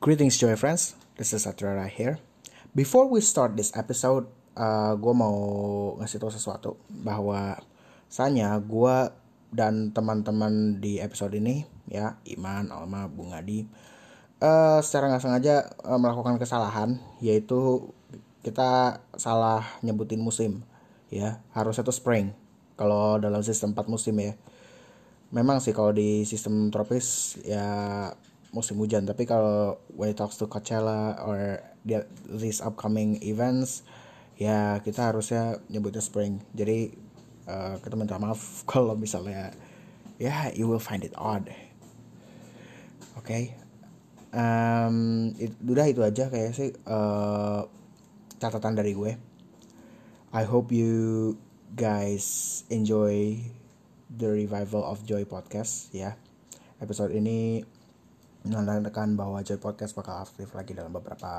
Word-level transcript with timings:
Greetings, 0.00 0.40
Joy 0.40 0.56
friends. 0.56 0.96
This 1.20 1.36
is 1.36 1.44
Satrara 1.44 1.84
here. 1.84 2.16
Before 2.72 3.04
we 3.04 3.20
start 3.20 3.52
this 3.52 3.68
episode, 3.76 4.32
uh, 4.56 4.96
gue 4.96 5.12
mau 5.12 5.36
ngasih 6.00 6.16
tau 6.16 6.32
sesuatu 6.32 6.80
bahwa 6.88 7.60
sanya 8.08 8.56
gue 8.64 9.12
dan 9.52 9.92
teman-teman 9.92 10.80
di 10.80 11.04
episode 11.04 11.36
ini 11.36 11.68
ya 11.84 12.16
Iman, 12.24 12.72
Alma, 12.72 13.12
Bung 13.12 13.36
Adi 13.36 13.68
uh, 14.40 14.80
secara 14.80 15.12
nggak 15.12 15.20
sengaja 15.20 15.68
uh, 15.84 16.00
melakukan 16.00 16.40
kesalahan 16.40 16.96
yaitu 17.20 17.92
kita 18.40 19.04
salah 19.20 19.68
nyebutin 19.84 20.24
musim 20.24 20.64
ya 21.12 21.44
harusnya 21.52 21.84
tuh 21.84 21.92
spring 21.92 22.32
kalau 22.72 23.20
dalam 23.20 23.44
sistem 23.44 23.76
4 23.76 23.84
musim 23.84 24.16
ya 24.16 24.32
memang 25.28 25.60
sih 25.60 25.76
kalau 25.76 25.92
di 25.92 26.24
sistem 26.24 26.72
tropis 26.72 27.36
ya 27.44 27.68
musim 28.50 28.78
hujan. 28.78 29.06
Tapi 29.06 29.26
kalau 29.26 29.78
when 29.94 30.10
it 30.10 30.18
talks 30.18 30.38
to 30.38 30.46
Coachella 30.46 31.18
or 31.22 31.62
the, 31.86 32.06
these 32.26 32.60
upcoming 32.60 33.18
events 33.22 33.82
ya 34.40 34.80
kita 34.80 35.12
harusnya 35.12 35.58
nyebutnya 35.68 36.02
spring. 36.02 36.42
Jadi 36.54 36.90
uh, 37.46 37.76
kita 37.82 37.94
minta 37.98 38.16
maaf 38.18 38.62
kalau 38.70 38.94
misalnya 38.94 39.54
ya 40.20 40.28
yeah, 40.28 40.42
you 40.52 40.66
will 40.66 40.82
find 40.82 41.06
it 41.06 41.14
odd. 41.16 41.48
Oke? 43.16 43.26
Okay? 43.26 43.44
um, 44.34 45.30
it, 45.38 45.54
udah 45.62 45.86
itu 45.90 46.02
aja 46.02 46.30
kayak 46.30 46.54
sih 46.54 46.70
uh, 46.86 47.66
catatan 48.38 48.78
dari 48.78 48.94
gue. 48.94 49.12
I 50.30 50.42
hope 50.46 50.70
you 50.70 51.34
guys 51.74 52.62
enjoy 52.70 53.42
the 54.10 54.30
revival 54.30 54.86
of 54.86 55.02
Joy 55.02 55.26
Podcast 55.26 55.90
ya. 55.90 56.14
Episode 56.78 57.12
ini 57.12 57.66
menandakan 58.44 59.16
bahwa 59.20 59.44
Joy 59.44 59.60
Podcast 59.60 59.92
bakal 59.92 60.24
aktif 60.24 60.48
lagi 60.56 60.72
dalam 60.72 60.92
beberapa 60.92 61.32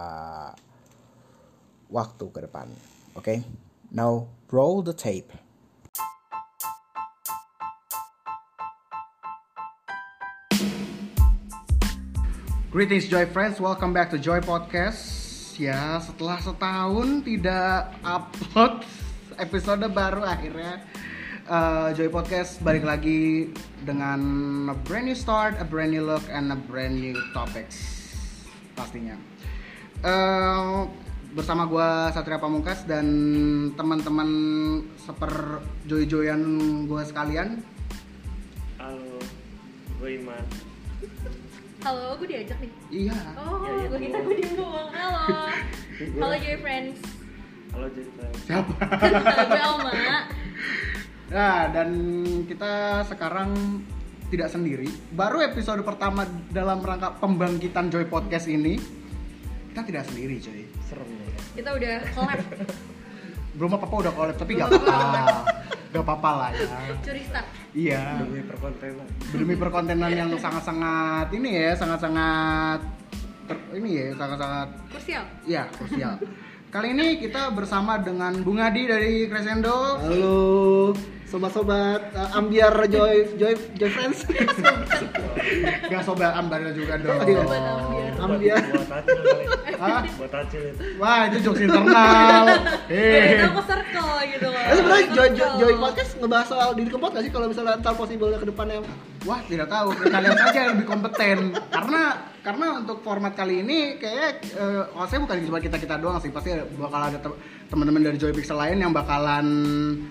waktu 1.89 2.25
ke 2.29 2.39
depan. 2.45 2.67
Oke, 3.17 3.17
okay? 3.17 3.37
now 3.89 4.29
roll 4.53 4.85
the 4.85 4.93
tape. 4.93 5.33
Greetings 12.71 13.11
Joy 13.11 13.27
friends, 13.27 13.59
welcome 13.59 13.91
back 13.91 14.07
to 14.15 14.17
Joy 14.21 14.39
Podcast. 14.39 15.19
Ya, 15.59 15.99
setelah 15.99 16.39
setahun 16.39 17.27
tidak 17.27 17.91
upload 17.99 18.87
episode 19.35 19.83
baru 19.91 20.23
akhirnya 20.23 20.79
uh, 21.47 21.89
Joy 21.95 22.11
Podcast 22.11 22.59
balik 22.61 22.85
lagi 22.85 23.49
dengan 23.81 24.19
a 24.69 24.75
brand 24.85 25.07
new 25.09 25.17
start, 25.17 25.57
a 25.57 25.65
brand 25.65 25.93
new 25.93 26.03
look, 26.03 26.25
and 26.29 26.51
a 26.51 26.59
brand 26.59 26.99
new 26.99 27.15
topics 27.31 28.01
pastinya. 28.75 29.15
Uh, 30.01 30.89
bersama 31.31 31.63
gue 31.63 31.89
Satria 32.11 32.41
Pamungkas 32.41 32.83
dan 32.83 33.05
teman-teman 33.79 34.29
seper 34.99 35.63
joy-joyan 35.87 36.41
gue 36.89 37.01
sekalian. 37.07 37.61
Halo, 38.75 39.17
gue 40.01 40.09
Iman. 40.19 40.43
Halo, 41.81 42.13
gue 42.19 42.27
diajak 42.29 42.57
nih. 42.61 42.71
Iya. 42.91 43.17
Oh, 43.41 43.57
Iya, 43.63 43.71
iya, 43.73 43.85
gue 43.89 43.99
kira 44.01 44.17
bener. 44.19 44.21
gue 44.27 44.35
diem 44.37 44.53
doang. 44.53 44.89
Halo. 44.93 45.23
Halo 46.21 46.35
Joy 46.37 46.57
Friends. 46.61 46.97
Halo 47.71 47.87
Jessica. 47.95 48.25
Siapa? 48.45 48.73
gue 49.47 49.61
Alma. 49.61 49.91
Nah, 51.31 51.71
dan 51.71 51.95
kita 52.43 53.07
sekarang 53.07 53.55
tidak 54.27 54.51
sendiri. 54.51 54.91
Baru 55.15 55.39
episode 55.39 55.79
pertama 55.87 56.27
dalam 56.51 56.83
rangka 56.83 57.15
pembangkitan 57.23 57.87
Joy 57.87 58.03
Podcast 58.11 58.51
ini. 58.51 58.75
Kita 59.71 59.87
tidak 59.87 60.03
sendiri, 60.11 60.43
coy. 60.43 60.67
Serem 60.83 61.07
ya. 61.07 61.39
Kita 61.55 61.69
udah 61.71 61.95
collab. 62.11 62.39
Belum 63.55 63.71
apa-apa 63.79 63.95
udah 64.03 64.11
collab, 64.11 64.35
tapi 64.35 64.59
gak 64.59 64.67
apa-apa. 64.75 65.23
Gak 65.95 66.03
apa-apa 66.03 66.31
lah 66.35 66.49
ya. 66.51 66.67
Curi 66.99 67.23
start. 67.23 67.47
Iya. 67.71 68.03
Demi 68.27 68.43
perkontenan. 68.43 69.07
Demi 69.31 69.55
perkontenan 69.55 70.11
yang 70.11 70.31
sangat-sangat 70.35 71.31
ini 71.31 71.49
ya, 71.55 71.71
sangat-sangat 71.79 72.79
ter- 73.47 73.67
ini 73.79 73.89
ya, 73.95 74.07
sangat-sangat 74.19 74.67
Krusial. 74.91 75.23
Iya, 75.47 75.63
krusial. 75.79 76.19
Kali 76.71 76.87
ini 76.91 77.19
kita 77.23 77.51
bersama 77.55 77.99
dengan 77.99 78.35
Bung 78.43 78.59
Adi 78.59 78.87
dari 78.87 79.27
Crescendo. 79.31 79.99
Halo, 79.99 80.91
sobat-sobat 81.31 82.11
uh, 82.11 82.35
ambiar 82.35 82.75
Joy 82.91 83.39
Joy 83.39 83.55
Joy 83.79 83.89
Friends. 83.89 84.27
Gak 85.91 86.03
sobat 86.03 86.35
ambar 86.35 86.59
juga 86.75 86.99
dong. 86.99 87.23
Iya. 87.23 87.39
Sobat 87.39 87.63
ambiar. 87.63 88.11
Ambiar. 88.19 88.61
Buat 90.19 90.33
acil 90.35 90.61
itu. 90.75 90.83
Wah, 90.99 91.31
itu 91.31 91.37
jokes 91.39 91.61
internal. 91.63 92.45
Biar 92.91 92.99
Eh. 93.31 93.39
tahu 93.47 93.53
ke 93.55 93.63
circle 93.63 94.13
gitu 94.27 94.47
loh. 94.51 94.61
Eh 94.61 94.73
sebenarnya 94.75 95.05
Joy, 95.15 95.29
Joy. 95.39 95.49
Joy 95.57 95.73
Podcast 95.79 96.11
ngebahas 96.19 96.47
soal 96.51 96.69
diri 96.75 96.89
kempot 96.91 97.09
gak 97.15 97.23
sih 97.23 97.31
kalau 97.31 97.47
misalnya 97.47 97.79
ntar 97.79 97.95
possible 97.95 98.29
ke 98.35 98.47
depannya? 98.51 98.83
Wah, 99.23 99.39
tidak 99.47 99.67
tahu. 99.71 99.89
Kalian 99.95 100.35
saja 100.35 100.59
yang 100.67 100.71
lebih 100.75 100.87
kompeten. 100.91 101.37
Karena 101.71 102.03
karena 102.41 102.81
untuk 102.81 103.05
format 103.05 103.37
kali 103.37 103.61
ini 103.61 104.01
kayak 104.01 104.41
eh, 104.51 104.83
oh, 104.97 105.05
saya 105.05 105.21
bukan 105.21 105.45
cuma 105.45 105.61
kita 105.61 105.77
kita 105.77 105.95
doang 106.01 106.17
sih. 106.17 106.33
Pasti 106.33 106.49
bakal 106.73 107.13
ada 107.13 107.17
te- 107.21 107.37
teman-teman 107.69 108.01
dari 108.01 108.17
Joy 108.17 108.33
Pixel 108.33 108.57
lain 108.57 108.81
yang 108.81 108.89
bakalan 108.89 109.45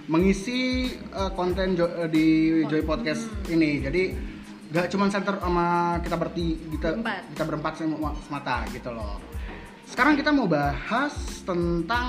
mengisi 0.06 0.90
eh, 0.94 1.30
konten 1.34 1.74
Jo- 1.74 1.90
eh, 1.90 2.08
di 2.08 2.26
Joy 2.66 2.86
Podcast 2.86 3.26
ini. 3.50 3.82
Jadi 3.82 4.02
gak 4.70 4.86
cuma 4.94 5.10
center 5.10 5.34
sama 5.42 5.98
kita 5.98 6.14
berti 6.14 6.46
kita 6.70 6.88
Berempat. 6.94 7.22
kita 7.34 7.42
berempat 7.42 7.72
semata 8.22 8.56
gitu 8.70 8.90
loh. 8.94 9.18
Sekarang 9.90 10.14
kita 10.14 10.30
mau 10.30 10.46
bahas 10.46 11.10
tentang 11.42 12.06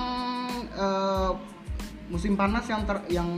eh, 0.70 1.32
musim 2.12 2.36
panas 2.36 2.68
yang 2.68 2.84
ter 2.84 2.98
yang 3.10 3.30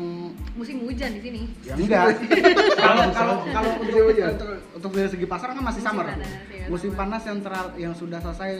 Musim 0.53 0.85
hujan 0.85 1.17
di 1.17 1.21
sini. 1.23 1.41
Ya 1.65 1.73
enggak. 1.73 2.13
Kalau 2.83 3.03
kalau 3.09 3.35
kalau 3.49 3.69
untuk, 3.81 4.05
untuk 4.05 4.49
untuk 4.77 4.91
dari 4.93 5.09
segi 5.09 5.25
pasar 5.25 5.49
kan 5.49 5.65
masih 5.65 5.81
Musim 5.81 5.89
summer. 5.89 6.05
panas, 6.05 6.29
iya, 6.53 6.65
musim 6.69 6.89
summer. 6.89 6.99
panas 7.01 7.21
yang 7.25 7.37
teral, 7.41 7.65
yang 7.73 7.93
sudah 7.97 8.19
selesai 8.21 8.51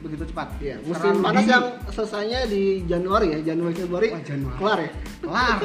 begitu 0.00 0.24
cepat. 0.32 0.48
Iya, 0.64 0.76
musim 0.80 1.12
Terlalu 1.12 1.20
panas 1.20 1.44
dini. 1.44 1.52
yang 1.52 1.64
selesainya 1.92 2.40
di 2.48 2.62
Januari 2.88 3.26
ya, 3.28 3.52
Januari 3.52 3.74
Februari. 3.76 4.08
Wah, 4.16 4.22
Januari. 4.24 4.56
Kelar 4.56 4.78
ya? 4.80 4.90
kelar. 5.20 5.56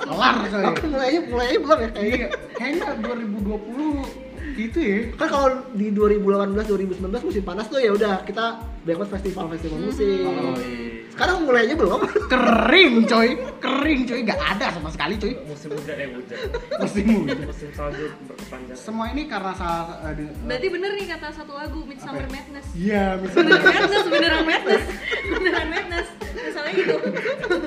kelar 0.00 0.34
coy. 0.48 0.64
Tapi 0.64 0.86
mulainya 0.88 1.20
mulainya 1.28 1.58
belum 1.60 1.78
ya 1.78 1.88
kayaknya. 1.92 2.16
Iya, 2.16 2.28
kayaknya 2.56 2.86
2020 3.04 4.56
gitu 4.56 4.78
ya. 4.80 4.98
Kan 5.14 5.28
kalau 5.28 5.48
di 5.76 5.86
2018 5.92 6.72
2019 7.04 7.28
musim 7.28 7.42
panas 7.44 7.66
tuh 7.68 7.78
ya 7.78 7.90
udah 7.92 8.24
kita 8.24 8.44
banyak 8.88 8.96
banget 8.96 9.10
festival-festival 9.20 9.78
musik. 9.84 10.24
Hmm. 10.24 10.28
Oh, 10.32 10.56
iya. 10.56 10.97
Sekarang 11.18 11.42
mulainya 11.42 11.74
belum. 11.74 11.98
Kering 12.30 13.10
coy, 13.10 13.28
kering 13.58 14.06
coy, 14.06 14.22
nggak 14.22 14.38
ada 14.38 14.70
sama 14.70 14.86
sekali 14.86 15.18
coy. 15.18 15.34
Musim 15.42 15.74
hujan 15.74 15.98
eh 15.98 16.14
hujan. 16.14 16.38
Musim 16.86 17.04
hujan. 17.10 17.38
Musim 17.42 17.70
salju 17.74 18.06
berkepanjangan. 18.22 18.78
Semua 18.78 19.10
ini 19.10 19.26
karena 19.26 19.50
salah 19.50 20.14
di- 20.14 20.30
Berarti 20.46 20.66
bener 20.70 20.90
nih 20.94 21.06
kata 21.10 21.34
satu 21.34 21.58
lagu 21.58 21.82
Midsummer 21.82 22.22
Apa? 22.22 22.30
Madness. 22.30 22.66
Iya, 22.70 23.18
Beneran 23.18 23.58
madness, 23.66 24.06
beneran 24.06 24.44
madness. 24.46 24.84
Beneran 25.26 25.66
madness. 25.66 26.08
Misalnya 26.38 26.72
gitu. 26.72 26.94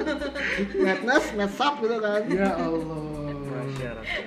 Madness, 0.87 1.25
Mad 1.35 1.51
Up 1.53 1.73
gitu 1.77 1.97
kan. 1.99 2.21
ya 2.31 2.51
Allah. 2.55 3.03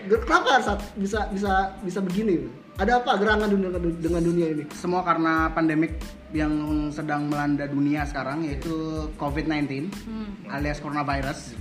Kenapa 0.05 0.61
saat 0.61 0.81
bisa 1.01 1.33
bisa 1.33 1.53
bisa 1.81 2.01
begini? 2.05 2.45
Ada 2.75 2.99
apa 2.99 3.15
gerangan 3.23 3.47
dunia 3.47 3.71
dengan 3.79 4.23
dunia 4.23 4.47
ini? 4.51 4.65
Semua 4.75 5.07
karena 5.07 5.47
pandemik 5.55 5.95
yang 6.35 6.51
sedang 6.91 7.31
melanda 7.31 7.71
dunia 7.71 8.03
sekarang 8.03 8.43
yaitu 8.43 9.07
COVID-19 9.15 9.95
Hmm. 10.03 10.35
alias 10.51 10.83
coronavirus. 10.83 11.55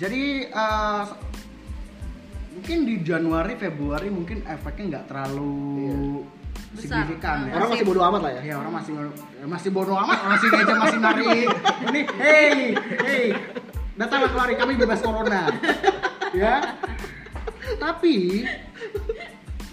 Jadi 0.00 0.48
eh, 0.48 1.02
mungkin 2.56 2.78
di 2.88 2.94
Januari 3.04 3.54
Februari 3.60 4.08
mungkin 4.08 4.40
efeknya 4.48 4.84
nggak 4.96 5.04
terlalu 5.12 6.24
Besar. 6.72 7.04
signifikan 7.04 7.44
ya. 7.44 7.60
Orang 7.60 7.68
masih 7.76 7.84
bodo 7.84 8.00
amat 8.08 8.20
lah 8.24 8.32
ya. 8.32 8.42
Ya 8.48 8.54
orang 8.56 8.72
masih 8.80 8.92
masih 9.44 9.70
bodoh 9.76 9.96
amat, 10.00 10.18
masih 10.24 10.48
ngejek 10.48 10.76
masih 10.80 10.98
nari. 11.04 11.28
Ini, 11.84 12.00
hey, 12.16 12.56
hey, 13.04 13.24
datanglah 14.00 14.32
kemari 14.32 14.54
kami 14.56 14.72
bebas 14.80 15.04
corona, 15.04 15.52
ya. 16.32 16.64
Tapi 17.76 18.48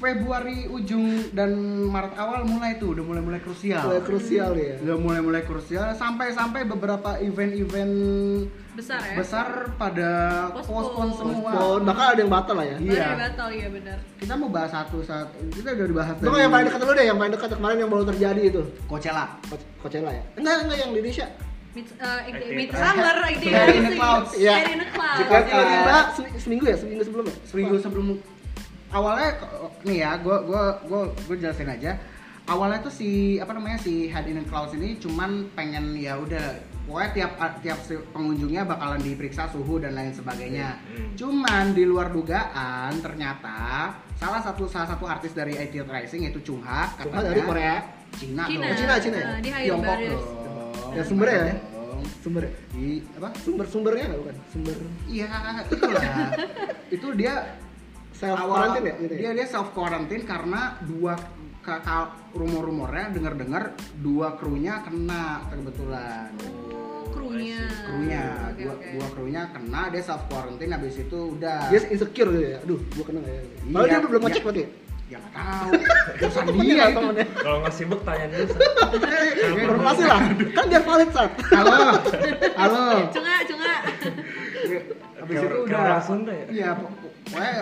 Februari 0.01 0.65
ujung 0.65 1.06
dan 1.30 1.53
Maret 1.86 2.18
awal 2.18 2.42
mulai 2.44 2.75
tuh 2.75 2.92
udah 2.92 3.06
mulai 3.06 3.21
mulai 3.21 3.38
krusial. 3.38 3.86
Mulai 3.86 4.01
krusial 4.01 4.51
ya. 4.51 4.75
Udah 4.81 4.98
mulai 4.98 5.21
mulai 5.21 5.42
krusial 5.42 5.94
sampai 5.94 6.33
sampai 6.33 6.65
beberapa 6.65 7.21
event-event 7.21 7.94
Besar 8.71 8.98
ya. 9.03 9.15
besar 9.15 9.48
pada 9.75 10.09
Postpone. 10.50 10.74
postpone 10.74 11.12
semua. 11.13 11.51
Oh, 11.53 11.77
bahkan 11.77 12.06
ada 12.09 12.19
yang 12.19 12.31
batal 12.31 12.56
lah 12.56 12.65
ya. 12.65 12.77
Iya. 12.77 12.92
Iya. 12.92 13.07
batal 13.21 13.50
iya 13.51 13.68
benar. 13.69 13.98
Kita 14.18 14.33
mau 14.33 14.50
bahas 14.50 14.71
satu 14.71 14.98
satu. 15.01 15.38
Kita 15.51 15.69
udah 15.71 15.86
dibahas 15.86 16.15
Itu 16.18 16.33
yang 16.33 16.50
paling 16.50 16.65
dekat 16.65 16.80
dulu 16.81 16.92
deh, 16.92 17.06
yang 17.06 17.18
paling 17.19 17.31
dekat 17.31 17.50
kemarin 17.51 17.77
yang 17.77 17.92
baru 17.92 18.03
terjadi 18.07 18.42
itu. 18.42 18.62
Coachella. 18.88 19.25
Co- 19.45 19.69
Coachella 19.77 20.09
ya? 20.09 20.24
Enggak, 20.33 20.56
enggak 20.65 20.77
yang 20.77 20.89
di 20.89 20.98
Indonesia. 20.98 21.27
Mid, 21.71 21.88
uh, 22.03 22.19
Midsummer 22.51 23.15
idea. 23.27 23.59
In 23.69 23.83
the 23.86 23.94
Clouds. 23.95 24.31
Iya. 24.36 24.53
Fairy 24.57 24.71
in 24.71 24.81
the 24.81 24.89
Clouds. 24.89 25.18
Jika- 25.19 25.44
Tiba-tiba 25.45 25.95
se- 26.12 26.39
seminggu 26.42 26.65
ya, 26.65 26.75
seminggu 26.75 27.03
sebelum 27.06 27.25
ya? 27.27 27.36
seminggu 27.45 27.75
sebelum 27.80 28.06
awalnya 28.92 29.30
nih 29.88 29.98
ya 30.04 30.12
gue 30.20 30.38
gua 30.46 30.64
gua 30.86 31.02
gua 31.16 31.36
jelasin 31.36 31.72
aja 31.72 31.96
awalnya 32.48 32.84
tuh 32.84 32.94
si 32.94 33.40
apa 33.40 33.56
namanya 33.56 33.80
si 33.80 34.12
Head 34.12 34.28
in 34.28 34.44
Clouds 34.48 34.76
ini 34.76 35.00
cuman 35.00 35.48
pengen 35.56 35.96
ya 35.96 36.20
udah 36.20 36.60
pokoknya 36.84 37.10
tiap 37.16 37.32
tiap 37.64 37.80
pengunjungnya 38.12 38.68
bakalan 38.68 39.00
diperiksa 39.00 39.48
suhu 39.54 39.80
dan 39.80 39.96
lain 39.96 40.12
sebagainya. 40.12 40.76
Hmm. 40.82 41.14
Cuman 41.16 41.72
di 41.78 41.88
luar 41.88 42.12
dugaan 42.12 43.00
ternyata 43.00 43.94
salah 44.20 44.42
satu 44.44 44.68
salah 44.68 44.90
satu 44.92 45.08
artis 45.08 45.32
dari 45.32 45.56
IT 45.56 45.78
Rising 45.88 46.28
yaitu 46.28 46.42
Chung 46.44 46.60
Ha 46.66 47.00
Chung 47.00 47.14
Ha 47.16 47.22
dari 47.24 47.42
Korea. 47.46 47.80
Cina, 48.12 48.44
Cina. 48.44 48.68
dong. 48.68 48.76
Cina, 48.76 48.94
Cina 49.00 49.18
ya? 49.18 49.24
Nah, 49.24 49.40
di 49.40 49.50
Tiongkok 49.56 49.98
dong. 50.04 50.24
Ya, 50.92 51.04
sumbernya 51.08 51.40
ya? 51.40 51.56
Dong. 51.56 52.04
Sumber 52.22 52.44
Di 52.76 52.88
apa? 53.18 53.30
sumber 53.40 53.66
sumbernya 53.72 54.06
nggak 54.12 54.20
bukan 54.20 54.36
sumber 54.52 54.78
Iya, 55.08 55.28
itulah. 55.72 56.04
itu 57.00 57.08
dia 57.16 57.34
self 58.22 58.38
quarantine 58.38 58.86
ya 58.86 58.94
gitu 59.02 59.14
dia 59.18 59.26
ya? 59.26 59.32
dia 59.34 59.48
self 59.50 59.70
quarantine 59.74 60.24
karena 60.24 60.62
dua 60.86 61.14
rumor-rumornya 62.32 63.14
dengar-dengar 63.14 63.64
dua 63.98 64.34
krunya 64.34 64.82
kena 64.82 65.46
kebetulan. 65.46 66.34
Oh, 66.74 67.06
krunya. 67.14 67.70
Krunya, 67.86 68.24
Oke, 68.50 68.62
dua, 68.66 68.74
oke. 68.74 68.90
dua 68.98 69.08
krunya 69.14 69.42
kena 69.50 69.82
dia 69.90 70.02
self 70.02 70.26
quarantine 70.26 70.74
habis 70.74 70.98
itu 70.98 71.38
udah 71.38 71.70
dia 71.70 71.80
insecure 71.86 72.30
gitu 72.30 72.46
ya 72.46 72.58
aduh 72.62 72.80
gua 72.94 73.06
kena 73.06 73.20
ya 73.22 73.42
Iya, 73.42 73.74
Padahal 73.74 73.86
dia 73.86 74.00
belum 74.02 74.22
iya. 74.22 74.28
ngecek 74.30 74.42
berarti 74.44 74.62
ya? 74.62 74.70
ya 75.12 75.18
nggak 75.20 75.34
tahu. 75.36 75.70
Urusan 76.24 76.44
Temennya 76.48 76.74
dia 76.74 76.86
itu. 76.88 77.00
Kalau 77.36 77.58
nggak 77.62 77.74
sibuk 77.76 78.02
tanya 78.02 78.26
dulu. 78.26 78.46
informasi 79.52 80.04
lah 80.08 80.22
kan 80.56 80.66
biar 80.66 80.84
valid 80.88 81.10
saat 81.12 81.32
Halo. 81.52 81.78
Halo. 82.58 82.84
Cunga, 83.12 83.36
cunga. 83.44 83.74
Habis 85.22 85.36
itu 85.38 85.58
udah 85.62 85.78
kayak 85.78 85.92
orang 85.94 86.04
Sunda 86.08 86.32
ya? 86.34 86.46
Iya, 86.50 86.70
pok- 86.74 86.96
pokoknya 87.28 87.54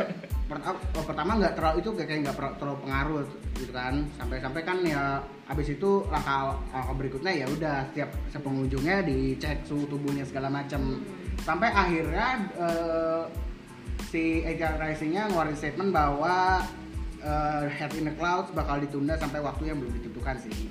pertama, 0.49 0.77
oh, 0.97 1.05
pertama 1.05 1.31
nggak 1.37 1.53
terlalu 1.53 1.77
itu 1.85 1.89
kayak 1.93 2.19
nggak 2.25 2.37
terlalu 2.57 2.77
pengaruh 2.81 3.23
gitu 3.61 3.71
kan. 3.71 3.93
Sampai-sampai 4.17 4.61
kan 4.65 4.77
ya 4.81 5.21
habis 5.45 5.67
itu 5.69 6.03
langkah 6.09 6.57
langkah 6.73 6.95
berikutnya 6.97 7.31
ya 7.31 7.45
udah 7.45 7.77
setiap 7.93 8.09
setiap 8.27 8.43
pengunjungnya 8.49 9.05
dicek 9.05 9.61
suhu 9.69 9.85
tubuhnya 9.85 10.25
segala 10.25 10.49
macam. 10.49 11.05
Sampai 11.45 11.69
akhirnya 11.69 12.27
eh, 12.57 13.23
si 14.09 14.41
AJR 14.41 14.81
Rising-nya 14.81 15.29
ngeluarin 15.29 15.55
statement 15.55 15.93
bahwa 15.93 16.65
eh, 17.21 17.63
Head 17.69 17.93
in 17.93 18.09
the 18.09 18.13
Clouds 18.17 18.49
bakal 18.57 18.81
ditunda 18.81 19.13
sampai 19.21 19.39
waktu 19.45 19.69
yang 19.69 19.77
belum 19.77 19.93
ditentukan 20.01 20.37
sih. 20.41 20.67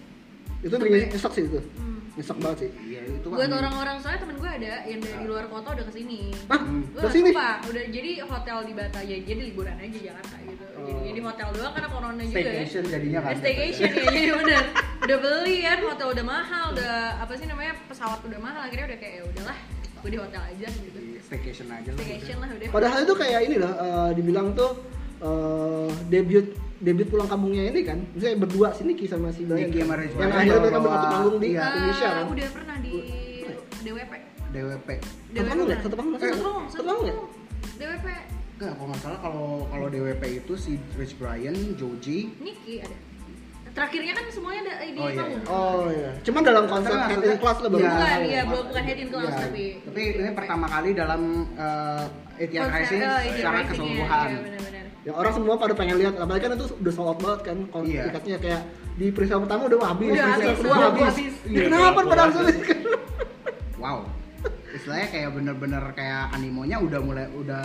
itu 0.58 0.75
bikin 0.75 1.06
nyesek 1.14 1.32
sih 1.38 1.46
itu 1.46 1.62
Hmm. 1.78 1.97
Nyesek 2.18 2.36
banget 2.36 2.58
sih 2.58 2.70
Iya, 2.82 3.00
itu 3.14 3.26
Buat 3.28 3.40
kan- 3.40 3.56
orang-orang 3.56 3.96
soalnya 3.96 4.20
temen 4.20 4.36
gue 4.36 4.50
ada 4.52 4.72
yang 4.84 4.98
dari 4.98 5.24
luar 5.24 5.46
kota 5.46 5.68
udah 5.70 5.86
ke 5.86 5.94
sini. 5.94 6.20
Hah? 6.44 6.60
Gue 6.60 6.98
Ke 6.98 7.08
sini? 7.08 7.30
sumpah, 7.30 7.54
udah 7.64 7.84
jadi 7.88 8.10
hotel 8.20 8.58
di 8.60 8.72
Bata 8.74 9.00
ya, 9.00 9.16
jadi 9.20 9.40
liburan 9.44 9.76
aja 9.76 9.98
Jakarta 10.02 10.36
gitu. 10.40 10.64
Jadi, 10.68 10.90
Oh. 10.90 11.02
jadi 11.04 11.20
hotel 11.22 11.48
doang 11.52 11.72
karena 11.72 11.88
corona 11.88 12.20
juga 12.20 12.34
ya. 12.34 12.42
staycation 12.44 12.82
jadinya 12.84 13.20
kan. 13.20 13.34
Staycation 13.36 13.88
ya, 13.88 14.04
jadi 14.08 14.30
bener 14.36 14.64
Udah 14.98 15.18
beli 15.18 15.56
kan, 15.60 15.78
hotel 15.80 16.06
udah 16.10 16.24
mahal, 16.26 16.64
udah 16.70 16.92
apa 17.18 17.32
sih 17.32 17.46
namanya, 17.46 17.72
pesawat 17.86 18.18
udah 18.20 18.38
mahal 18.38 18.60
Akhirnya 18.60 18.86
udah 18.88 18.98
kayak 18.98 19.14
ya 19.14 19.22
udahlah, 19.24 19.58
gue 19.96 20.10
di 20.10 20.18
hotel 20.18 20.42
aja 20.44 20.68
gitu 20.68 20.98
Staycation 21.20 21.66
aja 21.68 21.88
lah. 21.88 21.98
Staycation 21.98 22.36
lah 22.36 22.48
udah 22.48 22.68
padahal 22.68 22.98
itu 23.00 23.14
kayak 23.14 23.40
ini 23.42 23.56
loh 23.56 23.72
eh, 23.72 24.10
dibilang 24.12 24.48
tuh 24.52 24.70
eh, 25.20 25.88
debut 26.08 26.46
debut 26.78 27.06
pulang 27.06 27.26
kampungnya 27.26 27.68
ini 27.68 27.80
kan 27.82 27.98
misalnya 28.08 28.38
berdua 28.40 28.70
si 28.70 28.82
Niki 28.82 29.04
sama 29.04 29.28
si 29.28 29.42
Brian 29.42 29.66
Niki 29.66 29.80
kan? 29.80 29.86
sama 29.88 29.94
yang 29.98 30.14
Brian 30.14 30.30
akhirnya 30.32 30.60
mereka 30.60 30.78
bawa- 30.78 30.94
satu 30.94 31.06
panggung 31.08 31.36
di 31.36 31.48
iya. 31.48 31.62
Indonesia 31.68 32.06
kan 32.08 32.14
Ah, 32.18 32.30
Udah 32.30 32.48
pernah 32.50 32.76
di 32.78 32.92
DWP 33.78 34.12
DWP. 34.48 34.88
Satu 35.28 35.44
panggung 35.44 35.66
nggak? 35.66 35.80
Satu 35.80 35.94
panggung 35.94 36.12
nggak? 36.12 36.22
Satu 36.22 36.32
Eh, 36.32 36.38
panggung, 36.84 37.06
panggung 37.08 37.28
DWP 37.74 38.06
Enggak, 38.50 38.72
kalau 38.74 38.88
nggak 38.88 39.00
salah 39.00 39.18
kalau 39.20 39.46
kalau 39.68 39.86
DWP 39.88 40.22
itu 40.36 40.52
si 40.54 40.72
Rich 40.92 41.14
Brian, 41.14 41.54
Joji, 41.74 42.18
Niki 42.38 42.74
ada 42.80 42.96
Terakhirnya 43.68 44.10
kan 44.12 44.24
semuanya 44.28 44.60
ada 44.64 44.82
di 44.82 44.90
Oh, 44.92 45.06
iya, 45.06 45.14
panggung 45.16 45.38
iya. 45.40 45.50
oh 45.52 45.86
iya 45.88 46.10
cuman 46.20 46.42
dalam 46.42 46.64
konsep 46.66 46.90
head 46.90 47.22
in 47.24 47.36
class 47.36 47.58
lah 47.58 47.68
baru 47.68 47.78
Iya. 47.80 47.90
Bukan, 47.92 48.18
iya, 48.24 48.40
belum 48.44 48.64
bukan 48.66 48.82
head 48.84 48.98
in 48.98 49.08
class 49.08 49.22
Iya, 49.24 49.38
tapi 49.40 49.64
tapi 49.84 50.02
ini 50.16 50.30
pertama 50.32 50.66
kali 50.68 50.90
dalam 50.92 51.22
uh, 51.54 52.04
Konser- 52.36 52.70
Rising 52.72 53.00
secara 53.28 53.56
iya, 53.56 53.66
keseluruhan. 53.68 54.26
iya, 54.28 54.38
benar-benar. 54.40 54.86
Ya 55.08 55.12
orang 55.14 55.32
semua 55.32 55.56
pada 55.56 55.72
pengen 55.72 55.96
lihat 55.96 56.14
apalagi 56.14 56.43
kan 56.44 56.52
itu 56.52 56.69
udah 56.76 56.93
sold 56.93 57.08
out 57.08 57.19
banget 57.19 57.40
kan 57.43 57.56
kon- 57.66 57.88
Iya. 57.88 58.02
tiketnya 58.06 58.37
kayak 58.38 58.62
di 58.94 59.06
peristiwa 59.08 59.40
pertama 59.40 59.62
udah 59.66 59.78
habis 59.87 60.10
Udah 60.10 60.26
habis, 60.28 60.52
kedua 60.55 60.69
udah 60.69 60.84
habis, 60.87 61.05
habis. 61.08 61.34
Iya, 61.46 61.60
kenapa 61.64 61.99
iya, 61.99 62.08
pada 62.10 62.25
sulit 62.28 62.56
Wow. 63.78 63.99
Istilahnya 64.69 65.08
kayak 65.08 65.28
bener-bener 65.32 65.84
kayak 65.93 66.25
animonya 66.31 66.76
udah 66.78 67.00
mulai 67.00 67.25
udah 67.32 67.64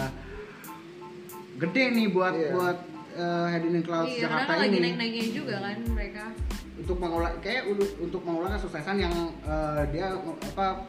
gede 1.60 1.84
nih 1.92 2.08
buat 2.08 2.34
Iya. 2.34 2.50
buat 2.54 2.78
uh, 3.14 3.46
Head 3.48 3.64
in 3.66 3.82
Clouds 3.82 4.08
Iya, 4.08 4.20
karena 4.24 4.32
Jakarta 4.40 4.48
kan 4.48 4.58
lagi 4.58 4.70
ini. 4.72 4.84
naik-naiknya 4.84 5.24
juga 5.32 5.56
kan 5.60 5.78
mereka. 5.90 6.24
untuk 6.74 6.98
mengolah 6.98 7.30
kayak 7.38 7.70
untuk 8.00 8.22
mengolah 8.24 8.50
kesuksesan 8.52 8.98
yang 8.98 9.14
uh, 9.44 9.86
dia 9.88 10.10
apa 10.18 10.82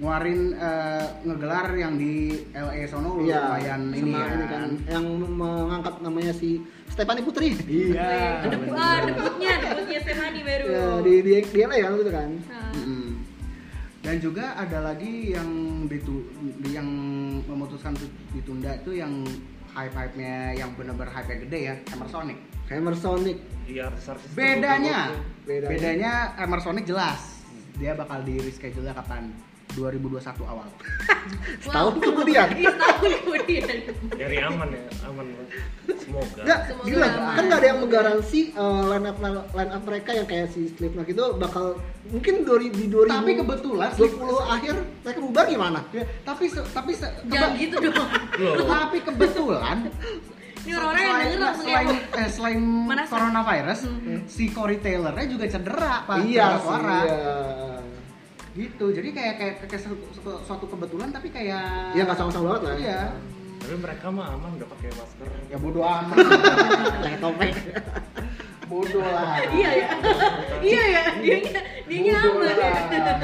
ngeluarin 0.00 0.56
uh, 0.56 1.04
ngegelar 1.22 1.76
yang 1.76 1.94
di 1.94 2.32
LA 2.50 2.88
sono 2.88 3.20
Iya, 3.20 3.52
lumayan 3.52 3.82
ini 3.92 4.10
ya 4.16 4.46
kan 4.48 4.70
yang 4.88 5.04
mengangkat 5.28 5.94
namanya 6.00 6.32
si 6.32 6.56
Stephanie 6.88 7.20
Putri 7.20 7.52
Iya. 7.60 8.48
Debut, 8.48 8.72
ah, 8.72 9.04
debutnya, 9.04 9.52
debutnya 9.60 9.98
Stefani 10.00 10.40
baru. 10.40 10.64
ya, 10.66 10.84
di 11.04 11.14
di 11.20 11.32
di 11.44 11.58
LA 11.60 11.78
kan 11.78 11.92
gitu 11.94 12.10
kan 12.10 12.30
Nah, 12.42 12.72
Mm-mm. 12.72 13.08
Dan 14.00 14.16
juga 14.16 14.56
ada 14.56 14.80
lagi 14.82 15.36
yang 15.36 15.48
ditu, 15.84 16.24
yang 16.64 16.88
memutuskan 17.44 17.92
ditunda 18.32 18.72
itu 18.74 18.96
yang 18.96 19.12
hype-hype-nya 19.70 20.56
yang 20.56 20.72
benar-benar 20.72 21.12
hype 21.12 21.44
gede 21.44 21.60
ya, 21.62 21.74
Hammer 21.92 22.08
Sonic. 22.08 22.38
Hammer 22.66 22.96
Sonic 22.96 23.36
Iya. 23.68 23.92
Bedanya, 24.32 25.12
Bedanya. 25.44 25.68
bedanya 25.68 26.12
Hammer 26.34 26.58
Sonic 26.58 26.88
jelas. 26.88 27.44
Dia 27.76 27.92
bakal 27.92 28.24
di 28.24 28.40
reschedule 28.40 28.88
kapan? 28.90 29.28
2021 29.80 30.20
awal. 30.44 30.68
setahun 31.64 31.94
wow. 31.94 32.02
kemudian 32.02 32.48
Iya, 32.52 32.70
setahun 32.70 33.10
kemudian. 33.18 33.66
Nyari 34.12 34.36
aman 34.42 34.68
ya, 34.68 34.80
aman. 35.04 35.24
Semoga. 35.90 36.40
Nggak, 36.40 36.60
Semoga 36.66 36.84
gila, 36.84 37.06
aman. 37.08 37.34
kan 37.34 37.42
nggak 37.44 37.58
ada 37.58 37.68
yang 37.68 37.80
menggaransi 37.80 38.40
uh, 38.52 38.82
line 38.86 39.06
up 39.06 39.16
line 39.50 39.70
up 39.70 39.82
mereka 39.82 40.10
yang 40.12 40.26
kayak 40.26 40.46
si 40.48 40.70
Slipknot 40.70 41.06
itu 41.06 41.24
bakal 41.34 41.80
mungkin 42.06 42.34
dori- 42.42 42.70
di 42.70 42.86
2000 42.86 43.10
Tapi 43.10 43.32
kebetulan 43.36 43.90
20 43.92 44.16
akhir 44.50 44.74
mereka 45.00 45.18
bubar 45.18 45.44
gimana? 45.46 45.80
Ya, 45.90 46.04
tapi 46.22 46.44
se- 46.46 46.68
tapi 46.68 46.92
se- 46.92 47.14
Jangan 47.24 47.50
gitu 47.56 47.76
dong. 47.82 48.08
Loh. 48.36 48.66
tapi 48.66 48.98
kebetulan 49.00 49.78
Ini 50.60 50.76
orang-orang 50.76 51.00
yang 51.00 51.16
denger 51.16 51.40
langsung 51.40 51.64
selain 51.64 51.88
eh, 52.12 52.28
selain 52.28 52.58
Mana 52.60 53.04
coronavirus, 53.06 53.80
si 54.28 54.44
Corey 54.50 54.76
Taylornya 54.76 55.24
juga 55.24 55.48
cedera 55.48 56.04
pak 56.04 56.20
iya 56.20 56.60
suara. 56.60 56.98
iya. 57.00 57.32
Gitu 58.60 58.84
jadi 58.90 59.08
kayak 59.10 59.34
kayak, 59.36 59.54
kayak 59.64 59.80
suatu, 59.80 59.96
suatu- 60.12 60.42
suatu 60.44 60.64
kebetulan 60.66 61.08
tapi 61.08 61.28
kayak 61.28 61.64
Iya 61.90 62.02
nggak 62.04 62.18
sama-sama 62.18 62.44
banget 62.50 62.62
lah. 62.62 62.76
iya 62.78 63.00
Tapi 63.58 63.76
mereka 63.76 64.06
mah 64.08 64.26
aman 64.30 64.50
udah 64.56 64.68
pakai 64.68 64.88
masker. 64.90 65.28
ya 65.46 65.56
bodoh 65.56 65.82
amat 65.82 66.16
Pakai 66.96 67.18
topeng. 67.18 67.54
Bodoh 68.70 69.02
lah 69.02 69.42
Iya 69.50 69.70
ya. 69.74 69.88
Iya 70.60 70.82
ya, 70.86 71.02
dia 71.18 71.36
dia 71.84 72.14
Bodoh 72.22 72.38
aman. 72.38 72.54
lah. 72.54 72.74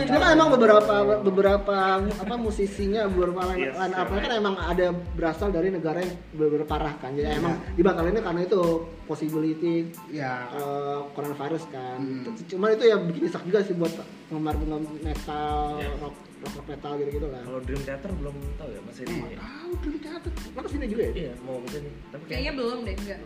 Cuma 0.03 0.19
kan 0.19 0.31
emang 0.33 0.49
beberapa 0.50 0.95
beberapa 1.21 1.76
apa 2.03 2.35
musisinya 2.35 3.07
beberapa 3.07 3.47
line, 3.47 3.71
Yes, 3.71 3.79
line 3.79 3.95
up 3.95 4.09
right. 4.09 4.21
kan 4.21 4.33
emang 4.35 4.55
ada 4.59 4.87
berasal 5.15 5.49
dari 5.49 5.71
negara 5.71 6.03
yang 6.03 6.12
benar 6.33 6.67
parah 6.67 6.95
kan. 6.97 7.15
Jadi 7.15 7.29
Iya. 7.29 7.38
emang 7.38 7.55
dibatalinnya 7.73 8.21
karena 8.21 8.43
itu 8.43 8.62
possibility 9.07 9.75
ya 10.11 10.50
eh, 10.50 10.99
coronavirus 11.12 11.65
kan. 11.69 11.99
Hmm. 12.00 12.35
Cuman 12.45 12.75
itu 12.75 12.85
ya 12.85 12.97
bikin 12.99 13.23
isak 13.25 13.43
juga 13.43 13.62
sih 13.62 13.73
buat 13.73 13.95
penggemar 14.26 14.55
penggemar 14.57 14.83
metal, 15.00 15.79
Iya. 15.79 15.91
rock, 16.03 16.15
rock, 16.43 16.67
metal 16.67 16.93
gitu-gitu 16.97 17.26
lah. 17.26 17.41
Kalau 17.41 17.61
Dream 17.62 17.81
Theater 17.81 18.11
belum 18.12 18.35
tahu 18.57 18.69
ya 18.69 18.81
masih 18.83 19.03
di. 19.05 19.15
nggak 19.15 19.38
tahu 19.38 19.71
Dream 19.79 19.97
Theater 20.00 20.31
Lo 20.50 20.61
ke 20.61 20.69
sini 20.69 20.85
juga 20.87 21.03
ya? 21.05 21.12
Iya 21.15 21.33
mau 21.41 21.57
ke 21.61 21.69
sini. 21.71 21.91
Tapi 22.09 22.23
Kayaknya 22.25 22.26
kayaknya 22.26 22.53
belum 22.53 22.79
deh, 22.83 22.97
enggak. 22.99 23.21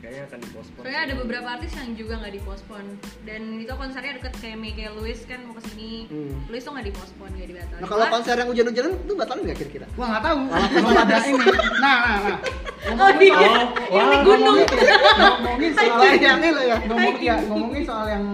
Kayaknya 0.00 0.22
akan 0.26 0.38
dipospon. 0.40 0.80
Soalnya 0.80 1.02
ada 1.02 1.14
beberapa 1.14 1.48
artis 1.50 1.72
yang 1.72 1.88
juga 1.92 2.14
nggak 2.16 2.34
dipospon 2.34 2.84
dan 3.22 3.40
itu 3.56 3.72
konsernya 3.72 4.12
deket 4.16 4.34
kayak 4.40 4.58
Michael 4.58 4.92
Lewis 4.96 5.20
kan 5.24 5.40
mau 5.44 5.54
ke 5.54 5.62
sini. 5.66 6.08
Hmm. 6.08 6.36
Lewis 6.48 6.62
tuh 6.62 6.72
nggak 6.72 6.86
dipospon, 6.86 7.28
nggak 7.30 7.48
dibatalin. 7.48 7.78
Nah 7.78 7.88
kalau 7.88 8.00
Malah- 8.00 8.12
konser 8.12 8.34
yang 8.34 8.48
hujan-hujanan 8.48 8.92
itu 8.96 9.12
batalin 9.14 9.42
nggak 9.44 9.58
kira-kira? 9.58 9.86
gua 9.92 10.06
nggak 10.08 10.22
tahu 10.22 10.38
belum 10.40 10.96
ada 10.96 11.16
ini 11.22 11.46
nah 11.78 11.96
nah 12.00 12.18
nah 12.24 12.38
Oh 12.90 13.12
iya, 13.12 13.50
yang 13.92 14.08
di 14.08 14.18
gunung. 14.24 14.56
ngomongin 14.64 15.70
soal 15.76 16.00
Bayangin 16.00 16.50
lo 16.50 16.62
ya. 16.64 16.76
ngomong 16.80 17.14
ya 17.20 17.36
ngomongin 17.44 17.82
soal 17.84 18.06
yang 18.08 18.24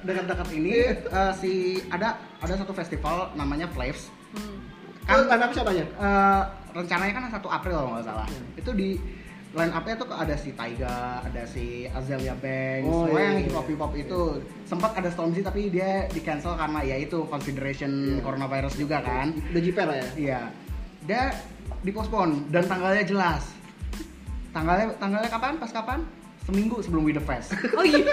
dekat-dekat 0.00 0.48
ini 0.54 0.74
eh, 0.94 1.32
si 1.34 1.52
ada 1.88 2.08
ada 2.38 2.54
satu 2.54 2.70
festival 2.72 3.34
namanya 3.34 3.66
Flaves 3.68 4.14
Hmm. 4.30 4.58
Kan 5.06 5.48
siapa 5.48 5.70
aja? 5.70 5.86
Eh, 5.86 6.42
rencananya 6.70 7.12
kan 7.14 7.22
1 7.32 7.48
April 7.48 7.72
kalau 7.72 7.90
nggak 7.94 8.04
salah. 8.04 8.26
Hmm. 8.26 8.58
Itu 8.58 8.70
di 8.74 8.98
line 9.56 9.72
up-nya 9.72 9.94
tuh 9.96 10.08
ada 10.10 10.34
si 10.34 10.52
Taiga, 10.52 10.96
ada 11.18 11.42
si 11.44 11.64
Azalea 11.88 12.36
Banks, 12.36 12.84
Oh, 12.86 13.04
semua 13.04 13.16
iya, 13.16 13.24
yang 13.26 13.34
iya. 13.34 13.42
hip 13.42 13.54
hop 13.54 13.66
hip 13.66 13.80
hop 13.80 13.92
itu 13.94 14.20
sempat 14.62 14.90
ada 14.92 15.08
Stormzy 15.08 15.40
tapi 15.40 15.68
dia 15.68 16.04
di 16.06 16.20
cancel 16.20 16.54
karena 16.54 16.80
ya 16.82 16.96
itu 16.98 17.24
consideration 17.24 17.88
Iya. 17.88 18.20
coronavirus 18.20 18.74
juga 18.76 19.00
kan. 19.00 19.32
Udah 19.32 19.62
jiper 19.62 19.86
lah 19.86 19.96
ya. 19.96 20.08
Iya. 20.14 20.40
Dia 21.02 21.22
dipospon 21.80 22.28
dan 22.50 22.64
tanggalnya 22.64 23.02
jelas. 23.02 23.48
Tanggalnya 24.50 24.92
tanggalnya 24.94 25.28
kapan? 25.28 25.56
Pas 25.56 25.70
kapan? 25.70 26.00
seminggu 26.42 26.78
sebelum 26.78 27.02
We 27.02 27.10
The 27.10 27.18
Fest. 27.20 27.58
Oh 27.74 27.82
iya. 27.82 28.06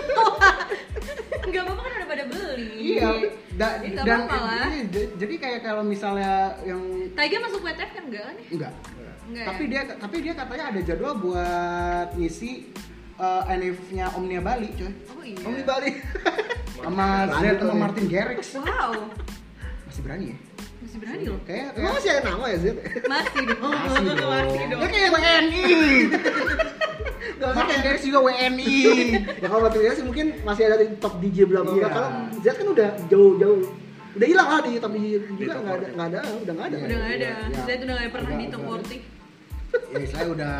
Nggak 1.46 1.62
apa-apa 1.62 1.82
kan 1.84 1.92
udah 1.94 2.10
pada 2.10 2.24
beli. 2.26 2.98
iya, 2.98 3.10
da- 3.54 3.78
Jadi 3.78 3.94
dan 4.00 4.20
lah. 4.26 4.74
iya, 4.74 4.90
j- 4.90 5.12
jadi 5.14 5.34
kayak 5.38 5.60
kalau 5.62 5.86
misalnya 5.86 6.58
yang 6.64 6.82
Taiga 7.14 7.38
masuk 7.40 7.62
WTF 7.62 7.92
kan 7.94 8.04
enggak 8.04 8.24
kan 8.26 8.36
ya? 8.36 8.48
enggak. 8.50 8.74
Enggak 9.24 9.46
tapi 9.48 9.63
ya? 9.63 9.70
dia 9.70 9.82
tapi 9.96 10.15
dia 10.20 10.34
katanya 10.36 10.65
ada 10.74 10.80
jadwal 10.84 11.13
buat 11.20 12.08
ngisi 12.20 12.74
uh, 13.20 13.44
NF-nya 13.48 14.06
Omnia 14.18 14.42
Bali, 14.42 14.70
coy. 14.75 14.92
Oh 15.13 15.24
iya. 15.24 15.44
Om 15.44 15.53
di 15.56 15.65
Bali. 15.65 15.92
Sama 16.84 17.32
Z 17.32 17.63
sama 17.63 17.72
nih. 17.72 17.80
Martin 17.80 18.06
Garrix. 18.12 18.42
Wow. 18.60 18.92
Masih 19.88 20.01
berani 20.03 20.25
ya? 20.36 20.38
Masih 20.84 20.98
berani 21.00 21.24
loh. 21.32 21.39
Kayak 21.48 21.68
masih 21.80 22.10
ada 22.12 22.22
nama 22.27 22.46
ya 22.51 22.58
Zed? 22.60 22.75
Masih 23.08 23.42
dong. 23.48 23.72
Masih 23.88 24.03
dong. 24.20 24.32
Masih 24.36 24.65
dong. 24.68 24.80
Dia 24.84 24.89
kayak 24.92 25.10
WNI. 25.15 25.63
Martin 27.44 27.80
Garrix 27.84 28.01
juga 28.03 28.20
WNI. 28.20 28.75
ya 29.39 29.48
kalau 29.48 29.62
Martin 29.63 29.80
Garrix 29.80 30.00
mungkin 30.03 30.25
masih 30.44 30.63
ada 30.68 30.75
di 30.84 30.88
top 31.00 31.13
DJ 31.24 31.48
bla 31.48 31.63
bla. 31.63 31.72
Iya. 31.72 31.88
Kalau 31.88 32.10
Z 32.44 32.46
kan 32.60 32.68
udah 32.68 32.89
jauh-jauh 33.08 33.60
udah 34.13 34.27
hilang 34.29 34.48
lah 34.48 34.60
di 34.62 34.70
DJ 34.77 35.05
juga 35.34 35.58
nggak 35.58 35.74
ada 35.74 35.88
40. 35.89 35.98
nggak 35.98 36.08
ada 36.08 36.20
udah 36.22 36.53
nggak 36.53 36.67
ada. 36.67 36.77
Udah 36.77 36.98
nggak 36.98 37.13
ada. 37.17 37.29
Iya. 37.34 37.62
Saya 37.65 37.75
tuh 37.75 37.86
udah 37.86 37.96
nggak 37.98 38.12
pernah 38.13 38.32
di 38.38 38.46
top 38.50 38.62
udah. 38.62 38.82
40. 38.93 39.01
ya 39.74 40.00
istilahnya 40.05 40.32
udah 40.38 40.53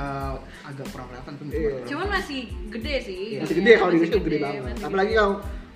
agak 0.66 0.86
kurang 0.90 1.08
kelihatan 1.14 1.34
tuh. 1.38 1.46
Iya. 1.54 1.74
Cuman 1.86 2.08
masih 2.10 2.42
gede 2.74 2.96
sih. 3.06 3.22
Masih 3.38 3.56
gede 3.62 3.72
kalau 3.78 3.92
di 3.94 3.98
Indonesia 4.02 4.22
gede 4.26 4.38
banget. 4.42 4.76
Apalagi 4.82 5.14
kalau 5.14 5.34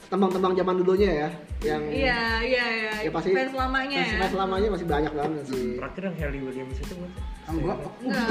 tembang-tembang 0.07 0.53
zaman 0.53 0.73
dulunya 0.77 1.11
ya 1.11 1.29
yang 1.65 1.81
Iya, 1.83 2.19
iya, 2.39 2.65
iya. 2.71 2.91
ya 3.03 3.09
pasti 3.09 3.31
Fans 3.31 3.51
lamanya 3.51 3.97
fans- 3.97 4.07
ya. 4.09 4.19
fans 4.21 4.35
lamanya 4.35 4.67
masih 4.71 4.85
banyak 4.85 5.11
banget 5.11 5.43
sih. 5.45 5.75
Terakhir 5.75 6.01
yang 6.01 6.15
Halle 6.17 6.39
Williams 6.41 6.77
itu 6.77 6.93
bukan 6.93 7.11
sih? 7.11 7.23
Enggak. 7.47 7.77
Enggak. 7.99 8.25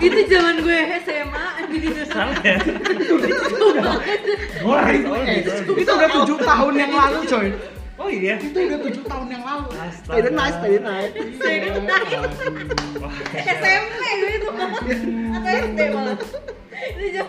Itu 0.00 0.20
zaman 0.28 0.54
gue 0.60 0.78
SMA. 1.00 1.46
Salah 2.06 2.38
ya? 2.40 2.56
Wah, 4.60 4.86
itu, 4.88 5.10
itu 5.76 5.90
udah 5.90 6.10
tujuh 6.12 6.38
tahun 6.40 6.74
yang 6.76 6.92
lalu, 6.92 7.18
coy. 7.26 7.48
Oh 7.96 8.08
iya? 8.08 8.40
Itu 8.40 8.56
udah 8.56 8.78
tujuh 8.80 9.04
tahun 9.04 9.26
yang 9.28 9.42
lalu. 9.42 9.66
Stay 9.92 10.20
the 10.20 10.32
night, 10.32 10.54
stay 10.56 10.70
the 10.72 10.80
night. 10.80 11.10
Stay 11.36 11.56
the 11.62 11.82
night. 11.82 12.10
SMP 13.36 14.00
gue 14.00 14.30
itu 14.36 14.48
atau 14.48 15.50
SD 15.52 15.80
malah. 15.90 16.16
Itu 16.80 17.22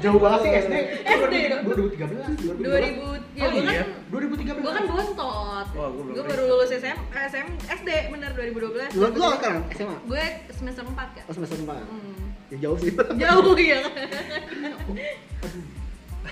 Jauh 0.00 0.18
banget 0.18 0.40
sih 0.40 0.50
SD. 0.64 0.74
SD. 1.04 1.34
2013. 1.64 2.60
2000 2.60 3.34
ya 3.34 3.44
Oh, 3.44 3.50
gue 3.50 3.62
iya? 3.66 3.82
kan 3.82 3.88
2013. 4.14 4.62
gue 4.62 4.72
kan 4.72 4.84
bontot. 4.86 5.66
Wah, 5.74 5.88
gua 5.90 6.02
belum 6.06 6.14
Gue 6.14 6.24
baru 6.24 6.42
lulus 6.46 6.70
SM, 6.70 6.98
SM 7.12 7.46
SD 7.66 7.88
bener 8.08 8.30
2012. 8.32 8.94
Lu 8.94 9.06
lu 9.10 9.26
sekarang 9.34 9.62
SMA? 9.74 9.96
Gue 10.06 10.24
semester 10.54 10.82
4 10.86 10.94
kan. 10.94 11.24
Oh 11.26 11.34
semester 11.34 11.58
4. 11.58 11.66
Hmm. 11.66 12.26
Ya 12.52 12.56
jauh 12.62 12.76
sih. 12.78 12.90
Jauh 12.94 13.54
ya. 13.74 13.80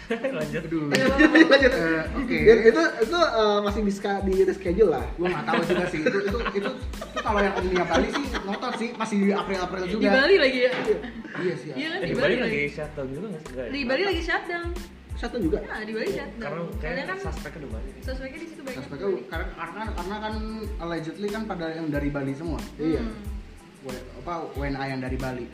lanjut. 0.39 0.63
Aduh. 0.65 0.89
Lanjut. 1.53 1.73
Eh, 1.73 2.03
Oke. 2.17 2.39
Dan 2.43 2.59
itu 2.65 2.83
itu 3.03 3.19
eh, 3.19 3.59
masih 3.61 3.83
bisa 3.83 4.11
di 4.23 4.35
reschedule 4.43 4.91
lah. 4.91 5.05
Gua 5.15 5.29
nggak 5.29 5.45
tahu 5.45 5.61
juga 5.63 5.85
sih 5.87 5.99
itu 6.01 6.19
itu 6.23 6.39
itu, 6.55 6.71
itu 6.71 7.19
kalau 7.19 7.39
yang 7.39 7.55
Omnia 7.55 7.85
Bali 7.85 8.09
sih 8.09 8.25
ngotot 8.43 8.73
sih 8.77 8.89
masih 8.95 9.17
di 9.21 9.31
April-April 9.31 9.83
juga. 9.87 10.03
Di 10.03 10.09
Bali 10.11 10.35
lagi 10.37 10.59
ya. 10.61 10.73
Iya 11.39 11.55
sih. 11.57 11.71
Iya 11.73 11.89
kan 11.89 11.99
Eh, 11.99 12.03
di 12.03 12.09
di 12.09 12.15
Bali 12.15 12.35
Bali 12.35 12.37
lagi 12.41 12.61
shutdown 12.69 13.07
juga 13.09 13.27
nggak 13.29 13.43
sih? 13.43 13.53
Ya? 13.53 13.65
Di 13.69 13.81
Bali 13.85 14.03
lagi 14.05 14.23
shutdown. 14.23 14.69
Satu 15.13 15.37
juga. 15.39 15.59
Nah, 15.63 15.81
di 15.81 15.93
Bali 15.93 16.09
shutdown. 16.11 16.67
Karena 16.77 17.03
kan 17.05 17.17
suspeknya 17.21 17.61
di 17.63 17.69
Bali. 17.71 17.91
suspeknya 18.01 18.39
di 18.39 18.49
situ 18.49 18.61
banyak. 18.61 18.81
Aspeknya 18.81 19.07
karena 19.29 19.47
karena 19.55 19.83
karena 19.93 20.17
kan 20.19 20.35
allegedly 20.79 21.29
kan 21.29 21.43
pada 21.45 21.67
yang 21.71 21.87
dari 21.89 22.09
Bali 22.09 22.33
semua. 22.33 22.59
Iya. 22.75 23.03
Hmm. 23.05 23.21
W- 23.83 24.05
apa 24.19 24.35
WNA 24.55 24.85
yang 24.89 25.01
dari 25.01 25.19
Bali. 25.19 25.47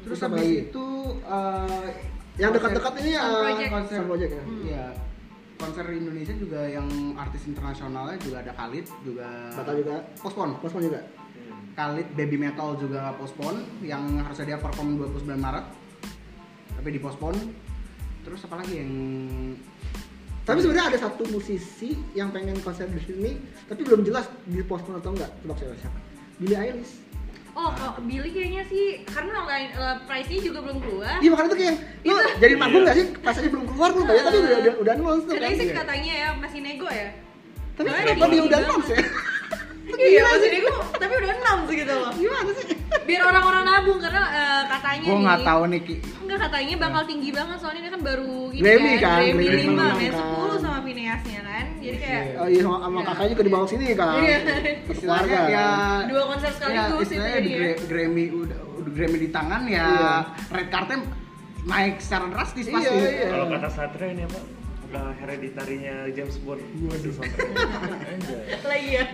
Terus 0.00 0.16
Terus 0.16 0.20
habis 0.22 0.48
itu 0.66 0.86
eh, 1.22 1.88
Yang 2.40 2.50
dekat-dekat 2.56 2.92
ini 3.04 3.12
Project. 3.20 3.70
konser 3.70 3.96
Sun 4.00 4.08
Project 4.08 4.32
ya. 4.32 4.44
Hmm. 4.44 4.62
Iya. 4.64 4.86
Konser 5.60 5.84
Indonesia 5.92 6.34
juga 6.40 6.60
yang 6.64 6.88
artis 7.20 7.42
internasionalnya 7.44 8.16
juga 8.16 8.36
ada 8.40 8.52
Khalid 8.56 8.86
juga 9.04 9.28
Batal 9.52 9.74
juga. 9.76 9.94
postpone. 10.24 10.52
Postpone 10.64 10.84
juga. 10.88 11.00
Hmm. 11.04 11.60
Khalid 11.76 12.08
Baby 12.16 12.36
Metal 12.40 12.68
juga 12.80 13.12
postpone 13.20 13.84
yang 13.84 14.02
harusnya 14.24 14.56
dia 14.56 14.58
perform 14.58 14.96
29 14.96 15.36
Maret 15.36 15.66
tapi 16.80 16.88
dipospon. 16.96 17.36
Terus 18.24 18.40
apa 18.48 18.64
lagi 18.64 18.74
yang 18.80 18.92
Tapi 20.40 20.58
sebenarnya 20.64 20.96
ada 20.96 20.98
satu 20.98 21.22
musisi 21.30 21.94
yang 22.16 22.32
pengen 22.34 22.58
konser 22.64 22.88
di 22.90 22.98
sini, 22.98 23.38
tapi 23.70 23.86
belum 23.86 24.02
jelas 24.02 24.26
di 24.48 24.64
postpone 24.64 24.98
atau 24.98 25.12
enggak. 25.14 25.30
Coba 25.44 25.54
saya 25.60 25.76
siapa? 25.78 25.98
Billie 26.40 26.58
Eilish. 26.58 27.09
Oh, 27.60 27.68
kalau 27.70 28.00
Billy 28.00 28.30
kayaknya 28.30 28.64
sih 28.66 28.84
karena 29.04 29.36
online 29.36 29.68
uh, 29.74 30.00
price-nya 30.02 30.40
juga 30.40 30.58
belum 30.60 30.80
keluar. 30.80 31.20
Iya 31.20 31.28
makanya 31.28 31.46
itu 31.46 31.56
kayak 31.56 31.74
lu 32.00 32.10
Itu- 32.10 32.32
jadi 32.40 32.54
manggung 32.56 32.82
nggak 32.82 32.96
sih? 32.96 33.06
Pas 33.20 33.36
aja 33.36 33.48
belum 33.48 33.64
keluar 33.66 33.88
lu 33.90 34.02
bayar 34.02 34.22
tapi 34.24 34.38
udah 34.38 34.58
udah, 34.58 34.74
udah 34.80 34.92
announce 34.94 35.22
tuh 35.22 35.30
kan. 35.30 35.38
Katanya 35.38 35.56
sih 35.56 35.66
Iya. 35.66 35.76
katanya 35.76 36.12
ya 36.14 36.28
masih 36.34 36.58
nego 36.58 36.88
ya. 36.88 37.08
Tapi 37.70 37.86
kenapa 37.86 38.24
dia 38.26 38.40
udah 38.40 38.48
banget. 38.50 38.64
announce 38.64 38.90
ya? 38.90 39.00
Iya, 39.90 40.22
masih 40.22 40.48
nego, 40.50 40.72
tapi 40.96 41.12
udah 41.12 41.32
enam 41.34 41.58
segitu 41.66 41.92
loh. 41.92 42.12
Gimana 42.14 42.50
sih? 42.54 42.66
Biar 43.02 43.22
orang-orang 43.22 43.62
nabung 43.64 43.98
karena 43.98 44.22
uh, 44.24 44.62
katanya 44.70 45.02
Gua 45.04 45.12
nih. 45.12 45.24
nggak 45.26 45.40
tahu 45.42 45.62
nih 45.66 45.80
Ki. 45.82 45.94
Enggak 46.22 46.38
katanya 46.40 46.74
bakal 46.78 47.02
tinggi 47.04 47.30
banget 47.30 47.56
soalnya 47.58 47.80
dia 47.82 47.92
kan 47.92 48.02
baru 48.06 48.34
ini 48.48 48.62
Grammy 48.62 48.92
kan, 48.96 49.18
Grammy 49.20 49.44
Grammy 49.44 49.66
5 49.66 49.70
menang 49.74 49.96
kayak 49.98 50.12
kan. 50.14 50.56
10 50.56 50.62
sama 50.62 50.78
Phineasnya 50.80 51.40
kan. 51.42 51.66
Jadi 51.80 51.96
kayak 51.96 52.22
Oh 52.36 52.46
iya 52.46 52.60
sama, 52.60 52.76
sama 52.78 52.92
Iya. 52.94 53.06
kakaknya 53.06 53.30
juga 53.30 53.42
dibawa 53.42 53.64
sini 53.66 53.84
kan. 53.92 54.14
Iya. 54.18 54.38
Keluarga. 54.86 55.38
ya 55.48 55.66
dua 56.04 56.22
konser 56.26 56.46
ya, 56.46 56.54
sekaligus 56.54 56.86
itu 56.86 57.02
istilahnya 57.06 57.34
jadi 57.34 57.40
di 57.40 57.50
ya. 57.50 57.58
Gra- 57.58 57.80
Grammy 57.86 58.24
udah, 58.30 58.58
udah 58.76 58.92
Grammy 58.92 59.18
di 59.18 59.28
tangan 59.28 59.62
ya 59.64 59.86
Iya. 59.86 60.12
red 60.50 60.68
carpet 60.68 61.00
naik 61.62 61.94
secara 61.98 62.24
drastis 62.26 62.64
Iya, 62.64 62.74
pasti. 62.74 62.96
iya. 62.96 63.28
Kalau 63.28 63.46
kata 63.48 63.68
Satria 63.68 64.08
ini 64.10 64.22
apa? 64.24 64.38
Udah 64.90 65.14
hereditarinya 65.22 66.10
James 66.10 66.34
Bond. 66.42 66.58
Waduh, 66.90 67.14
lagi 68.74 68.88
ya. 68.98 69.04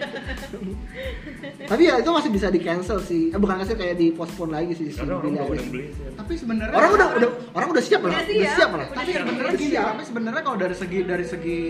Tapi 1.68 1.83
ya 1.85 2.00
itu 2.00 2.09
masih 2.09 2.30
bisa 2.33 2.49
di 2.49 2.64
cancel 2.64 2.97
sih. 3.04 3.28
Eh, 3.28 3.37
bukan 3.37 3.61
cancel 3.61 3.76
kayak 3.76 4.00
di 4.00 4.09
postpone 4.09 4.56
lagi 4.56 4.73
sih 4.73 4.88
Karena 4.97 5.21
orang 5.21 5.37
udah 5.37 5.68
beli 5.68 5.92
sih. 5.92 6.09
Tapi 6.16 6.33
sebenarnya 6.33 6.73
Orang 6.73 6.90
udah 6.97 7.09
udah 7.21 7.30
orang 7.52 7.68
udah 7.76 7.85
siap 7.85 8.00
Udah 8.00 8.09
lah. 8.09 8.25
Udah 8.25 8.52
siap. 8.56 8.71
Udah 8.73 8.88
tapi 8.88 9.11
sebenarnya 9.12 9.52
gini, 9.52 9.68
siap. 9.68 9.87
tapi 9.92 10.02
sebenarnya 10.09 10.42
kalau 10.49 10.56
dari 10.56 10.76
segi 10.80 10.99
dari 11.04 11.26
segi 11.28 11.61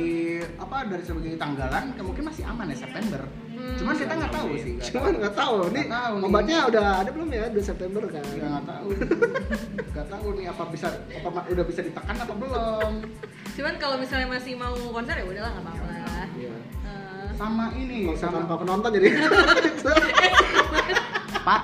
apa 0.54 0.76
dari 0.86 1.02
segi 1.02 1.30
tanggalan 1.34 1.84
ya 1.98 2.02
mungkin 2.06 2.24
masih 2.30 2.42
aman 2.46 2.66
ya 2.70 2.76
September. 2.78 3.20
Hmm. 3.26 3.76
Cuman 3.82 3.94
kita 3.98 4.12
nggak 4.14 4.32
tahu 4.38 4.48
sih. 4.62 4.72
Cuman 4.94 5.12
nggak 5.18 5.34
tahu 5.34 5.56
nih 5.74 5.84
obatnya 6.22 6.58
udah 6.70 6.86
ada 7.02 7.10
belum 7.10 7.28
ya 7.34 7.50
2 7.50 7.58
September 7.58 8.02
kan. 8.06 8.22
Ya, 8.38 8.46
nggak 8.54 8.66
tahu. 8.70 8.88
Nggak 9.96 10.12
tahu 10.12 10.28
nih 10.36 10.44
apa 10.52 10.62
bisa 10.68 10.88
apa 11.24 11.40
udah 11.48 11.64
bisa 11.64 11.80
ditekan 11.80 12.16
apa 12.20 12.34
belum. 12.36 12.92
Cuman 13.56 13.74
kalau 13.80 13.96
misalnya 13.96 14.28
masih 14.28 14.52
mau 14.54 14.76
konser 14.92 15.16
ya 15.16 15.24
udahlah 15.24 15.48
nggak 15.48 15.64
apa-apa. 15.64 15.88
Iya. 16.36 16.52
Eh, 16.84 17.28
Sama 17.36 17.72
ini 17.72 18.04
Konser 18.04 18.28
sama 18.28 18.44
tanpa 18.44 18.56
penonton 18.60 18.90
jadi. 18.92 19.08
Pak. 21.46 21.62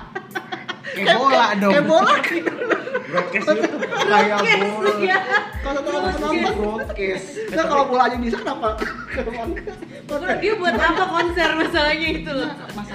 Kayak 0.93 1.17
bola 1.17 1.45
dong. 1.57 1.73
Kayak 1.73 1.85
bola. 1.85 2.13
Broadcast 3.03 3.47
itu. 3.49 3.69
Kayak 4.09 4.37
bola. 4.73 4.91
ya. 5.01 5.17
Kalau 5.61 5.79
tanpa 5.81 5.99
penonton. 6.17 6.53
Broadcast. 6.57 7.25
Nah 7.53 7.65
kalau 7.69 7.85
bola 7.85 8.03
aja 8.09 8.17
bisa 8.17 8.37
kenapa? 8.41 8.69
Dia 10.41 10.53
buat 10.57 10.73
apa 10.73 11.03
konser 11.05 11.49
masalahnya 11.53 12.07
itu 12.09 12.31
loh. 12.33 12.49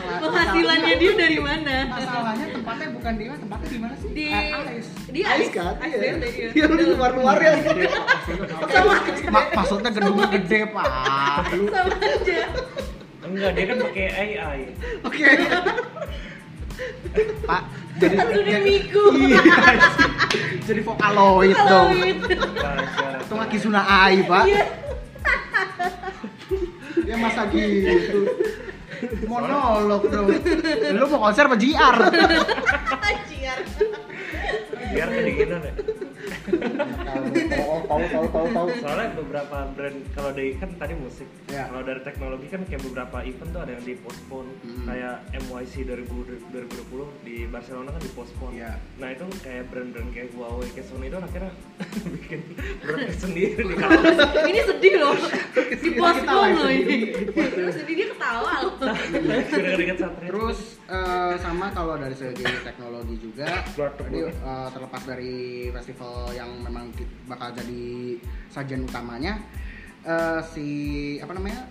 Masalah- 0.08 0.22
Penghasilannya 0.24 0.94
dia 0.96 1.12
dari 1.14 1.38
mana? 1.38 1.76
Masalahnya 1.86 2.46
tempatnya 2.50 2.88
bukan 2.90 3.12
di 3.12 3.24
mana, 3.26 3.38
tempatnya 3.38 3.68
di 3.68 3.78
mana 3.78 3.94
sih? 3.94 4.08
Di 4.10 4.24
Ais. 4.26 4.86
di 5.06 5.20
Ais 5.22 5.48
kan? 5.50 5.74
Iya. 5.78 5.98
BMT, 6.00 6.24
iya. 6.26 6.48
Iya 6.50 6.64
lu 6.64 6.74
di 6.74 6.84
luar-luar 6.88 7.36
ya. 7.36 7.52
Sama 8.66 8.94
Ma- 9.28 9.48
maksudnya 9.54 9.90
gedungnya 9.92 10.26
gede, 10.30 10.60
Pak. 10.72 10.86
Sama 11.52 11.96
aja. 12.00 12.40
Enggak, 13.18 13.50
dia 13.52 13.64
kan 13.66 13.76
pakai 13.84 14.06
AI. 14.08 14.60
Oke. 15.04 15.24
Pak 17.44 17.62
jadi 17.98 18.14
Kan 18.14 18.26
udah 18.30 18.60
miku. 18.62 19.04
Iya. 19.12 19.40
jadi 20.66 20.80
vokaloid 20.80 21.50
Kalau 21.52 21.68
dong. 21.68 21.90
itu. 21.98 22.34
Mah 23.28 23.46
Kizuna 23.50 23.82
Ai, 23.82 24.22
Pak. 24.22 24.44
Iya. 24.46 24.64
Ya 27.04 27.14
masa 27.16 27.48
gitu. 27.48 28.20
Monolog 29.30 30.02
dong. 30.10 30.28
Lu 30.94 31.04
mau 31.12 31.30
konser 31.30 31.46
apa 31.46 31.56
JR? 31.58 31.96
Anjir. 32.98 33.58
Biar 34.94 35.08
kedinginan 35.12 35.60
ya. 35.62 35.72
Tahu 37.88 38.04
tahu 38.12 38.26
tahu 38.28 38.46
tahu. 38.52 38.68
Soalnya 38.84 39.08
beberapa 39.16 39.56
brand 39.72 39.98
kalau 40.12 40.30
dari 40.36 40.50
kan 40.60 40.70
tadi 40.76 40.94
musik. 40.94 41.28
Ya. 41.48 41.72
Kalau 41.72 41.82
dari 41.82 42.00
teknologi 42.04 42.46
kan 42.52 42.60
kayak 42.68 42.82
beberapa 42.84 43.18
event 43.24 43.50
tuh 43.50 43.60
ada 43.64 43.72
yang 43.72 43.84
dipospon. 43.84 44.44
Hmm. 44.60 44.84
Kayak 44.84 45.16
MYC 45.48 45.74
2000 45.88 46.52
2020 46.52 47.26
di 47.26 47.36
Barcelona 47.48 47.88
kan 47.96 48.02
dipospon. 48.04 48.50
Iya. 48.52 48.76
Nah 49.00 49.08
itu 49.16 49.24
kayak 49.40 49.64
brand-brand 49.72 50.10
kayak 50.12 50.28
Huawei, 50.36 50.68
kayak 50.76 50.86
Sony 50.86 51.06
itu 51.08 51.16
akhirnya 51.16 51.52
bikin 52.14 52.40
broadcast 52.84 53.20
sendiri 53.24 53.60
nih 53.64 53.76
kalau 53.80 54.00
ini 54.50 54.60
sedih 54.64 54.94
loh 55.00 55.14
di 55.16 55.88
Kita 55.88 55.98
post 55.98 56.18
ketawa 56.22 56.46
loh 56.52 56.70
ini 56.70 56.96
sedih 57.72 57.94
dia 57.96 58.06
ketawa 58.12 58.52
loh 58.64 58.74
Terus 60.28 60.58
eh, 60.88 61.34
sama 61.40 61.66
kalau 61.72 61.94
dari 61.96 62.16
segi 62.16 62.44
teknologi 62.64 63.16
juga, 63.20 63.64
keluar. 63.74 64.30
eh, 64.30 64.68
terlepas 64.74 65.02
dari 65.08 65.36
festival 65.72 66.32
yang 66.36 66.50
memang 66.62 66.92
bakal 67.28 67.48
jadi 67.56 67.77
sajian 68.48 68.82
utamanya, 68.82 69.38
eh, 70.02 70.40
si 70.50 70.66
apa 71.18 71.32
namanya 71.32 71.66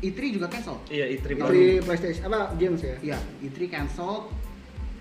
E3 0.00 0.18
juga 0.32 0.48
cancel. 0.48 0.80
iya 0.88 1.04
itri 1.06 1.36
Dari 1.36 1.76
PlayStation 1.84 2.24
apa 2.32 2.56
games 2.56 2.80
ya? 2.80 2.96
Iya, 3.04 3.18
E3 3.44 3.58
cancel. 3.68 4.32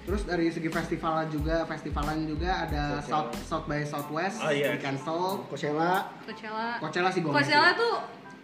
Terus 0.04 0.26
dari 0.26 0.50
segi 0.50 0.68
festival 0.68 1.30
juga, 1.30 1.64
festivalan 1.64 2.26
juga 2.26 2.66
ada 2.66 2.98
Coachella. 3.00 3.08
South 3.08 3.32
South 3.46 3.66
by 3.70 3.82
Southwest 3.86 4.42
Oh, 4.42 4.50
iya. 4.50 4.74
di 4.74 4.80
cancel. 4.82 5.46
Coachella. 5.48 6.10
Coachella 6.26 6.68
Coachella 6.82 7.10
sih 7.14 7.22
gue. 7.22 7.32
Coachella 7.32 7.72
tuh 7.78 7.96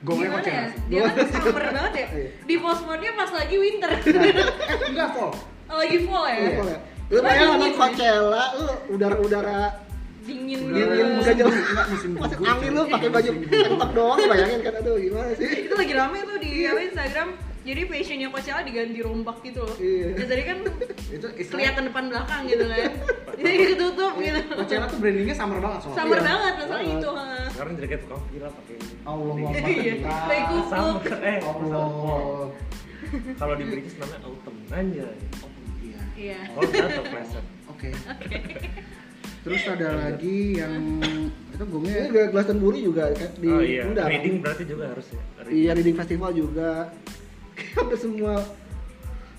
Gongnya 0.06 0.30
gimana 0.30 0.44
Coachella 0.46 0.62
ya? 0.62 0.70
Dia 0.86 1.00
kan 1.02 1.16
summer 1.34 1.64
banget 1.74 1.94
ya. 1.96 2.08
Iya. 2.14 2.30
Di 2.46 2.56
postponnya 2.62 3.12
pas 3.18 3.30
lagi 3.34 3.56
winter. 3.58 3.90
eh 3.90 4.90
enggak 4.94 5.10
fall. 5.12 5.32
Oh, 5.66 5.76
lagi 5.82 5.98
fall 6.06 6.26
ya. 6.30 6.36
Iya. 6.38 6.78
Lu 7.10 7.20
bayangin 7.20 7.58
nonton. 7.58 7.72
Coachella, 7.76 8.44
lu 8.56 8.66
udara-udara 8.94 9.60
Dingin 10.26 10.60
gitu. 10.66 10.82
udah 11.22 11.34
jelas. 11.34 11.54
Enggak 11.56 11.86
musim 11.88 12.12
masuk 12.16 12.38
gugur, 12.38 12.50
angin 12.52 12.70
lu 12.72 12.82
pakai 12.88 13.10
baju 13.10 13.30
tank 13.78 13.92
doang 13.94 14.18
bayangin 14.26 14.60
kan 14.60 14.74
aduh 14.76 14.96
gimana 14.98 15.30
sih? 15.34 15.48
Itu 15.64 15.74
lagi 15.76 15.94
rame 15.94 16.18
tuh 16.24 16.38
di 16.40 16.50
apa, 16.66 16.82
Instagram. 16.84 17.30
Jadi 17.66 17.82
fashionnya 17.84 18.30
Coachella 18.30 18.62
diganti 18.62 19.00
rombak 19.02 19.38
gitu 19.42 19.60
loh. 19.60 19.74
Iya. 19.76 20.14
Ya, 20.14 20.26
tadi 20.28 20.44
kan 20.44 20.58
Itu 21.08 21.26
kelihatan 21.48 21.84
depan 21.90 22.04
belakang 22.08 22.42
gitu 22.46 22.62
kan. 22.64 22.90
Jadi 23.42 23.54
ketutup 23.68 24.14
gitu. 24.20 24.40
Coachella 24.52 24.86
tuh 24.86 24.98
brandingnya 25.00 25.34
summer 25.34 25.58
banget 25.60 25.80
soalnya. 25.82 25.98
Summer 25.98 26.18
Iya. 26.18 26.26
banget 26.28 26.54
masalah 26.56 26.84
itu. 26.84 27.10
ha. 27.12 27.26
sekarang 27.48 27.74
jadi 27.74 27.88
kayak 27.88 28.02
tukang 28.04 28.22
gila 28.30 28.50
pakai 28.52 28.74
ini 28.76 28.94
Allah 29.02 29.34
Iya. 29.66 29.94
Baik 30.28 30.44
kuku. 30.46 30.60
sama 30.68 30.90
eh 31.24 31.38
Allah. 31.42 32.46
kalau 33.34 33.54
di 33.56 33.66
British 33.66 33.96
namanya 33.96 34.20
autumn 34.22 34.58
aja 34.68 35.08
Iya. 35.80 36.00
Iya. 36.16 36.40
oh 36.52 36.62
atau 36.62 37.04
pleasant 37.06 37.46
Oke. 37.68 37.90
Terus 39.46 39.62
ada 39.64 39.90
lagi 39.94 40.58
yang 40.58 40.74
itu 41.48 41.56
Ini 41.56 41.70
gongnya 41.70 42.02
juga 42.04 42.22
Glastonbury 42.28 42.80
juga 42.82 43.04
kan 43.14 43.30
di 43.38 43.48
oh 43.48 43.62
iya 43.62 43.82
undang. 43.86 44.10
reading 44.10 44.36
berarti 44.42 44.64
juga 44.66 44.84
harus 44.90 45.06
ya 45.08 45.22
Iya, 45.46 45.70
reading 45.72 45.96
festival 45.96 46.32
juga. 46.34 46.72
Hampir 47.78 47.98
semua 47.98 48.42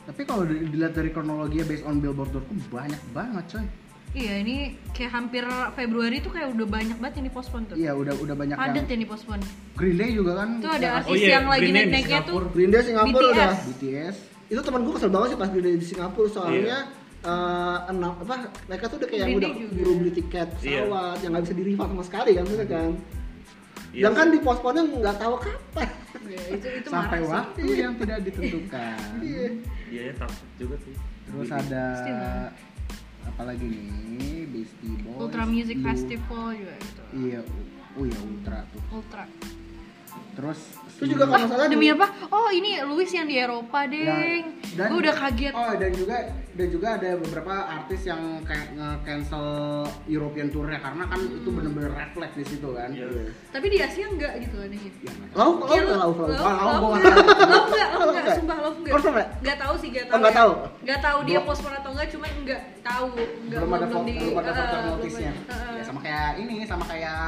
tapi 0.06 0.22
kalau 0.22 0.46
di- 0.46 0.70
dilihat 0.70 0.94
dari 0.94 1.10
kronologinya 1.10 1.66
based 1.66 1.82
on 1.82 1.98
billboard.com 1.98 2.54
banyak 2.70 3.02
banget 3.10 3.44
coy. 3.50 3.66
Iya, 4.14 4.34
ini 4.38 4.56
kayak 4.94 5.12
hampir 5.12 5.42
Februari 5.74 6.22
tuh 6.22 6.30
kayak 6.30 6.48
udah 6.48 6.62
banyak 6.64 6.96
banget 6.96 7.14
yang 7.20 7.26
dipospon 7.26 7.60
tuh. 7.66 7.74
Iya 7.74 7.92
udah 7.92 8.14
udah 8.14 8.32
banyak 8.32 8.54
Padet 8.54 8.74
yang 8.78 8.88
yang 8.88 9.00
dipospon. 9.02 9.38
Green 9.74 9.98
Day 9.98 10.14
juga 10.14 10.40
kan. 10.40 10.48
Itu 10.56 10.70
ada 10.70 10.88
artis 10.96 11.10
Oh 11.10 11.16
iya, 11.18 11.28
yang 11.36 11.50
lagi 11.50 11.68
naik-naiknya 11.68 12.20
tuh. 12.22 12.38
Green 12.48 12.70
Day 12.70 12.80
Singapura 12.80 13.12
BTS. 13.12 13.34
udah. 13.34 13.50
BTS. 13.66 14.16
Itu 14.46 14.60
teman 14.62 14.80
gue 14.86 14.92
kesel 14.94 15.10
banget 15.10 15.28
sih 15.28 15.36
pas 15.36 15.48
Green 15.50 15.66
Day 15.66 15.74
di 15.74 15.84
Singapura 15.84 16.28
soalnya 16.30 16.54
Iya. 16.56 16.78
Eh, 17.26 17.78
enam 17.88 18.12
apa 18.16 18.34
mereka 18.64 18.84
tuh 18.86 18.96
udah 18.96 19.08
kayak 19.08 19.26
Green 19.26 19.36
udah 19.36 19.50
juga. 19.52 19.74
buru 19.74 19.92
beli 19.98 20.12
tiket 20.12 20.48
Iya. 20.56 20.86
pesawat 20.86 21.16
yang 21.20 21.30
nggak 21.32 21.44
bisa 21.44 21.54
di 21.54 21.64
refund 21.64 21.90
sama 21.90 22.04
sekali 22.04 22.30
kan 22.32 22.44
bener 22.44 22.66
kan. 22.66 22.90
Iya 23.90 24.02
Dan 24.02 24.12
kan 24.12 24.26
di 24.28 24.38
posponnya 24.38 24.82
nggak 24.84 25.16
tahu 25.16 25.34
kapan. 25.38 25.88
Iya, 26.26 26.42
itu 26.52 26.66
itu 26.76 26.88
Sampai 26.88 27.18
sih. 27.18 27.28
waktu 27.28 27.62
yang 27.72 27.92
tidak 27.96 28.18
ditentukan. 28.22 28.98
Iya. 29.26 29.46
ya 29.86 30.12
takut 30.12 30.48
juga 30.56 30.76
sih 30.78 30.94
Terus 31.24 31.48
ada 31.48 31.84
Still. 31.96 32.22
apa 33.24 33.42
lagi 33.44 33.64
nih? 33.64 34.46
Beastie 34.46 34.96
Boys. 35.00 35.18
Ultra 35.18 35.42
Music 35.44 35.76
Blue. 35.76 35.86
Festival 35.86 36.44
juga 36.54 36.74
gitu. 36.76 37.02
Iya, 37.16 37.40
oh 37.92 38.04
iya 38.04 38.18
Ultra 38.20 38.58
tuh. 38.68 38.82
Ultra. 38.92 39.24
Terus 40.34 40.60
Terus 40.96 41.08
juga 41.10 41.24
kalau 41.26 41.36
nggak 41.38 41.50
salah 41.52 41.68
Demi 41.68 41.86
apa? 41.88 42.06
Oh, 42.26 42.48
ini 42.48 42.80
Louis 42.82 43.04
yang 43.06 43.24
di 43.24 43.36
Eropa, 43.36 43.84
Deng. 43.84 44.44
dan- 44.72 44.88
Gue 44.88 44.98
udah 44.98 45.14
kaget. 45.14 45.52
Oh 45.52 45.72
dan 45.72 45.90
juga 45.92 46.16
dan 46.56 46.68
juga 46.72 46.88
ada 46.96 47.10
beberapa 47.16 47.52
artis 47.68 48.00
yang 48.02 48.20
kayak 48.42 48.72
nge-cancel 48.72 49.44
European 50.06 50.48
tournya 50.48 50.80
karena 50.80 51.04
kan 51.04 51.20
itu 51.20 51.48
bener-bener 51.48 51.92
refleks 51.92 52.32
di 52.34 52.44
situ 52.46 52.68
kan. 52.72 52.88
Iya. 52.90 53.28
Tapi 53.52 53.66
di 53.68 53.78
Asia 53.78 54.06
enggak 54.06 54.32
gitu 54.40 54.56
anehnya. 54.56 54.88
Ya, 54.88 55.12
Iya, 55.36 55.36
lau, 55.36 55.60
lau, 55.60 56.10
Love- 56.16 56.32
lau. 56.32 56.40
Ah, 56.40 56.56
enggak, 56.56 56.96
nggak 56.96 57.12
tahu. 57.12 57.44
Love 57.44 57.68
enggak, 57.68 57.88
enggak, 57.92 58.08
enggak. 58.16 58.36
sumpah 58.36 58.56
Love 58.58 58.76
enggak. 58.78 58.92
Confirm 58.96 59.12
nggak? 59.12 59.28
Enggak 59.36 59.56
tahu 59.60 59.74
sih, 59.76 59.88
enggak 59.92 60.04
Oh, 60.04 60.08
tahu. 60.08 60.16
nggak 60.16 60.32
ya. 60.32 60.38
tahu? 60.40 60.50
Nggak 60.80 61.00
tahu 61.02 61.18
dia 61.20 61.28
Belum. 61.30 61.44
postpone 61.46 61.76
atau 61.76 61.90
enggak, 61.92 62.08
cuman 62.08 62.30
enggak 62.38 62.60
tahu. 62.80 63.06
Enggak 63.12 63.58
belum 63.58 63.70
ada 63.70 63.86
belum 63.86 64.04
ada 64.34 64.48
ah, 64.48 64.56
foto 64.56 64.74
belum 64.74 64.88
notisnya. 64.96 65.32
Ah, 65.44 65.76
Ya 65.76 65.76
ah. 65.76 65.84
sama 65.84 66.00
kayak 66.00 66.28
ini, 66.40 66.56
sama 66.64 66.84
kayak 66.88 67.20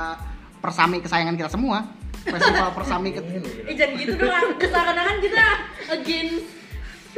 persami 0.59 0.97
kesayangan 0.99 1.37
kita 1.37 1.51
semua. 1.51 1.79
Festival 2.29 2.71
persami 2.77 3.09
ke 3.17 3.21
Eh 3.69 3.75
jangan 3.77 3.95
gitu 4.01 4.15
dong, 4.21 4.51
seakan-akan 4.61 5.17
kita 5.25 5.47
against 5.93 6.47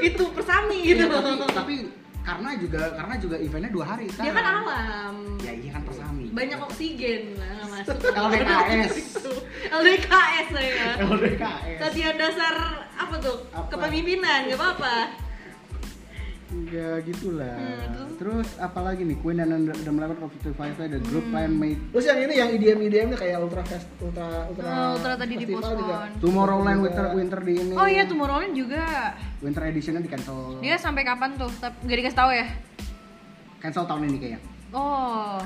itu 0.00 0.24
persami 0.32 0.78
gitu. 0.86 1.04
Iya, 1.04 1.06
tapi, 1.10 1.50
tapi 1.52 1.74
karena 2.20 2.50
juga 2.60 2.82
karena 2.94 3.14
juga 3.16 3.36
eventnya 3.40 3.70
dua 3.72 3.84
hari 3.96 4.06
Dia 4.12 4.32
kan 4.32 4.46
alam. 4.46 5.14
Ya 5.40 5.52
iya 5.56 5.70
kan 5.72 5.82
persami. 5.82 6.24
Banyak 6.30 6.58
oksigen 6.62 7.22
lah 7.40 7.66
masuk. 7.66 7.96
LDKS. 8.06 8.92
Gitu. 8.94 9.32
LDKS 9.80 10.46
saya. 10.52 10.86
LDKS. 11.00 11.78
Latihan 11.80 12.16
dasar 12.20 12.54
apa 12.94 13.14
tuh? 13.18 13.36
Apa? 13.50 13.66
Kepemimpinan, 13.72 14.46
nggak 14.46 14.58
apa-apa. 14.60 14.96
Ya 16.66 16.98
gitulah. 17.00 17.54
Hmm, 17.54 18.18
terus 18.18 18.58
apalagi 18.58 19.02
nih 19.02 19.14
Queen 19.16 19.38
and 19.38 19.50
the 19.70 19.86
Melemet 19.88 20.18
of 20.18 20.34
the 20.36 20.50
Five 20.50 20.74
ada 20.76 20.98
group 21.00 21.22
Hmm. 21.22 21.32
plan 21.32 21.52
made 21.52 21.78
Terus 21.90 22.04
yang 22.04 22.18
ini 22.20 22.34
yang 22.34 22.48
IDM 22.50 22.78
IDM 22.82 23.06
nya 23.08 23.18
kayak 23.18 23.38
Ultra 23.38 23.62
Fest, 23.62 23.86
Ultra 23.96 24.26
Ultra. 24.46 24.66
Oh, 24.66 24.90
Ultra 24.94 25.14
tadi 25.14 25.34
juga. 25.36 25.46
dipospon. 25.46 26.08
Tomorrowland. 26.18 26.78
Winter 26.80 27.06
Winter 27.12 27.40
di 27.40 27.54
ini. 27.56 27.72
Oh 27.72 27.86
iya, 27.86 28.02
Tomorrowland 28.04 28.50
juga. 28.52 29.14
Winter 29.38 29.62
editionnya 29.64 30.00
di 30.00 30.10
cancel. 30.10 30.58
Dia 30.58 30.74
sampai 30.74 31.02
kapan 31.02 31.34
tuh? 31.34 31.50
Tapi 31.54 31.76
nggak 31.82 31.98
dikasih 32.00 32.18
tahu 32.18 32.30
ya? 32.32 32.46
cancel 33.60 33.84
tahun 33.84 34.02
ini 34.06 34.16
kayaknya. 34.18 34.40
Oh. 34.72 35.36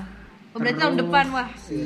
Oh, 0.48 0.56
berarti 0.56 0.78
tahun 0.78 0.96
depan 0.96 1.26
wah. 1.30 1.48
Si 1.58 1.80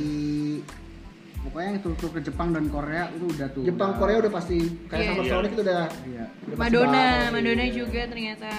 pokoknya 1.41 1.69
yang 1.71 1.81
tur-tur 1.81 2.11
ke 2.13 2.21
Jepang 2.21 2.53
dan 2.53 2.69
Korea 2.69 3.09
itu 3.09 3.25
udah 3.27 3.49
tuh. 3.49 3.65
Jepang 3.65 3.91
udah- 3.91 3.99
Korea 3.99 4.17
udah 4.21 4.31
pasti 4.31 4.59
kayak 4.87 5.01
Iya. 5.01 5.09
sama 5.09 5.23
Iya. 5.23 5.33
Sonic 5.33 5.51
itu 5.51 5.63
udah. 5.65 5.83
Iya. 6.05 6.25
udah 6.29 6.55
pasti 6.55 6.61
Madonna. 6.61 7.05
Madonna 7.33 7.67
juga 7.67 8.01
ternyata. 8.05 8.51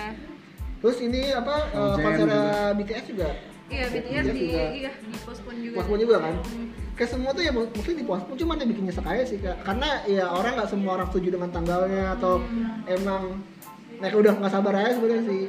Terus 0.79 0.97
ini 0.99 1.21
apa 1.29 1.55
uh, 1.69 1.93
Jam 1.93 2.03
konser. 2.05 2.27
BTS 2.73 3.05
juga 3.07 3.29
Iya, 3.69 3.85
BTS 3.85 4.01
BTS 4.01 4.25
di 4.25 4.39
juga. 4.41 4.61
iya 4.73 4.91
di 4.97 5.17
postpone 5.21 5.59
juga. 5.61 5.75
pospon 5.77 5.97
juga 5.99 6.15
kan. 6.19 6.33
Kayak 6.95 7.09
semua 7.09 7.29
tuh 7.31 7.43
ya 7.43 7.51
mu- 7.51 7.69
mungkin 7.69 7.93
di 7.93 8.03
pospon 8.03 8.33
cuman 8.35 8.55
yang 8.57 8.69
bikin 8.69 8.83
nyesek 8.87 9.05
aja 9.05 9.23
sih 9.23 9.37
Kak. 9.37 9.57
Karena 9.61 9.89
ya 10.03 10.25
orang 10.25 10.51
nggak 10.55 10.69
semua 10.69 10.91
orang 10.95 11.07
setuju 11.07 11.27
dengan 11.31 11.49
tanggalnya 11.49 12.03
atau 12.15 12.41
emang 12.87 13.21
mereka 13.95 14.15
udah 14.17 14.33
nggak 14.35 14.51
sabar 14.51 14.73
aja 14.75 14.91
sebenarnya 14.95 15.23
sih. 15.23 15.41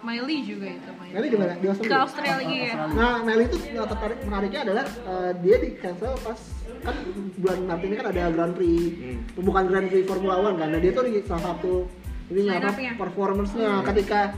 Miley 0.00 0.38
juga 0.40 0.66
itu. 0.70 0.90
Miley 1.04 1.28
di 1.28 1.36
mana? 1.36 1.52
Di 1.52 1.66
Australia? 1.66 1.90
Ke 1.90 1.98
Australia 2.00 2.56
ya. 2.62 2.74
Nah, 2.88 3.14
Nelly 3.26 3.44
itu 3.44 3.56
yang 3.66 3.86
tertarik 3.86 4.18
menariknya 4.22 4.60
adalah 4.62 4.84
eh, 4.86 5.30
dia 5.42 5.56
di 5.58 5.68
cancel 5.74 6.14
pas 6.16 6.40
kan 6.78 6.94
bulan 7.36 7.58
Maret 7.66 7.82
ini 7.82 7.94
kan 7.96 8.06
ada 8.08 8.22
Grand 8.30 8.54
Prix, 8.54 8.78
bukan 9.34 9.62
Grand 9.66 9.86
Prix 9.90 10.06
Formula 10.06 10.38
One 10.38 10.56
kan. 10.56 10.70
Nah, 10.70 10.78
dia 10.78 10.94
tuh 10.94 11.04
di 11.04 11.18
salah 11.26 11.52
satu 11.52 11.90
ini 12.28 12.46
apa 12.48 12.70
performance-nya 12.96 13.82
ketika 13.84 14.30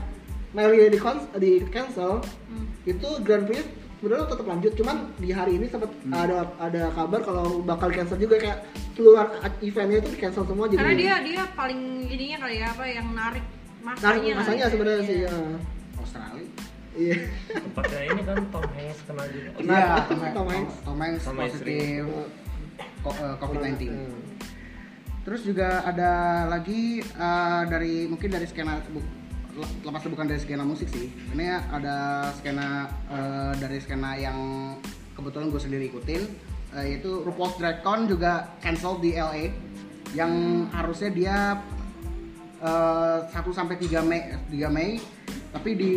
Nelly 0.51 0.89
di 0.89 0.99
di 1.37 1.51
cancel 1.67 2.21
Hmm. 2.49 2.65
itu 2.83 3.09
Grand 3.21 3.45
Prix 3.45 3.61
sebenarnya 3.99 4.25
tetap 4.25 4.45
lanjut 4.47 4.73
cuman 4.73 4.97
di 5.15 5.29
hari 5.29 5.51
ini 5.55 5.67
sempat 5.67 5.91
ada 6.09 6.49
ada 6.57 6.89
kabar 6.89 7.19
kalau 7.19 7.61
bakal 7.61 7.91
cancel 7.91 8.15
juga 8.15 8.39
kayak 8.39 8.59
keluar 8.95 9.27
eventnya 9.59 9.99
itu 9.99 10.09
di 10.09 10.19
cancel 10.19 10.43
semua 10.43 10.65
jadi 10.65 10.79
Karena 10.79 10.95
dia 10.95 11.15
dia 11.21 11.43
paling 11.53 11.81
ininya 12.05 12.37
kali 12.41 12.55
ya 12.57 12.67
apa 12.69 12.83
yang 12.85 13.07
narik 13.11 13.45
masanya. 13.79 14.07
narik 14.09 14.35
masanya 14.35 14.59
ya. 14.59 14.71
sebenarnya 14.71 14.97
Iya. 14.97 15.07
sih 15.07 15.17
ya. 15.19 15.31
Australia. 15.95 16.47
iya 16.97 17.15
tempatnya 17.53 18.01
ini 18.07 18.21
kan 18.23 18.37
Tom 18.49 18.65
Hanks 18.65 18.99
kena 19.05 19.23
juga. 19.29 19.49
Iya, 19.61 19.87
Tom 20.01 20.19
Tom, 20.33 20.47
Hanks. 20.49 20.75
Tom 20.81 20.97
Hanks, 20.97 21.23
positif 21.29 22.03
eh, 22.99 23.35
COVID-19. 23.37 23.81
Hmm. 23.87 24.19
Terus 25.21 25.41
juga 25.43 25.83
ada 25.85 26.11
lagi 26.47 27.03
eh, 27.03 27.61
dari 27.67 28.07
mungkin 28.07 28.29
dari 28.31 28.47
skena 28.47 28.79
lepas 29.61 30.03
bukan 30.07 30.25
dari 30.27 30.39
skena 30.41 30.65
musik 30.65 30.89
sih. 30.91 31.11
Ini 31.35 31.45
ada 31.69 32.29
skena 32.37 32.89
eh, 33.11 33.53
dari 33.59 33.77
skena 33.79 34.15
yang 34.15 34.39
kebetulan 35.15 35.51
gue 35.51 35.61
sendiri 35.61 35.83
ikutin 35.91 36.21
eh, 36.79 36.83
yaitu 36.95 37.21
RuPaul's 37.23 37.55
Drag 37.59 37.83
Con 37.83 38.07
juga 38.07 38.55
cancel 38.63 38.97
di 39.03 39.15
LA 39.15 39.51
yang 40.17 40.65
harusnya 40.73 41.09
dia 41.13 41.37
1 42.59 43.31
sampai 43.55 43.79
3 43.79 44.03
Mei 44.03 44.35
3 44.51 44.67
Mei 44.67 44.99
tapi 45.55 45.79
di 45.79 45.93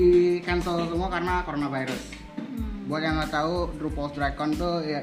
cancel 0.46 0.86
semua 0.86 1.10
karena 1.10 1.42
coronavirus. 1.42 2.02
Buat 2.86 3.02
yang 3.02 3.14
nggak 3.18 3.32
tahu 3.32 3.54
RuPaul's 3.82 4.14
Drag 4.14 4.34
Con 4.38 4.54
tuh 4.54 4.84
ya 4.86 5.02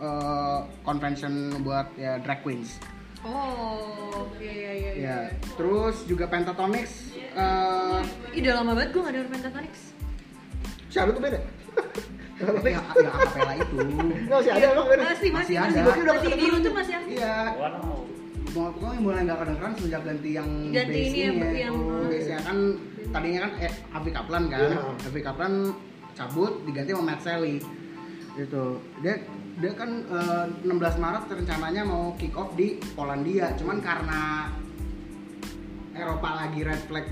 eh, 0.00 0.58
convention 0.84 1.60
buat 1.64 1.90
ya 1.96 2.20
drag 2.20 2.44
queens. 2.44 2.80
Oh, 3.22 4.24
iya 4.36 4.52
iya 4.52 4.70
iya. 4.72 4.92
Ya, 4.96 5.16
terus 5.54 6.04
juga 6.04 6.24
Pentatonix 6.24 7.12
eh 7.30 8.00
Ih, 8.32 8.40
udah 8.40 8.54
lama 8.56 8.72
banget 8.74 8.90
gue 8.90 9.00
gak 9.00 9.12
denger 9.12 9.28
Pentatonix. 9.30 9.74
Shadow 10.88 11.12
tuh 11.12 11.22
beda 11.22 11.38
ya 12.66 12.80
ya 12.80 12.80
akapela 13.06 13.52
itu 13.54 13.76
Nggak 13.76 14.32
masih 14.34 14.50
ada 14.50 14.66
emang 14.66 14.86
bener. 14.88 15.04
masih 15.06 15.28
masih 15.30 15.54
Masih 15.54 15.54
masih 15.60 15.78
ada. 15.78 15.90
masih, 15.92 16.04
masih 16.08 16.28
di 16.32 16.44
YouTube 16.46 16.74
masih 16.74 16.94
aktif 16.96 17.14
iya 17.14 17.38
Wow. 17.52 18.00
mau 18.50 18.66
pokoknya 18.72 18.98
mulai 18.98 19.20
nggak 19.22 19.38
kedengeran 19.38 19.72
sejak 19.76 20.02
ganti 20.02 20.30
yang 20.32 20.48
Ganti 20.72 21.00
ini 21.04 21.18
yang- 21.20 21.38
ya. 21.38 21.50
yang- 21.62 21.78
Oh, 21.78 22.02
bassnya 22.02 22.38
kan 22.40 22.58
tadinya 23.06 23.40
kan 23.40 23.52
eh, 23.60 23.72
Avi 23.92 24.10
Kaplan 24.10 24.42
kan 24.48 24.58
Iya. 24.64 24.80
Avi 25.04 25.20
Kaplan 25.20 25.52
cabut 26.10 26.52
diganti 26.64 26.90
sama 26.90 27.04
Matt 27.06 27.20
Sally 27.20 27.54
gitu 28.32 28.78
dia 29.00 29.18
dia 29.58 29.72
kan 29.74 29.90
eh, 30.06 30.46
16 30.62 30.70
Maret 30.96 31.24
rencananya 31.26 31.82
mau 31.82 32.14
kick 32.14 32.32
off 32.32 32.54
di 32.54 32.78
Polandia 32.94 33.52
cuman 33.54 33.78
karena 33.80 34.48
Eropa 35.92 36.46
lagi 36.46 36.62
red 36.62 36.80
flag 36.86 37.06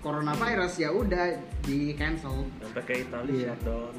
coronavirus 0.00 0.72
ya 0.78 0.90
udah 0.90 1.34
di 1.60 1.92
cancel 1.92 2.46
Sampai 2.60 2.82
ke 2.84 2.94
Italia 3.04 3.32
Iya. 3.32 3.48
shutdown. 3.56 3.94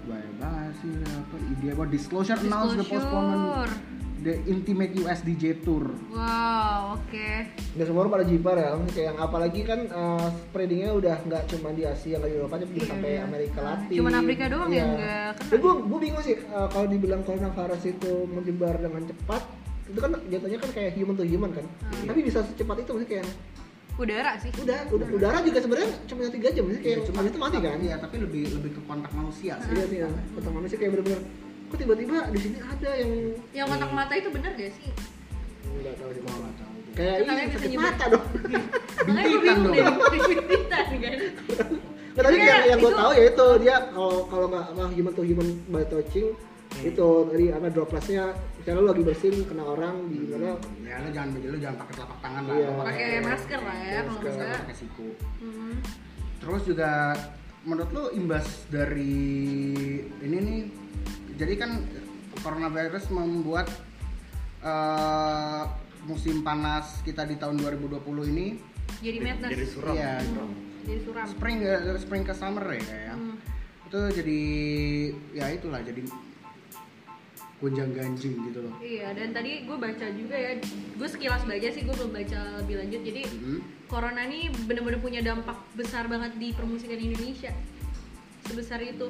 banyak 0.00 0.34
banget 0.40 0.72
sih 0.80 0.92
apa 1.04 1.36
ide 1.52 1.68
about 1.70 1.90
disclosure, 1.90 2.38
announce 2.40 2.74
the 2.74 2.82
postponement 2.82 3.68
Disclosure. 3.68 3.99
The 4.20 4.36
intimate 4.44 4.92
USDJ 4.92 5.60
tour 5.60 5.88
wow 6.12 6.94
oke 6.96 7.28
Nggak 7.70 7.86
semua 7.86 8.00
orang 8.02 8.12
pada 8.18 8.26
jiper 8.26 8.56
ya, 8.58 8.68
kayak 8.90 9.06
yang 9.14 9.18
apalagi 9.18 9.60
kan 9.62 9.80
eh, 9.86 10.28
spreadingnya 10.50 10.90
udah 10.90 11.16
nggak 11.22 11.42
cuma 11.48 11.70
di 11.70 11.86
Asia, 11.86 12.18
nggak 12.18 12.26
di 12.26 12.36
Eropa, 12.36 12.54
tapi 12.58 12.72
juga 12.74 12.82
Iya, 12.82 12.90
sampai 12.90 13.10
iya. 13.10 13.22
Amerika 13.22 13.58
Latin. 13.62 13.94
Cuman 13.94 14.12
Afrika 14.18 14.44
doang 14.50 14.70
Iya. 14.70 14.78
yang 14.82 14.90
nggak 14.90 15.30
kena. 15.38 15.48
Dan 15.48 15.58
gue 15.62 15.72
gue 15.86 15.98
bingung 16.02 16.24
sih 16.26 16.36
eh, 16.36 16.68
kalau 16.68 16.86
dibilang 16.90 17.22
coronavirus 17.22 17.82
itu 17.86 18.12
menyebar 18.26 18.74
dengan 18.76 19.02
cepat, 19.06 19.42
itu 19.86 19.98
kan 19.98 20.10
jatuhnya 20.26 20.58
kan 20.58 20.70
kayak 20.74 20.90
human 20.98 21.14
to 21.14 21.22
human 21.22 21.50
kan. 21.54 21.62
Hmm. 21.62 22.06
Tapi 22.10 22.20
bisa 22.20 22.38
secepat 22.42 22.76
itu 22.82 22.90
maksudnya 22.90 23.10
kayak 23.14 23.26
udara 24.00 24.32
sih 24.40 24.50
udah, 24.56 24.78
udah 24.88 25.08
udara 25.12 25.38
juga 25.44 25.58
sebenarnya 25.60 25.90
cuma 26.08 26.20
tiga 26.32 26.48
jam 26.50 26.62
maksudnya 26.66 26.84
kayak 26.84 26.98
Iya, 26.98 27.06
cuma 27.06 27.20
itu 27.22 27.38
mati 27.38 27.56
kan. 27.62 27.78
Iya, 27.78 27.94
tapi 28.02 28.16
lebih 28.18 28.42
lebih 28.58 28.70
ke 28.74 28.80
kontak 28.84 29.12
manusia 29.14 29.52
sih. 29.62 29.70
Iya 29.78 29.84
sih 29.86 29.98
ya, 30.02 30.08
kontak 30.34 30.52
manusia 30.52 30.76
kayak 30.76 30.90
bener-bener 30.98 31.20
kok 31.70 31.78
tiba-tiba 31.78 32.18
di 32.28 32.38
sini 32.38 32.58
ada 32.58 32.90
yang 32.92 33.12
yang 33.52 33.66
kotak 33.66 33.90
mata 33.90 34.12
itu 34.12 34.28
bener 34.28 34.52
gak 34.52 34.72
sih 34.74 34.90
nggak 35.70 35.94
tahu 35.96 36.10
nggak 36.10 36.54
tahu. 36.58 36.72
kayak 36.92 37.16
ini 37.16 37.32
sakit 37.48 37.70
mata 37.78 38.04
dong 38.08 38.26
makanya 39.06 39.22
gue 39.22 39.38
Bintitan 39.40 39.56
bingung 39.56 39.64
dong. 39.64 39.74
deh 40.10 40.20
bintitan 40.26 40.86
kan 40.92 41.14
Nggak, 42.10 42.24
tapi 42.26 42.34
Iya, 42.34 42.42
yang, 42.42 42.64
yang 42.66 42.78
gue 42.80 42.92
tahu 42.92 43.10
ya 43.14 43.24
itu 43.24 43.46
dia 43.62 43.76
kalau 43.88 44.16
kalau 44.26 44.46
nggak 44.50 44.64
apa 44.68 44.82
human 44.90 45.12
to 45.14 45.22
human 45.22 45.48
by 45.70 45.84
touching 45.86 46.28
itu 46.82 47.06
tadi 47.26 47.46
apa 47.50 47.66
dropletnya 47.66 48.24
misalnya 48.56 48.78
lu 48.78 48.86
lagi 48.86 49.02
bersin 49.02 49.34
kena 49.44 49.62
orang 49.64 49.94
di 50.06 50.18
mana 50.26 50.58
Ya 50.82 50.98
lu 50.98 51.08
jangan 51.10 51.28
lu 51.36 51.56
jangan 51.56 51.76
pakai 51.78 51.94
telapak 51.94 52.18
tangan 52.20 52.42
lah. 52.44 52.54
Iya. 52.54 52.66
lu 52.66 52.82
pakai 52.82 53.06
masker 53.20 53.60
lah 53.60 53.76
ya 53.78 53.98
kalau 54.02 54.10
Masker. 54.12 54.32
enggak 54.34 54.60
pakai 54.60 54.76
siku. 54.76 55.08
Hmm. 55.38 55.74
Terus 56.40 56.62
juga 56.66 56.90
menurut 57.60 57.90
lu 57.90 58.04
imbas 58.12 58.46
dari 58.66 59.14
ini 60.18 60.36
nih 60.40 60.60
jadi 61.40 61.54
kan 61.56 61.70
coronavirus 62.38 63.08
membuat 63.10 63.72
eh, 64.60 65.62
musim 66.04 66.44
panas 66.44 67.00
kita 67.00 67.24
di 67.24 67.36
tahun 67.36 67.56
2020 67.60 68.04
ini 68.28 68.46
jadi 69.00 69.18
madness 69.18 69.50
Jadi 69.56 69.66
suram. 69.66 69.94
Iya. 69.96 70.14
jadi 70.84 71.00
suram 71.04 71.24
spring 71.24 71.58
eh, 71.64 71.96
spring 71.96 72.24
ke 72.24 72.34
summer 72.36 72.64
ya 72.68 72.82
kayak. 72.82 73.16
Hmm. 73.16 73.36
Itu 73.88 74.00
jadi 74.12 74.40
ya 75.32 75.46
itulah 75.50 75.80
jadi 75.80 76.02
gonjang 77.60 77.92
ganjing 77.92 78.34
gitu 78.48 78.64
loh. 78.64 78.72
Iya, 78.80 79.12
dan 79.12 79.36
tadi 79.36 79.68
gue 79.68 79.76
baca 79.76 80.06
juga 80.16 80.32
ya, 80.32 80.56
gue 80.96 81.08
sekilas 81.12 81.44
baca 81.44 81.68
sih, 81.68 81.84
gue 81.84 81.92
belum 81.92 82.08
baca 82.08 82.40
lebih 82.64 82.80
lanjut. 82.80 83.00
Jadi 83.04 83.22
Mhm. 83.28 83.58
corona 83.84 84.24
ini 84.24 84.48
bener-bener 84.64 84.96
punya 84.96 85.20
dampak 85.20 85.60
besar 85.76 86.08
banget 86.08 86.40
di 86.40 86.56
permusikan 86.56 86.96
Indonesia, 86.96 87.52
sebesar 88.50 88.82
itu. 88.82 89.06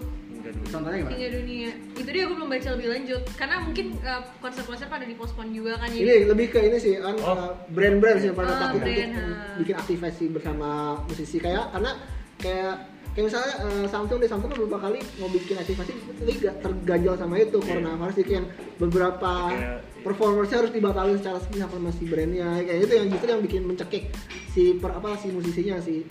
Contohnya 0.67 0.97
gimana? 0.99 1.13
hingga 1.13 1.29
dunia. 1.35 1.71
Itu 1.93 2.09
dia 2.09 2.25
gue 2.25 2.33
belum 2.33 2.49
baca 2.49 2.69
lebih 2.73 2.89
lanjut, 2.91 3.23
karena 3.35 3.57
mungkin 3.61 3.87
uh, 4.01 4.23
konser-konser 4.39 4.87
pada 4.87 5.05
dipospon 5.05 5.51
juga 5.51 5.77
kan. 5.77 5.89
ini 5.89 6.01
Jadi 6.01 6.25
lebih 6.27 6.47
ke 6.49 6.61
ini 6.61 6.77
sih 6.77 6.97
kan 6.97 7.17
Oh. 7.19 7.33
uh, 7.35 7.53
brand-brand 7.69 8.19
sih 8.19 8.29
yang 8.29 8.37
pada 8.37 8.49
Oh, 8.49 8.59
takut 8.59 8.81
untuk 8.81 8.93
ha. 9.15 9.25
bikin 9.57 9.77
aktivasi 9.77 10.25
bersama 10.31 10.69
musisi 11.05 11.37
kayak 11.37 11.69
karena 11.71 11.93
kayak 12.37 12.73
kayak 13.11 13.25
misalnya 13.27 13.53
uh, 13.61 13.85
Samsung 13.85 14.17
deh 14.17 14.31
Samsung 14.31 14.51
beberapa 14.51 14.79
kali 14.81 15.01
mau 15.19 15.29
bikin 15.29 15.59
aktivasi 15.59 15.93
tapi 15.93 16.33
gak 16.39 16.57
terganjal 16.63 17.15
sama 17.19 17.37
itu 17.37 17.59
coronavirus 17.59 18.17
jadi 18.17 18.33
yang 18.33 18.47
beberapa 18.79 19.33
Kayak- 19.51 19.81
performersnya 20.01 20.57
harus 20.59 20.73
dibatalin 20.73 21.19
secara 21.19 21.37
sepihak 21.37 21.69
sama 21.69 21.91
si 21.91 22.07
brandnya 22.07 22.49
kayak 22.63 22.87
itu 22.87 22.95
yang 22.95 23.07
justru 23.11 23.29
yang 23.29 23.43
bikin 23.43 23.63
mencekik 23.67 24.05
si 24.49 24.73
per 24.75 24.95
apa 24.95 25.19
si 25.19 25.29
musisinya 25.29 25.77
si 25.79 26.07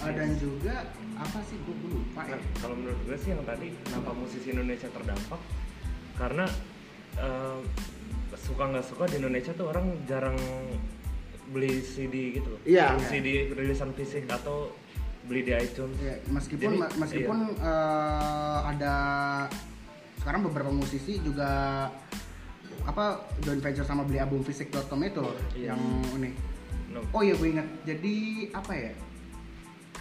Eh, 0.00 0.12
dan 0.14 0.32
juga 0.38 0.86
apa 1.20 1.38
sih 1.44 1.60
gue 1.60 1.76
lupa 1.84 2.24
ya. 2.24 2.32
Nah, 2.32 2.40
kalau 2.58 2.74
menurut 2.74 2.96
gue 3.04 3.16
sih 3.16 3.30
yang 3.30 3.44
tadi 3.44 3.68
kenapa 3.84 4.10
musisi 4.10 4.48
Indonesia 4.50 4.88
terdampak 4.88 5.40
karena 6.16 6.44
eh, 7.14 7.58
suka 8.40 8.62
nggak 8.66 8.86
suka 8.86 9.04
di 9.06 9.20
Indonesia 9.20 9.52
tuh 9.52 9.68
orang 9.68 10.00
jarang 10.04 10.38
beli 11.50 11.82
CD 11.82 12.40
gitu 12.40 12.48
loh. 12.48 12.60
Iya. 12.64 12.96
CD 13.02 13.52
rilisan 13.52 13.92
fisik 13.92 14.24
atau 14.26 14.72
beli 15.26 15.44
di 15.44 15.52
iTunes. 15.52 15.98
Ya, 16.00 16.16
meskipun 16.26 16.72
Jadi, 16.72 16.80
ma- 16.80 16.94
meskipun 16.96 17.38
eh, 17.54 18.58
ada 18.66 18.94
sekarang 20.16 20.40
beberapa 20.46 20.72
musisi 20.72 21.20
juga 21.20 21.84
apa 22.80 23.04
joint 23.44 23.60
venture 23.60 23.84
sama 23.84 24.08
beli 24.08 24.16
album 24.16 24.40
fisik.com 24.40 25.00
itu 25.04 25.20
loh 25.20 25.36
Iya. 25.52 25.76
yang 25.76 25.80
ini. 26.16 26.32
No. 26.90 27.04
Oh 27.12 27.20
iya 27.20 27.36
gue 27.36 27.48
inget. 27.50 27.68
Jadi 27.84 28.14
apa 28.50 28.72
ya? 28.72 28.92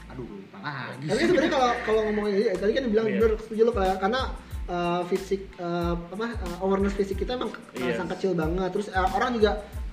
Aduh 0.09 0.25
lupa 0.25 0.57
lagi. 0.59 1.05
Tapi 1.05 1.21
sebenarnya 1.23 1.51
kalau 1.51 1.69
kalau 1.83 2.01
ngomongin 2.05 2.33
ini, 2.35 2.45
tadi 2.53 2.71
kan 2.71 2.83
dibilang 2.83 3.07
Iya. 3.07 3.15
bener 3.15 3.31
setuju 3.37 3.61
lo 3.63 3.71
kayak 3.71 3.97
karena 3.99 4.21
uh, 4.65 5.01
fisik 5.05 5.41
uh, 5.55 5.93
apa 5.95 6.25
uh, 6.35 6.63
awareness 6.63 6.93
fisik 6.93 7.17
kita 7.17 7.33
emang 7.33 7.49
uh, 7.49 7.77
Iya. 7.77 7.93
sangat 7.95 8.17
kecil 8.17 8.33
banget. 8.33 8.69
Terus 8.71 8.87
uh, 8.89 9.09
orang 9.11 9.31
juga 9.33 9.51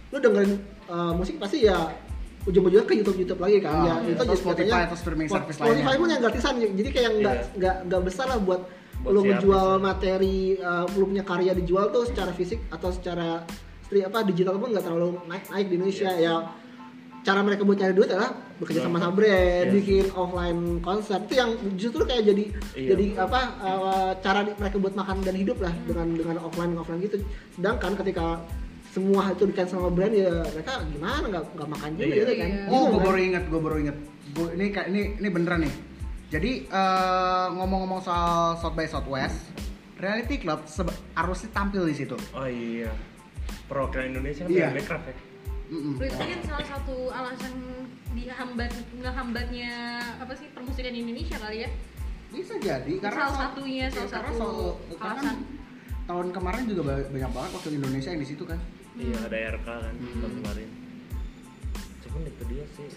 lu 0.08 0.18
dengerin 0.18 0.52
uh, 0.86 1.12
musik 1.12 1.36
pasti 1.36 1.62
ya 1.62 1.76
ujung-ujungnya 2.42 2.86
ke 2.86 2.94
YouTube 2.94 3.18
YouTube 3.18 3.40
lagi 3.40 3.58
kan. 3.58 3.74
Oh, 3.74 3.84
ya 3.84 3.94
iya. 4.00 4.14
itu 4.14 4.22
jadi 4.24 4.38
Spotify 4.38 4.62
katanya- 4.64 4.86
atau 4.86 4.96
streaming 4.96 5.28
Spotify 5.28 5.62
lainnya. 5.66 5.98
pun 5.98 6.08
yang 6.08 6.22
gratisan 6.22 6.52
jadi 6.56 6.90
kayak 6.90 7.10
nggak 7.18 7.34
Iya. 7.36 7.46
nggak 7.54 7.76
nggak 7.86 8.02
besar 8.02 8.26
lah 8.26 8.38
buat, 8.38 8.60
Buat 8.96 9.12
lu 9.12 9.20
si 9.20 9.26
ngejual 9.28 9.68
materi 9.78 10.38
uh, 10.56 10.86
lu 10.94 11.04
punya 11.06 11.22
karya 11.22 11.52
dijual 11.52 11.90
tuh 11.90 12.06
secara 12.06 12.30
fisik 12.32 12.64
atau 12.70 12.88
secara 12.88 13.44
apa 13.86 14.18
digital 14.24 14.56
pun 14.56 14.72
nggak 14.72 14.82
terlalu 14.82 15.14
naik 15.26 15.44
naik 15.46 15.66
di 15.68 15.74
Indonesia 15.76 16.10
Yes. 16.10 16.22
ya 16.22 16.34
cara 17.26 17.42
mereka 17.42 17.66
buat 17.66 17.74
cari 17.74 17.90
duit 17.90 18.06
adalah 18.06 18.30
bekerja 18.56 18.86
sama 18.86 19.02
sama 19.02 19.12
brand, 19.12 19.66
Yes. 19.66 19.74
bikin 19.74 20.04
offline 20.14 20.60
konser 20.78 21.18
itu 21.20 21.34
yang 21.34 21.50
justru 21.74 22.06
kayak 22.06 22.22
jadi 22.24 22.44
Iya. 22.72 22.88
jadi 22.94 23.04
apa 23.18 23.40
uh, 23.58 24.10
cara 24.22 24.46
mereka 24.46 24.76
buat 24.78 24.94
makan 24.94 25.16
dan 25.20 25.34
hidup 25.34 25.58
lah 25.58 25.74
dengan 25.82 26.14
dengan 26.14 26.36
offline 26.38 26.72
offline 26.72 27.02
gitu. 27.02 27.18
Sedangkan 27.52 27.98
ketika 27.98 28.38
semua 28.88 29.28
itu 29.28 29.42
di 29.44 29.52
cancel 29.52 29.76
sama 29.76 29.90
brand 29.90 30.14
ya 30.14 30.30
mereka 30.46 30.72
gimana 30.86 31.24
nggak 31.26 31.44
nggak 31.52 31.68
makan 31.68 31.88
juga 31.92 32.06
Iya. 32.06 32.14
gitu 32.16 32.32
kan. 32.32 32.48
Oh, 32.70 32.82
gue 32.86 32.94
kan? 32.94 33.04
baru 33.04 33.18
inget, 33.20 33.44
gue 33.44 33.60
baru 33.60 33.76
inget. 33.76 33.96
Gua, 34.32 34.48
ini 34.52 34.64
kayak 34.70 34.86
ini 34.88 35.00
ini 35.18 35.28
beneran 35.28 35.60
nih. 35.60 35.74
Jadi 36.26 36.50
eh, 36.64 37.46
ngomong-ngomong 37.52 38.00
soal 38.00 38.54
South 38.56 38.72
by 38.72 38.86
Southwest, 38.86 39.50
Reality 39.96 40.38
Club 40.38 40.62
harusnya 41.12 41.50
tampil 41.50 41.82
di 41.84 41.94
situ. 41.94 42.14
Oh 42.32 42.46
iya. 42.46 42.94
Perwakilan 43.66 44.14
Indonesia 44.14 44.42
kan 44.42 44.50
Iya. 44.50 44.58
iya. 44.62 44.74
Backcraft 44.74 45.06
ya. 45.06 45.16
Mm-mm. 45.66 45.94
itu 45.96 46.14
mungkin 46.14 46.40
salah 46.42 46.66
satu 46.68 46.96
alasan 47.08 47.54
dihambat 48.12 48.70
ngehambatnya 48.96 49.72
apa 50.16 50.32
sih 50.32 50.46
permusikan 50.50 50.90
Indonesia 50.90 51.36
kali 51.36 51.62
ya. 51.62 51.70
Bisa 52.26 52.54
jadi 52.56 52.92
karena 52.96 53.18
Salah 53.24 53.38
satunya, 53.40 53.84
ya, 53.84 53.92
salah 53.92 54.10
satu 54.12 54.34
so- 54.36 54.76
karena 54.92 55.14
kan 55.14 55.26
alasan. 55.26 55.36
tahun 56.06 56.26
kemarin 56.30 56.62
juga 56.64 56.82
ba- 56.84 57.08
banyak 57.08 57.30
banget 57.30 57.50
waktu 57.52 57.68
Indonesia 57.72 58.10
yang 58.10 58.22
di 58.22 58.28
situ 58.28 58.42
kan. 58.42 58.58
Iya 58.94 59.16
ada 59.20 59.36
RK 59.52 59.66
kan 59.66 59.94
Hmm. 59.94 60.20
tahun 60.20 60.34
kemarin. 60.40 60.68
Cuman 62.00 62.22
itu 62.24 62.42
dia 62.46 62.64
sih 62.72 62.88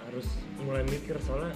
harus 0.00 0.26
mulai 0.58 0.82
mikir 0.84 1.16
soalnya 1.18 1.54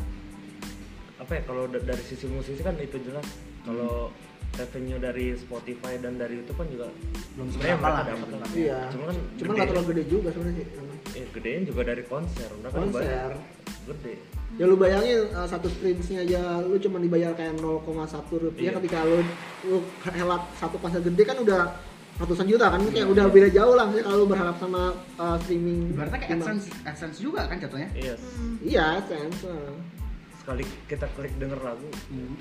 apa 1.17 1.33
ya 1.33 1.43
kalau 1.43 1.65
da- 1.67 1.81
dari 1.81 2.03
sisi 2.03 2.27
musisi 2.27 2.61
kan 2.61 2.75
itu 2.77 2.99
jelas 2.99 3.25
kalau 3.63 4.11
revenue 4.55 4.99
dari 4.99 5.27
Spotify 5.35 5.97
dan 5.97 6.17
dari 6.17 6.39
YouTube 6.39 6.59
kan 6.59 6.69
juga 6.69 6.87
Belum 7.33 7.49
sebenarnya 7.49 7.75
seberapa 7.75 7.83
mereka 7.83 7.89
lah, 7.89 8.05
dapat 8.05 8.21
gitu 8.23 8.37
lah. 8.37 8.49
Iya. 8.53 8.79
Cuma 8.89 9.05
kan 9.05 9.17
Cuma 9.17 9.27
gede. 9.43 9.53
nggak 9.55 9.69
terlalu 9.69 9.87
gede 9.89 10.03
juga 10.07 10.29
sebenarnya 10.31 10.57
sih. 10.57 10.67
Eh, 11.13 11.27
gedein 11.31 11.63
juga 11.65 11.81
dari 11.83 12.03
konser. 12.05 12.49
Mereka 12.53 12.69
kan 12.71 12.81
Konser. 12.83 13.03
bayar 13.03 13.33
Gede. 13.83 14.15
Ya 14.53 14.65
lu 14.65 14.77
bayangin 14.77 15.21
uh, 15.33 15.49
satu 15.49 15.67
streamsnya 15.67 16.19
aja 16.23 16.41
lu 16.61 16.77
cuma 16.77 16.97
dibayar 16.97 17.33
kayak 17.33 17.57
0,1 17.57 17.89
rupiah 18.39 18.69
Iya. 18.69 18.77
ketika 18.79 18.99
lu 19.03 19.19
lu 19.65 19.77
helat 20.07 20.43
satu 20.55 20.77
konser 20.77 21.01
gede 21.01 21.23
kan 21.25 21.41
udah 21.41 21.73
ratusan 22.13 22.45
juta 22.45 22.69
kan 22.69 22.79
kayak 22.87 23.09
udah 23.09 23.27
beda 23.27 23.49
jauh 23.49 23.73
lah 23.73 23.89
misalnya 23.89 24.05
kalau 24.07 24.19
lu 24.21 24.29
berharap 24.29 24.57
sama 24.61 24.83
uh, 25.17 25.37
streaming 25.41 25.91
Ibaratnya 25.91 26.21
kayak. 26.21 26.37
AdSense, 26.39 26.65
AdSense 26.85 27.19
juga 27.19 27.49
kan 27.49 27.57
jatuhnya. 27.59 27.89
Iya. 27.97 28.15
Iya, 28.61 28.85
AdSense. 29.01 29.41
uh. 29.43 29.73
Sekali 30.43 30.67
kita 30.85 31.07
klik 31.15 31.31
denger 31.39 31.63
lagu 31.63 31.87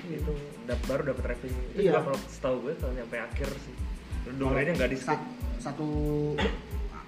itu 0.04 0.32
dap- 0.66 0.82
baru 0.84 1.14
dapat. 1.14 1.38
Itu 1.38 1.46
Iya. 1.78 1.94
juga 1.94 2.00
kalau 2.02 2.18
setahu 2.26 2.56
gue 2.60 2.74
kalau 2.76 2.92
nyampe 2.92 3.16
akhir 3.16 3.48
sih. 3.62 3.74
Dengerinnya 4.28 4.74
nggak 4.76 4.90
di 4.90 4.98
skip. 4.98 5.20
Satu 5.58 5.86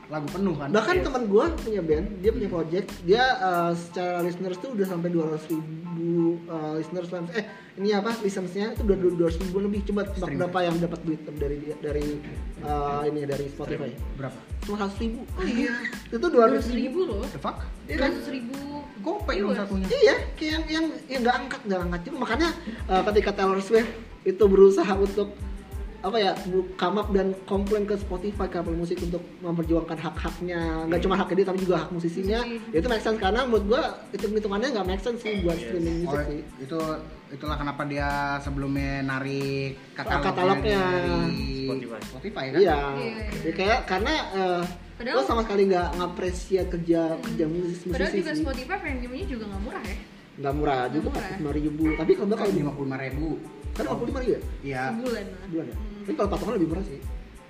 lagu 0.06 0.28
penuh 0.28 0.54
kan? 0.54 0.68
Bahkan 0.68 0.94
Yes. 1.00 1.04
teman 1.08 1.22
gue 1.26 1.44
punya 1.64 1.80
band 1.80 2.06
dia 2.20 2.30
punya 2.30 2.48
project. 2.48 2.86
Dia 3.02 3.24
uh, 3.40 3.72
secara 3.72 4.20
listeners 4.20 4.56
tuh 4.60 4.76
udah 4.76 4.86
sampai 4.86 5.08
200 5.08 5.50
ribu 5.50 6.38
uh, 6.46 6.76
listeners 6.76 7.08
eh 7.32 7.44
ini 7.74 7.90
apa 7.90 8.14
listeners-nya 8.22 8.76
itu 8.76 8.82
udah 8.84 8.96
200 9.00 9.44
ribu 9.48 9.58
lebih. 9.64 9.80
Coba 9.88 10.04
tebak 10.06 10.30
berapa 10.36 10.58
yang 10.62 10.76
dapat 10.78 11.00
duit 11.02 11.20
dari 11.24 11.56
dia- 11.58 11.80
dari 11.80 12.06
uh, 12.62 13.02
ini 13.08 13.24
dari 13.24 13.46
Spotify. 13.48 13.90
Berapa? 14.16 14.38
cuma 14.64 14.80
100 14.88 14.96
ribu. 15.04 15.20
Oh, 15.36 15.44
iya. 15.44 15.72
Itu 16.08 16.26
200 16.28 16.72
ribu. 16.72 16.76
Ribu 16.76 16.98
loh. 17.04 17.24
The 17.28 17.40
fuck? 17.40 17.60
Iya 17.84 17.96
kan? 18.00 18.10
ribu 18.28 18.56
gope 19.04 19.32
dong 19.36 19.52
satunya. 19.52 19.84
Iya, 19.92 20.16
kayak 20.32 20.48
yang 20.52 20.64
yang 20.68 20.84
yang 21.12 21.20
nggak 21.20 21.36
angkat 21.44 21.60
nggak 21.68 21.80
angkat. 21.84 22.00
Juga 22.08 22.16
makanya 22.24 22.48
uh, 22.88 23.02
ketika 23.12 23.30
Taylor 23.36 23.60
Swift 23.60 23.92
itu 24.24 24.44
berusaha 24.48 24.92
untuk 24.96 25.36
apa 26.04 26.16
ya 26.16 26.32
up 26.94 27.08
dan 27.10 27.32
komplain 27.44 27.82
ke 27.82 27.96
Spotify 27.96 28.44
ke 28.44 28.56
Apple 28.56 28.72
Music 28.72 29.00
untuk 29.00 29.24
memperjuangkan 29.40 29.96
hak-haknya 29.96 30.60
nggak 30.84 31.00
cuma 31.00 31.16
hak 31.16 31.32
dia 31.32 31.42
tapi 31.42 31.58
juga 31.58 31.80
hak 31.80 31.90
musisinya 31.90 32.40
Musisi. 32.40 32.68
ya 32.68 32.76
itu 32.76 32.86
make 32.86 33.00
sense 33.00 33.16
karena 33.16 33.40
menurut 33.42 33.64
gua 33.66 33.82
hitung 34.10 34.32
hitungannya 34.32 34.68
nggak 34.70 34.86
make 34.86 35.00
sense 35.00 35.18
sih 35.18 35.40
buat 35.40 35.56
Yes. 35.56 35.64
streaming 35.66 35.96
Oh, 35.96 36.12
musik 36.12 36.24
sih 36.26 36.40
itu 36.60 36.78
itulah 37.30 37.56
kenapa 37.56 37.82
dia 37.84 38.08
sebelumnya 38.38 39.00
narik 39.02 39.80
katalognya, 39.92 40.28
Katalognya. 40.28 40.80
dari 40.84 41.18
Spotify. 41.64 41.98
Spotify 42.04 42.44
kan? 42.46 42.58
iya 42.60 42.76
Iya, 42.76 42.84
iya. 43.00 43.24
Ya, 43.40 43.52
kayak 43.54 43.78
karena 43.84 44.14
uh, 44.30 44.62
Padahal- 44.94 45.16
lo 45.16 45.22
sama 45.24 45.40
sekali 45.42 45.62
nggak 45.66 45.88
ngapresiasi 45.96 46.68
kerja 46.68 47.00
kerja 47.18 47.44
musisi 47.48 47.84
padahal 47.88 48.06
musisi 48.06 48.20
juga 48.20 48.30
sih 48.30 48.44
Spotify 48.44 48.76
premiumnya 48.78 49.26
juga 49.26 49.44
nggak 49.48 49.62
murah 49.62 49.82
ya 49.82 49.96
nggak 50.34 50.54
murah 50.54 50.80
juga 50.86 51.06
Nggak 51.08 51.14
murah. 51.16 51.38
lima 51.40 51.50
ribu 51.56 51.84
tapi 51.96 52.10
kalau 52.12 52.26
nggak 52.28 52.38
Kalau 52.38 52.52
lima 52.52 52.70
puluh 52.70 52.86
lima 52.86 52.98
ribu. 53.00 53.28
kan 53.72 53.82
lima 53.82 53.96
puluh 53.96 54.08
lima 54.12 54.20
ribu 54.20 54.30
ya 54.30 54.40
Iya. 54.62 54.82
sebulan 54.92 55.24
lah 55.24 55.46
bulan 55.48 55.66
ya 55.66 55.76
tapi 56.04 56.12
kalau 56.14 56.28
patungan 56.28 56.54
lebih 56.54 56.68
murah 56.70 56.84
sih 56.84 57.00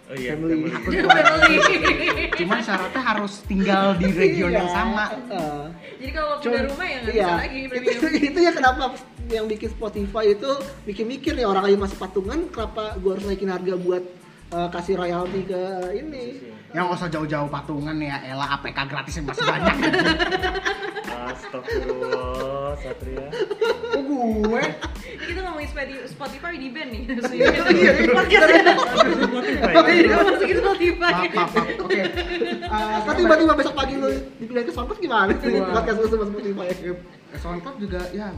Oh 0.04 0.12
iya, 0.12 0.36
Family. 0.36 0.68
family. 0.68 1.00
Family. 1.00 1.56
Cuman 2.38 2.60
syaratnya 2.60 3.02
harus 3.02 3.40
tinggal 3.48 3.96
di 3.96 4.12
region 4.12 4.52
yang 4.52 4.68
Iya, 4.68 4.76
sama. 4.76 5.04
uh, 5.32 5.64
jadi 5.96 6.10
kalau 6.12 6.32
punya 6.36 6.44
Cuman- 6.44 6.66
rumah 6.68 6.84
ya 6.84 6.98
nggak 7.00 7.14
iya. 7.16 7.24
bisa 7.24 7.40
lagi 7.40 7.58
itu, 7.58 7.70
premium 7.72 8.12
itu 8.20 8.38
ya 8.38 8.52
kenapa 8.52 8.82
yang 9.26 9.44
bikin 9.48 9.68
Spotify 9.72 10.24
itu 10.28 10.50
bikin 10.84 11.06
mikir 11.08 11.32
nih 11.32 11.48
orang 11.48 11.64
lagi 11.64 11.80
masih 11.80 11.96
patungan 11.96 12.36
kenapa 12.46 13.00
gua 13.00 13.16
harus 13.16 13.24
naikin 13.24 13.48
harga 13.48 13.74
buat 13.74 14.04
uh, 14.52 14.68
kasih 14.68 14.94
royalti 14.94 15.40
ke 15.42 15.62
ini 15.96 16.24
Yang 16.76 16.84
nggak 16.84 16.96
usah 17.00 17.08
jauh-jauh 17.08 17.48
patungan 17.48 17.96
ya, 17.96 18.16
elah 18.28 18.48
APK 18.54 18.78
gratis 18.84 19.14
yang 19.16 19.24
masih 19.24 19.44
banyak. 19.46 19.76
Astagfirullah, 21.24 22.76
Satria. 22.76 23.26
Gue. 24.16 24.62
Ini 25.14 25.24
kita 25.26 25.40
ngomongin 25.42 25.68
Spotify- 25.68 26.06
Spotify 26.06 26.52
di 26.54 26.68
band 26.68 26.90
nih 26.90 27.02
Iya, 27.38 27.46
iya. 27.70 27.92
podcast 28.08 28.48
ya 28.52 28.62
Spotify. 28.76 29.72
Iya, 29.88 30.16
masukin 30.20 30.56
Spotify 30.56 30.98
Maaf, 31.00 31.30
maaf, 31.30 31.50
maaf. 31.54 31.68
Oke. 31.80 32.00
Eh, 32.00 32.98
Kan 33.00 33.14
tiba-tiba 33.14 33.52
besok 33.54 33.74
pagi 33.74 33.94
lu 33.94 34.08
dipindahin 34.36 34.66
ke 34.66 34.72
SoundCloud 34.72 34.98
gimana 34.98 35.32
sih 35.34 35.50
podcast 35.54 35.96
lu 35.96 36.06
sama 36.08 36.24
Spotify 36.26 36.66
Eh, 36.68 36.96
SoundCloud 37.36 37.76
juga 37.78 38.00
ya 38.10 38.28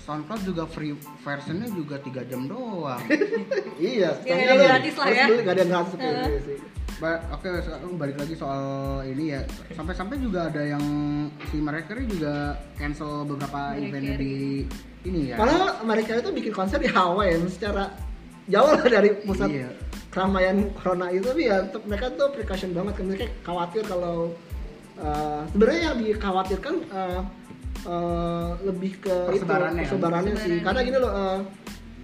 SoundCloud 0.00 0.42
juga 0.44 0.62
free 0.64 0.92
versionnya 1.20 1.68
juga 1.68 1.96
3 1.98 2.24
jam 2.24 2.40
doang. 2.44 2.98
iya 3.76 4.10
Ya, 4.20 4.34
lu 4.48 4.54
gratis 4.58 4.94
lah 4.96 5.06
ya. 5.08 5.24
nggak 5.30 5.52
ada 5.52 5.60
yang 5.60 5.70
gratis 5.70 5.94
Oke, 7.00 7.48
sekarang 7.64 7.96
balik 7.96 8.16
lagi 8.16 8.36
soal 8.36 8.62
ini 9.08 9.32
ya. 9.32 9.40
Sampai-sampai 9.72 10.20
juga 10.20 10.52
ada 10.52 10.60
yang 10.60 10.84
si 11.48 11.56
mereka 11.56 11.96
juga 11.96 12.52
cancel 12.76 13.24
beberapa 13.24 13.72
eventnya 13.74 14.14
Carey. 14.14 14.20
di 14.20 14.34
ini 15.08 15.20
ya. 15.32 15.40
Padahal 15.40 15.80
mereka 15.82 16.20
itu 16.20 16.28
bikin 16.28 16.52
konser 16.52 16.76
di 16.76 16.92
Hawaii 16.92 17.40
secara 17.48 17.88
jauh 18.46 18.68
lah 18.68 18.84
dari 18.84 19.16
pusat 19.24 19.48
Iya. 19.48 19.70
keramaian 20.10 20.68
corona 20.74 21.06
itu 21.08 21.22
tapi 21.22 21.46
ya 21.46 21.62
mereka 21.86 22.10
tuh 22.12 22.28
precaution 22.34 22.74
banget 22.74 22.98
kan 22.98 23.04
mereka 23.06 23.26
khawatir 23.46 23.82
kalau 23.86 24.34
uh, 24.98 25.40
sebenarnya 25.48 25.80
yang 25.86 25.96
dikhawatirkan 26.02 26.74
uh, 26.90 27.20
uh, 27.86 28.50
lebih 28.60 28.98
ke 28.98 29.14
itu 29.30 29.38
Persebarannya. 29.38 29.86
persebarannya 29.86 30.32
sih 30.34 30.58
Persebarannya. 30.58 30.64
karena 30.66 30.80
gini 30.82 30.98
loh 30.98 31.12
uh, 31.14 31.38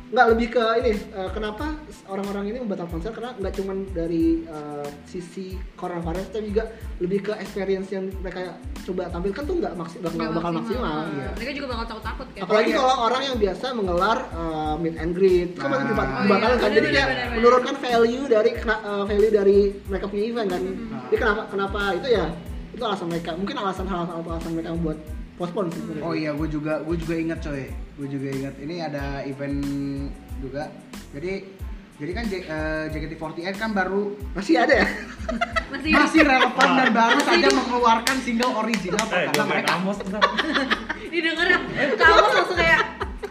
nggak 0.06 0.26
lebih 0.30 0.48
ke 0.48 0.64
ini 0.80 0.92
uh, 1.12 1.26
kenapa 1.28 1.74
orang-orang 2.06 2.54
ini 2.54 2.58
membatalkan 2.62 2.94
konser 2.94 3.10
karena 3.10 3.34
nggak 3.34 3.54
cuma 3.54 3.74
dari 3.90 4.46
uh, 4.46 4.86
sisi 5.02 5.58
coronavirus 5.74 6.30
tapi 6.30 6.54
juga 6.54 6.70
lebih 7.02 7.18
ke 7.20 7.32
experience 7.36 7.90
yang 7.90 8.06
mereka 8.22 8.54
coba 8.86 9.10
tampilkan 9.10 9.42
tuh 9.42 9.56
nggak 9.58 9.74
maksi 9.74 9.98
nggak 9.98 10.12
Nggak 10.14 10.30
bakal 10.32 10.52
maksimal, 10.54 10.96
Iya. 11.10 11.28
mereka 11.34 11.52
juga 11.52 11.66
bakal 11.68 11.84
takut-takut 11.90 12.26
kan 12.28 12.40
Apalagi 12.40 12.70
iya. 12.70 12.78
kalau 12.78 12.96
orang 13.02 13.22
yang 13.24 13.36
biasa 13.36 13.66
mengelar 13.74 14.18
uh, 14.30 14.74
meet 14.78 14.94
and 14.94 15.12
greet, 15.12 15.50
kan 15.52 15.66
Nah. 15.66 15.70
masih 15.74 15.86
dibat- 15.90 16.06
Oh, 16.08 16.22
dibatalkan 16.22 16.54
iya. 16.54 16.62
kan, 16.62 16.70
jadi 16.70 16.88
kayak 16.88 17.08
menurunkan 17.34 17.74
value 17.76 18.24
dari 18.26 18.50
kena- 18.54 18.82
uh, 18.82 19.04
value 19.04 19.32
dari 19.34 19.58
mereka 19.84 20.04
punya 20.06 20.24
event 20.24 20.48
kan. 20.48 20.62
Hmm. 20.62 21.02
Jadi 21.04 21.16
kenapa 21.18 21.42
kenapa 21.50 21.80
itu 21.92 22.08
ya? 22.08 22.24
Itu 22.70 22.82
alasan 22.84 23.06
mereka. 23.10 23.30
Mungkin 23.34 23.56
alasan 23.56 23.86
hal 23.86 24.06
hal 24.06 24.20
alasan 24.22 24.50
mereka 24.54 24.70
membuat 24.70 24.98
postpone 25.36 25.68
sebenarnya. 25.68 26.02
Oh 26.02 26.12
iya, 26.12 26.30
gue 26.32 26.48
juga 26.48 26.80
gue 26.80 26.96
juga 26.96 27.14
ingat 27.14 27.38
coy. 27.40 27.68
Gue 27.70 28.08
juga 28.08 28.28
ingat 28.30 28.54
ini 28.58 28.74
ada 28.78 29.20
event 29.22 29.56
juga. 30.38 30.68
Jadi 31.12 31.32
jadi 31.96 32.12
kan 32.12 32.24
J- 32.26 32.44
eh, 32.44 32.84
JKT48 32.92 33.56
kan 33.56 33.72
baru 33.72 34.12
Masih 34.36 34.60
ada 34.60 34.84
ya? 34.84 34.88
masih 35.72 35.96
masih 35.96 36.20
relevan 36.22 36.68
dan 36.76 36.92
baru 36.92 37.16
Masih 37.16 37.28
saja 37.40 37.48
mengeluarkan 37.56 38.16
single 38.20 38.52
original 38.54 39.00
Eh, 39.06 39.24
pertama 39.26 39.48
mereka. 39.48 39.68
Amos 39.74 39.96
bentar. 40.04 40.20
didengar 41.12 41.46
ya 41.48 41.58
kamu 41.96 42.24
langsung 42.28 42.58
kayak 42.60 42.80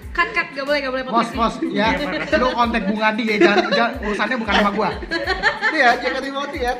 cut 0.09 0.29
cut 0.33 0.47
gak 0.49 0.65
boleh 0.65 0.79
gak 0.81 0.93
boleh 0.97 1.03
Bos, 1.05 1.13
podcast 1.29 1.61
bos, 1.61 1.69
ya, 1.69 1.93
lu 2.41 2.47
kontak 2.49 2.83
Bung 2.89 2.97
Adi 2.97 3.23
ya, 3.27 3.35
jangan, 3.37 3.67
jangan 3.69 3.91
urusannya 4.01 4.37
bukan 4.41 4.53
sama 4.57 4.71
gua. 4.73 4.89
Itu 4.97 5.75
ya 5.75 5.89
JKT48 5.99 6.53
ya. 6.57 6.73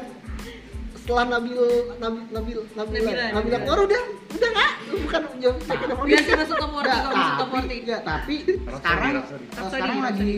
Setelah 1.06 1.26
Nabil 1.30 1.54
Nabil 1.96 2.24
Nabil 2.34 2.58
Nabila, 2.74 2.98
Nabila 3.06 3.12
Nabila. 3.32 3.58
keluar 3.62 3.80
udah 3.86 4.02
udah 4.28 4.50
nggak 4.52 4.72
bukan 4.96 5.22
JKT48. 5.38 6.06
biasa 6.08 6.30
masuk 6.36 6.56
top 6.56 6.72
40 6.72 6.82
Nggak, 6.82 6.98
kalau 6.98 7.16
masuk 7.16 7.36
top 7.36 7.50
tapi, 7.50 7.60
40 7.62 7.86
ya, 7.86 8.00
tapi 8.02 8.36
sekarang 8.74 9.14
eh, 9.14 9.70
sekarang 9.70 10.00
lagi 10.02 10.38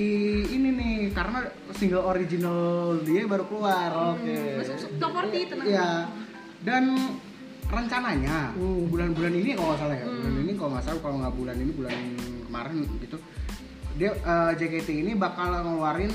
ini 0.50 0.70
nih 0.70 0.96
karena 1.12 1.40
single 1.72 2.04
original 2.06 2.60
dia 3.02 3.22
baru 3.24 3.44
keluar. 3.48 3.90
Oke. 4.14 4.36
masuk 4.60 4.92
top 4.98 5.12
40 5.16 5.48
tenang 5.48 5.66
Iya. 5.66 5.90
Dan 6.60 6.84
rencananya 7.66 8.38
Hmm. 8.54 8.88
bulan-bulan 8.88 9.34
ini 9.34 9.50
kalau 9.54 9.68
nggak 9.70 9.82
salah 9.82 9.96
ya, 9.96 10.06
bulan 10.06 10.36
ini 10.38 10.52
kalau 10.54 10.70
nggak 10.70 10.84
salah 10.84 11.00
kalau 11.02 11.16
nggak 11.18 11.34
bulan 11.34 11.56
ini 11.58 11.72
bulan 11.72 11.96
kemarin 12.44 12.76
gitu, 13.00 13.18
dia 13.94 14.12
eh, 14.14 14.52
JKT 14.54 14.90
ini 14.98 15.12
bakal 15.14 15.48
ngeluarin 15.54 16.12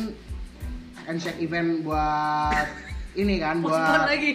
handshake 1.03 1.41
event 1.41 1.83
buat 1.83 2.67
ini 3.13 3.35
kan 3.37 3.61
postpone 3.61 3.85
buat 3.85 4.09
lagi. 4.09 4.31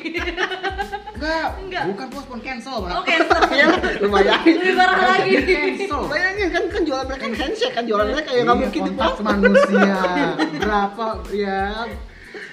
Enggak, 1.17 1.47
Enggak. 1.57 1.83
bukan 1.89 2.07
postpone 2.09 2.41
cancel 2.41 2.75
Pak. 2.79 2.91
oke 2.95 3.15
Ya, 3.51 3.67
lumayan. 3.99 4.37
lebih 4.43 4.73
parah 4.75 4.97
lagi. 5.11 5.33
cancel. 5.41 6.01
Bayangin 6.05 6.47
kan 6.47 6.63
kan 6.67 6.81
jualan 6.83 7.05
mereka 7.05 7.25
handshake 7.35 7.73
kan 7.73 7.83
jualan 7.83 8.05
mereka 8.07 8.29
ya 8.29 8.41
nggak 8.43 8.53
Iya, 8.53 8.61
mungkin 8.61 8.79
di 8.79 8.91
kontak 8.91 9.17
manusia. 9.19 9.97
Berapa 10.61 11.05
ya. 11.31 11.61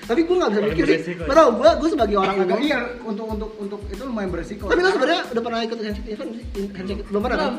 Tapi 0.05 0.21
gue 0.21 0.37
nggak 0.37 0.51
bisa 0.51 0.61
mikir 0.63 0.85
sih. 0.87 1.01
ya? 1.11 1.25
padahal 1.25 1.49
gue 1.55 1.71
gue 1.77 1.89
sebagai 1.89 2.17
orang 2.19 2.37
agak 2.39 2.57
umum. 2.57 2.61
iya 2.63 2.79
untuk 3.01 3.25
untuk 3.27 3.51
untuk 3.57 3.81
itu 3.87 4.03
lumayan 4.05 4.29
beresiko. 4.29 4.65
Tapi 4.69 4.81
lo 4.81 4.91
sebenarnya 4.91 5.23
udah 5.29 5.43
pernah 5.43 5.61
ikut 5.61 5.79
handshake 5.79 6.09
event 6.11 6.31
sih? 6.35 6.45
handshake 6.71 7.03
belum 7.09 7.21
pernah 7.21 7.39
kan? 7.39 7.53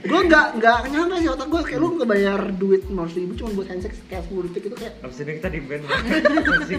Gue 0.00 0.20
nggak 0.24 0.46
nggak 0.54 0.78
nyangka 0.88 1.16
sih 1.16 1.30
otak 1.30 1.46
gue 1.48 1.60
kayak 1.64 1.78
lu 1.78 1.88
nggak 1.94 2.08
bayar 2.08 2.40
duit 2.52 2.82
lima 2.84 3.06
ribu 3.08 3.32
cuma 3.34 3.50
buat 3.52 3.66
handshake 3.66 3.98
kayak 4.06 4.22
sepuluh 4.22 4.46
detik 4.46 4.66
itu 4.66 4.76
kayak 4.76 4.94
Abis 5.02 5.18
ini 5.20 5.32
kita 5.38 5.48
di 5.50 5.60
band. 5.62 5.82
Si 6.64 6.74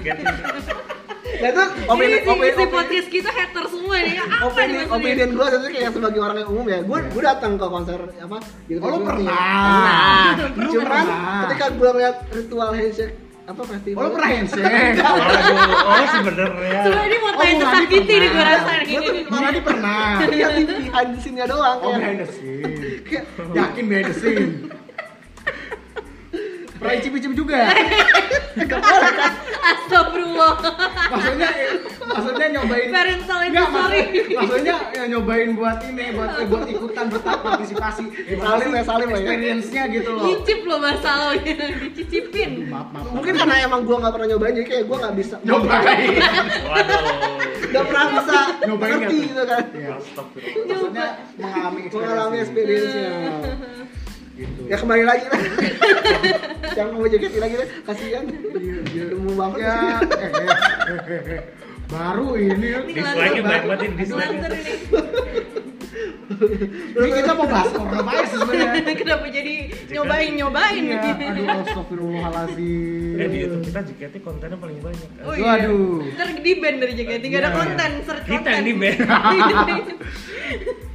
Ya 1.36 1.48
itu 1.48 1.64
ini 1.64 1.86
opini 1.86 2.16
si, 2.16 2.28
opini 2.28 2.52
si 2.52 2.64
podcast 2.66 3.08
kita 3.10 3.30
hater 3.30 3.64
semua 3.68 3.96
nih. 3.98 4.16
Apa 4.16 4.30
nih 4.30 4.40
opini 4.42 4.56
maksudnya? 4.56 4.96
opinion 4.96 5.30
gue 5.32 5.46
sebenarnya 5.46 5.72
kayak 5.72 5.92
sebagai 5.92 6.20
orang 6.20 6.38
yang 6.38 6.50
umum 6.50 6.66
ya. 6.66 6.80
Gue 6.82 7.00
gue 7.06 7.24
datang 7.24 7.52
ke 7.56 7.66
konser 7.66 8.00
apa 8.16 8.38
gitu 8.66 8.80
Oh, 8.80 8.88
lu 8.88 8.98
Pernah. 9.02 9.26
pernah. 9.26 10.30
Lu 10.56 10.68
cuman 10.70 10.86
pernah. 10.86 11.40
ketika 11.44 11.66
gue 11.72 11.90
ngeliat 11.90 12.16
ritual 12.32 12.70
handshake 12.72 13.14
apa 13.46 13.62
festival. 13.64 14.00
Oh 14.00 14.10
pernah 14.10 14.30
handshake? 14.32 14.66
Oh 15.86 16.06
sebenarnya. 16.10 16.82
Coba 16.84 17.02
ini 17.04 17.18
mau 17.18 17.28
Oh, 17.28 17.34
tanya 17.36 17.46
Adi 17.46 17.62
tersakiti 17.62 18.14
nih 18.16 18.26
gue 18.26 18.32
pernah. 18.32 18.48
rasa 18.48 18.72
nih 18.80 18.96
Gua 19.26 19.50
tuh 19.50 19.64
pernah. 19.64 20.08
Iya 20.36 20.48
di 20.52 20.64
behind 20.66 21.10
the 21.10 21.20
scene-nya 21.20 21.46
doang 21.46 21.78
oh 21.78 21.86
kayak 21.86 22.00
behind 22.00 22.18
the 22.18 22.28
scene. 22.28 22.74
Kayak 23.04 23.24
yakin 23.52 23.84
behind 23.86 24.08
the 24.08 24.16
scene 24.16 24.52
pernah 26.86 26.96
icip-icip 26.96 27.34
juga 27.34 27.58
astagfirullah. 29.66 30.54
Maksudnya 31.08 31.50
maksudnya 32.06 32.48
nyobain 32.52 32.90
parental 32.90 33.40
itu 33.40 33.50
Enggak, 33.50 33.68
sorry. 33.68 34.02
maksud- 34.06 34.36
maksudnya 34.38 34.76
ya, 34.92 35.04
nyobain 35.08 35.50
buat 35.54 35.78
ini 35.84 36.06
buat 36.14 36.30
eh, 36.32 36.46
buat 36.46 36.66
ikutan 36.68 37.06
bertahap 37.10 37.40
partisipasi. 37.42 38.04
Salim 38.36 38.70
ya, 38.72 38.84
salim 38.84 39.08
ya. 39.08 39.18
experience-nya 39.18 39.84
gitu 39.90 40.10
loh. 40.12 40.24
Nyicip 40.24 40.60
loh 40.64 40.80
masalahnya 40.80 41.54
dicicipin. 41.82 42.52
Maaf 42.68 42.88
maaf 42.92 43.06
mungkin 43.12 43.34
karena 43.36 43.56
emang 43.62 43.82
gue 43.84 43.96
nggak 43.98 44.14
pernah 44.14 44.28
nyobain 44.28 44.54
jadi 44.54 44.68
kayak 44.68 44.84
gue 44.86 44.98
nggak 44.98 45.16
bisa 45.16 45.36
nyobain? 45.42 46.10
Waduh. 46.66 47.02
nggak 47.66 47.86
pernah 47.86 48.06
bisa 48.14 48.38
Nyobain 48.66 48.94
ngerti 48.96 49.18
gitu 49.26 49.44
kan. 49.44 49.64
Astagfirullah. 49.98 50.66
maksudnya 50.66 51.08
mengalami 51.36 51.80
experience 51.82 52.06
mengalami 52.06 52.36
experience-nya 52.40 53.10
gitu. 54.36 54.62
Ya 54.68 54.76
kembali 54.78 55.04
lagi 55.08 55.26
lah 55.32 55.42
yang 56.76 56.90
mau 56.96 57.08
JKT 57.08 57.36
lagi 57.40 57.56
deh 57.56 57.70
kasihan. 57.88 58.24
Banget 59.36 59.60
ya 59.60 59.76
eh, 60.04 60.32
eh, 60.32 60.32
eh, 60.92 61.02
eh, 61.08 61.22
eh. 61.40 61.42
Baru 61.88 62.36
ini. 62.36 62.70
Banyak 62.96 63.44
banget 63.44 63.80
ini 63.88 63.96
dislike. 64.00 64.40
Ini. 65.96 67.10
Kita 67.16 67.32
mau 67.34 67.48
bahas 67.48 67.72
coronavirus 67.72 68.30
sebenarnya. 68.36 68.94
Kenapa 69.02 69.26
jadi 69.28 69.54
nyobain 69.90 70.32
nyobain? 70.34 70.84
Iya, 70.84 71.00
aduh 71.16 71.46
astagfirullahaladzim. 71.62 73.16
Eh 73.16 73.28
di 73.28 73.38
YouTube 73.42 73.64
kita 73.64 73.80
JKT 73.82 74.16
kontennya 74.20 74.58
paling 74.58 74.80
banyak. 74.80 75.10
Oh 75.24 75.34
iya. 75.34 75.44
Waduh. 75.66 76.04
Ntar 76.14 76.28
di 76.36 76.52
band 76.56 76.78
dari 76.80 76.94
JKT 76.94 77.24
nggak 77.24 77.42
ada 77.42 77.48
Iya. 77.48 77.58
konten, 77.58 77.92
search 78.04 78.26
Kita 78.26 78.50
yang 78.52 78.66
di 78.66 78.74
band. 78.74 79.00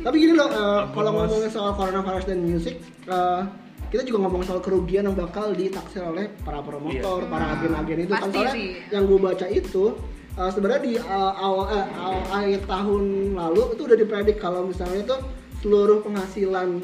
Tapi 0.00 0.16
gini 0.16 0.32
loh, 0.32 0.48
eh, 0.48 0.82
kalau 0.90 1.10
ngomongin 1.12 1.50
soal 1.50 1.72
coronavirus 1.74 2.24
dan 2.26 2.38
musik, 2.40 2.76
eh, 3.06 3.42
kita 3.88 4.02
juga 4.02 4.18
ngomong 4.22 4.42
soal 4.42 4.60
kerugian 4.60 5.04
yang 5.04 5.12
bakal 5.14 5.50
ditaksir 5.50 6.00
oleh 6.00 6.30
para 6.38 6.60
promotor, 6.60 7.20
Iya. 7.20 7.28
para 7.28 7.44
agen-agen 7.52 7.98
itu 8.00 8.10
kan 8.10 8.22
Pasti 8.22 8.32
soalnya 8.32 8.54
sih. 8.54 8.68
yang 8.88 9.04
gue 9.04 9.18
baca 9.18 9.46
itu 9.46 9.84
eh, 10.40 10.50
sebenarnya 10.50 10.83
di 10.83 10.94
eh, 10.96 11.05
awal, 11.37 11.64
eh, 11.68 11.87
awal 11.94 12.22
akhir 12.33 12.61
tahun 12.64 13.05
lalu 13.37 13.62
itu 13.70 13.83
udah 13.85 13.98
dipredik 13.98 14.37
kalau 14.37 14.64
misalnya 14.64 15.05
itu 15.05 15.16
seluruh 15.61 16.00
penghasilan 16.00 16.81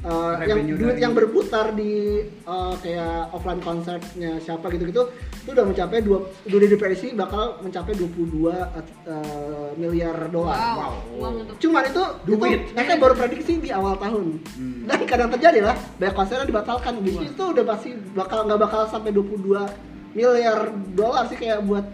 eh, 0.00 0.34
yang 0.46 0.60
duit 0.66 0.80
dari- 0.80 1.00
yang 1.00 1.12
berputar 1.12 1.72
di 1.72 1.92
eh, 2.24 2.74
kayak 2.80 3.28
offline 3.30 3.60
konsernya 3.60 4.40
siapa 4.40 4.68
gitu-gitu 4.68 5.12
itu 5.44 5.52
udah 5.52 5.60
mencapai 5.62 6.00
dua 6.00 6.24
udah 6.48 6.58
diprediksi 6.66 7.12
bakal 7.12 7.60
mencapai 7.60 7.92
22 7.92 8.48
eh, 8.48 9.68
miliar 9.76 10.32
dolar. 10.32 10.56
Wow, 10.56 11.36
untuk 11.36 11.56
Cuman 11.60 11.84
itu 11.84 12.02
Duit. 12.24 12.40
itu 12.64 12.72
mereka 12.72 12.96
baru 12.96 13.12
prediksi 13.14 13.60
di 13.60 13.68
awal 13.68 14.00
tahun. 14.00 14.40
Hmm. 14.56 14.88
Dan 14.88 15.04
kadang 15.04 15.28
terjadi 15.28 15.60
lah, 15.62 15.76
banyak 16.00 16.16
konser 16.16 16.40
yang 16.40 16.48
dibatalkan. 16.48 16.96
Bisnis 17.04 17.28
itu 17.28 17.44
udah 17.44 17.64
pasti 17.66 17.92
bakal 18.16 18.48
nggak 18.48 18.56
bakal 18.56 18.88
sampai 18.88 19.12
22 19.12 19.68
miliar 20.16 20.72
dolar 20.94 21.28
sih 21.28 21.36
kayak 21.36 21.60
buat 21.60 21.84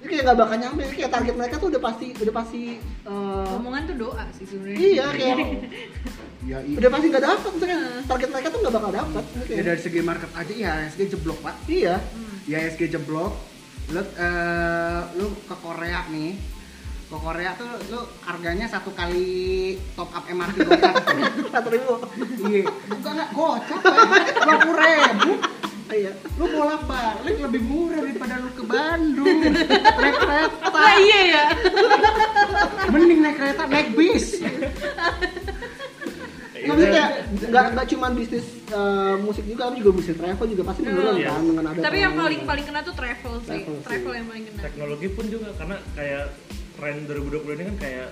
ini 0.00 0.08
kayak 0.08 0.24
nggak 0.24 0.38
bakal 0.38 0.56
nyampe 0.56 0.82
kayak 0.90 1.10
target 1.10 1.34
mereka 1.34 1.54
tuh 1.56 1.68
udah 1.68 1.82
pasti 1.82 2.06
udah 2.14 2.34
pasti 2.34 2.62
eh, 2.80 3.46
omongan 3.52 3.82
tuh 3.84 3.96
doa 3.98 4.24
sih 4.32 4.44
sebenarnya. 4.44 4.78
iya 4.78 5.06
kayak 5.10 5.36
Ya, 6.40 6.56
i- 6.58 6.72
udah 6.72 6.88
pasti 6.88 7.06
nggak 7.06 7.20
dapat 7.22 7.50
misalnya 7.52 7.78
target 8.06 8.28
mereka 8.30 8.48
tuh 8.48 8.58
nggak 8.58 8.74
bakal 8.74 8.90
dapat 8.90 9.24
ya 9.46 9.60
dari 9.62 9.76
segi 9.78 10.00
market 10.00 10.30
aja 10.32 10.52
ya 10.54 10.72
SG 10.88 11.00
jeblok 11.10 11.38
pak. 11.40 11.54
iya 11.66 11.94
Ya 12.44 12.58
SG 12.66 12.82
jeblok. 12.88 13.36
Lu 13.88 14.00
eh, 14.00 15.00
lu 15.14 15.26
ke 15.40 15.54
Korea 15.56 16.08
nih. 16.08 16.32
Ke 17.06 17.16
Korea 17.18 17.52
tuh 17.54 17.68
lu 17.86 18.00
harganya 18.22 18.64
satu 18.64 18.90
kali 18.90 19.26
top 19.92 20.08
up 20.08 20.24
MRT 20.24 20.56
gocap 20.62 20.94
satu 21.54 21.68
ribu 21.68 21.94
Iya, 22.40 22.64
bukan 22.88 23.12
nggak 23.12 23.30
gocap, 23.30 23.80
dua 24.40 24.56
puluh 24.60 24.76
ribu. 24.78 25.32
Iya 25.90 26.12
Lu 26.34 26.46
bolak 26.46 26.82
balik 26.84 27.36
lebih 27.38 27.60
murah 27.60 28.00
daripada 28.00 28.34
lu 28.36 28.50
ke 28.50 28.62
Bandung 28.62 29.38
naik 29.42 30.16
kereta. 30.16 30.68
Lah 30.68 30.94
iya 30.96 31.20
ya. 31.26 31.44
Mending 32.88 33.20
naik 33.20 33.36
kereta 33.36 33.62
naik 33.66 33.88
bis. 33.92 34.38
Nggak 36.60 36.76
bisa 36.76 36.88
kayak 36.88 37.10
nggak 37.48 37.64
nggak 37.72 37.86
cuma 37.88 38.06
bisnis 38.12 38.46
eh, 38.68 39.14
musik 39.18 39.44
juga, 39.44 39.62
tapi 39.66 39.80
juga 39.80 39.92
bisnis 39.96 40.16
travel 40.16 40.46
juga 40.46 40.62
pasti 40.62 40.80
menurun 40.84 41.16
Iya. 41.16 41.30
kan 41.32 41.42
dengan 41.42 41.64
ada 41.66 41.78
Tapi 41.80 41.96
yang 41.98 42.14
paling 42.14 42.40
paling 42.44 42.64
kena 42.64 42.80
tuh 42.80 42.94
travel 42.94 43.34
sih. 43.40 43.48
Travel 43.48 43.74
sih. 43.74 43.84
Travel 43.84 44.12
yang 44.12 44.26
paling 44.28 44.44
kena. 44.46 44.60
Teknologi 44.62 45.06
pun 45.08 45.24
juga 45.26 45.48
karena 45.56 45.76
kayak 45.96 46.24
tren 46.76 46.96
2020 47.04 47.56
ini 47.56 47.64
kan 47.64 47.76
kayak 47.80 48.08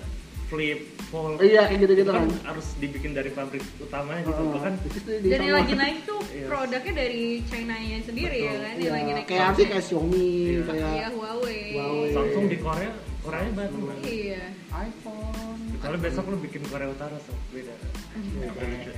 flip, 0.48 0.80
fold. 1.06 1.36
Iya, 1.38 1.68
kayak 1.68 1.78
gitu-gitu 1.78 2.08
Itu 2.08 2.16
kan 2.16 2.24
kan. 2.24 2.40
harus 2.48 2.66
dibikin 2.76 3.12
dari 3.12 3.30
pabrik 3.30 3.60
utamanya 3.78 4.20
gitu. 4.24 4.42
Oh, 4.42 4.56
tuh 4.56 5.16
di 5.20 5.28
Dan 5.28 5.40
yang 5.44 5.56
lagi 5.56 5.74
naik 5.74 5.98
tuh 6.02 6.20
Iya. 6.24 6.46
produknya 6.48 6.92
dari 6.94 7.24
China-nya 7.44 7.98
sendiri 8.00 8.38
ya 8.38 8.48
Betul. 8.50 8.64
kan, 8.64 8.74
Iya, 8.74 8.80
yang 8.80 8.94
lagi 8.96 9.12
naik. 9.12 9.26
kayak 9.28 9.44
apa 9.44 9.56
sih 9.56 9.66
kayak 9.68 9.84
Xiaomi 9.84 10.24
Iya. 10.24 10.60
kayak 10.64 10.88
Iya, 10.90 11.06
Huawei. 11.12 11.62
Huawei. 11.70 12.10
Samsung 12.10 12.44
di 12.48 12.56
Korea, 12.58 12.90
Koreanya 13.20 13.52
banyak 13.52 13.72
banget. 13.74 14.02
Iya. 14.02 14.42
iPhone. 14.70 15.60
Kalau 15.78 15.96
besok 15.96 16.24
lu 16.26 16.36
bikin 16.38 16.62
Korea 16.64 16.88
Utara 16.88 17.16
so 17.18 17.32
beda. 17.50 17.74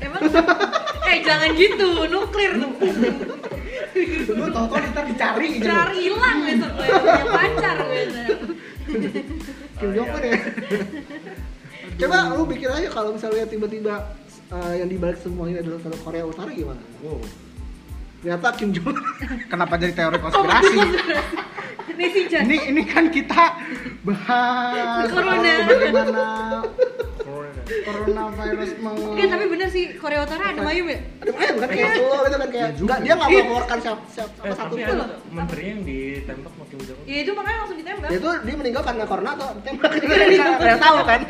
Emang 0.00 0.22
eh 1.04 1.18
jangan 1.20 1.50
gitu, 1.52 1.88
nuklir 2.06 2.52
tuh. 2.56 2.72
Lu 4.30 4.46
tau-tau 4.48 4.78
ntar 4.88 5.04
dicari 5.04 5.46
gitu. 5.52 5.66
Cari 5.66 5.98
hilang 6.00 6.38
besok 6.40 6.70
gue 6.72 6.86
punya 6.88 7.26
pacar 7.28 7.76
besok. 7.84 8.38
Kim 9.76 9.90
Jong 9.92 10.08
iya. 10.08 10.12
Un 10.12 10.22
ya. 10.22 10.38
Coba 12.00 12.32
lu 12.32 12.48
pikir 12.48 12.68
aja 12.72 12.88
kalau 12.88 13.12
misalnya 13.12 13.44
tiba-tiba 13.44 13.94
eh, 14.56 14.74
yang 14.80 14.88
dibalik 14.88 15.20
semua 15.20 15.44
ini 15.52 15.60
adalah 15.60 15.80
satu 15.84 15.98
Korea 16.00 16.24
Utara 16.24 16.48
gimana? 16.48 16.80
Wow. 17.04 17.20
Ternyata 18.20 18.48
Kim 18.56 18.72
Jong 18.72 18.96
Kenapa 19.52 19.76
jadi 19.76 19.92
teori 19.92 20.18
konspirasi? 20.20 20.76
Nih 22.00 22.08
si 22.16 22.22
Jan. 22.32 22.48
ini 22.48 22.56
ini 22.72 22.82
kan 22.88 23.12
kita 23.12 23.60
bahas 24.08 25.12
bagaimana. 25.12 26.24
Coronavirus 27.80 28.70
meng 28.78 28.96
Enggak, 29.10 29.28
tapi 29.28 29.44
bener 29.46 29.68
sih 29.68 29.84
Korea 29.94 30.20
Utara 30.20 30.44
ada 30.48 30.60
mayum 30.60 30.86
ya? 30.86 30.98
ada 31.18 31.30
main 31.30 31.54
kan 31.56 31.68
kayak 31.68 31.90
Solo 31.94 32.16
gitu 32.20 32.36
kan 32.36 32.48
kayak 32.48 32.62
Iya 32.62 32.74
juga. 32.74 32.86
nggak 32.86 32.98
dia 33.00 33.12
nggak 33.12 33.28
mau 33.28 33.38
mengeluarkan 33.40 33.78
siapa 33.80 34.02
siapa 34.08 34.32
Eh, 34.40 34.52
satu 34.52 34.74
pun. 34.74 34.96
ada 34.96 35.06
menteri 35.30 35.62
yang 35.66 35.80
ditembak 35.82 36.50
sama 36.50 36.64
Kim 36.66 36.80
Jong 36.80 36.98
Un. 36.98 37.04
Ya 37.04 37.18
itu 37.18 37.30
makanya 37.32 37.58
langsung 37.58 37.78
ditembak. 37.78 38.08
Ya 38.08 38.16
itu 38.16 38.30
dia 38.40 38.54
meninggal 38.56 38.82
karena 38.82 39.04
corona 39.04 39.30
atau 39.32 39.48
tembak 39.60 39.90
Nggak 40.60 40.78
tahu 40.78 40.98
kan? 41.04 41.20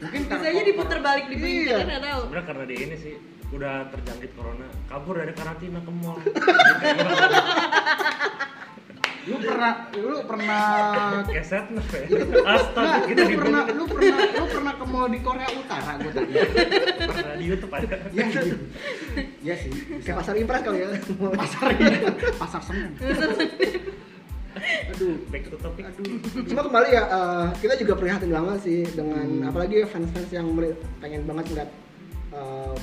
mungkin 0.00 0.20
Bisa 0.26 0.46
aja 0.46 0.62
diputer 0.62 0.98
balik 1.00 1.24
di 1.26 1.34
Iya. 1.34 1.42
pinggir 1.42 1.74
kan 1.74 1.86
nggak 1.86 2.02
tahu. 2.02 2.20
Sebenarnya 2.24 2.46
karena 2.46 2.64
dia 2.64 2.78
ini 2.80 2.96
sih 2.96 3.14
udah 3.46 3.74
terjangkit 3.86 4.30
corona, 4.34 4.66
kabur 4.84 5.14
dari 5.14 5.30
karantina 5.30 5.78
ke 5.78 5.92
mall. 5.94 6.18
lu 9.24 9.36
pernah 9.40 9.72
lu 9.96 10.16
pernah 10.28 10.64
Keset 11.24 11.64
ya. 11.72 11.80
Astaga, 12.44 13.08
kita 13.08 13.20
lu 13.24 13.30
di 13.32 13.36
pernah 13.40 13.62
lu 13.72 13.84
pernah 13.88 14.18
lu 14.20 14.44
pernah 14.52 14.72
ke 14.76 14.84
mall 14.84 15.08
di 15.08 15.18
Korea 15.24 15.48
Utara 15.48 15.92
gue 15.96 16.12
tanya 16.12 16.34
pernah 17.08 17.34
di 17.40 17.44
YouTube 17.48 17.72
ada. 17.72 17.96
ya 18.12 18.24
sih 18.28 18.52
ya 19.40 19.54
sih 19.56 19.70
Kayak 20.04 20.16
pasar 20.20 20.34
impres 20.36 20.60
kali 20.60 20.78
ya. 20.84 20.88
pasar 21.32 21.64
pasar 22.36 22.60
senen 22.62 22.92
Aduh. 24.94 25.18
Back 25.34 25.50
to 25.50 25.58
topic. 25.58 25.82
aduh 25.82 26.14
Cuma 26.46 26.62
kembali 26.62 26.94
ya, 26.94 27.02
eh, 27.10 27.46
kita 27.58 27.74
juga 27.74 27.98
prihatin 27.98 28.30
banget 28.30 28.58
sih 28.62 28.86
dengan 28.94 29.50
apalagi 29.50 29.82
fans-fans 29.82 30.30
yang 30.30 30.46
pengen 31.02 31.26
banget 31.26 31.44
ngeliat 31.50 31.70
eh, 32.30 32.74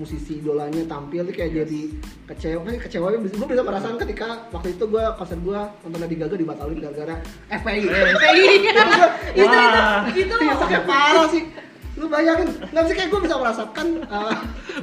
musisi 0.00 0.32
idolanya 0.34 0.80
tampil 0.84 1.20
tuh 1.22 1.30
kayak 1.30 1.52
jadi 1.54 1.82
kecewa, 2.26 2.64
kan 2.64 2.74
kecewa. 2.80 3.06
Gue 3.12 3.28
bisa 3.46 3.60
merasakan 3.60 3.96
ketika 4.00 4.26
waktu 4.48 4.72
itu 4.72 4.84
gue 4.86 5.02
konser 5.14 5.36
gue 5.38 5.60
nonton 5.84 6.00
Lady 6.00 6.16
Gaga 6.16 6.34
dibatalin 6.34 6.78
gara-gara 6.80 7.16
FPI 7.52 7.80
Iya. 7.84 8.00
itu 9.36 9.52
itu 10.16 10.34
itu. 10.34 10.56
sakit 10.56 10.82
parah 10.84 11.26
sih. 11.28 11.44
Lu 11.94 12.08
bayangin, 12.08 12.48
nggak 12.64 12.82
bisa 12.82 12.94
kayak 12.96 13.08
gue 13.08 13.20
bisa 13.20 13.36
merasakan 13.36 13.86
eh, 14.00 14.34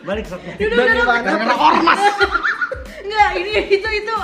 Balik 0.05 0.25
satu. 0.27 0.45
bagaimana 0.53 1.55
ormas 1.57 2.01
Enggak, 3.03 3.29
ini 3.35 3.53
itu 3.71 3.89
itu 3.89 4.15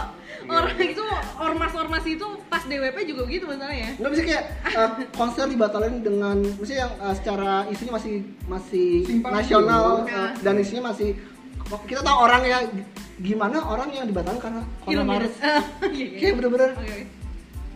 orang 0.49 0.77
itu 0.79 1.05
ormas-ormas 1.39 2.05
itu 2.07 2.27
pas 2.51 2.63
DWP 2.65 2.97
juga 3.09 3.21
begitu 3.27 3.45
masalahnya. 3.47 3.95
nggak 3.99 4.11
bisa 4.11 4.23
kayak 4.23 4.43
eh, 4.73 4.89
konser 5.15 5.45
dibatalin 5.47 6.03
dengan 6.03 6.37
misalnya 6.59 6.81
yang 6.87 6.93
eh, 6.99 7.15
secara 7.15 7.51
isinya 7.71 7.93
masih 7.97 8.15
masih 8.45 8.87
Simpang 9.07 9.31
nasional 9.33 9.85
eh, 10.07 10.31
dan 10.43 10.53
isinya 10.59 10.91
masih 10.91 11.15
kita 11.87 12.01
tahu 12.03 12.17
orang 12.27 12.41
ya 12.43 12.57
gimana 13.17 13.57
orang 13.63 13.89
yang 13.93 14.05
dibatalkan 14.05 14.41
karena 14.41 14.61
coronavirus 14.83 15.33
Iya, 15.95 16.05
iya. 16.05 16.19
kayak 16.19 16.33
bener-bener 16.41 16.69
Oke, 16.75 16.85
oke. 16.89 17.22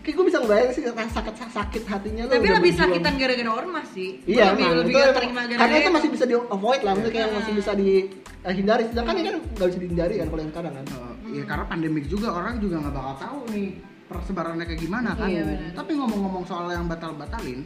Kayak 0.00 0.14
gue 0.14 0.26
bisa 0.26 0.38
ngebayang 0.38 0.70
sih 0.70 0.82
rasa 0.84 1.10
sakit 1.14 1.34
sakit 1.50 1.82
hatinya 1.84 2.22
lu 2.24 2.30
Tapi 2.30 2.48
lebih 2.48 2.72
berjuang. 2.72 2.90
sakitan 2.90 3.14
gara-gara 3.16 3.50
ormas 3.52 3.86
sih. 3.90 4.10
iya 4.24 4.44
lebih, 4.50 4.66
lebih 4.78 4.92
itu 4.94 5.10
terima 5.12 5.40
gara-gara 5.42 5.60
karena 5.60 5.76
itu 5.78 5.90
masih 5.90 6.10
bisa 6.10 6.24
di 6.24 6.34
avoid 6.34 6.80
lah 6.80 6.92
maksudnya 6.92 7.14
kayak 7.14 7.28
Ah. 7.28 7.36
masih 7.36 7.52
bisa 7.54 7.70
dihindari 7.74 8.82
sedangkan 8.86 9.14
ini 9.14 9.26
kan 9.26 9.36
nggak 9.52 9.68
bisa 9.68 9.78
dihindari 9.78 10.14
kan 10.16 10.26
kalau 10.26 10.40
yang 10.40 10.52
sekarang 10.52 10.72
kan. 10.74 10.84
Ya 11.28 11.42
karena 11.44 11.64
pandemik 11.66 12.04
juga 12.06 12.28
orang 12.30 12.54
juga 12.56 12.76
nggak 12.80 12.94
bakal 12.94 13.14
tahu 13.18 13.38
nih 13.50 13.68
persebarannya 14.06 14.64
kayak 14.64 14.80
gimana 14.80 15.10
kan. 15.12 15.28
Iya, 15.28 15.44
tapi 15.76 15.92
ngomong-ngomong 15.92 16.44
soal 16.44 16.72
yang 16.72 16.88
batal-batalin 16.88 17.60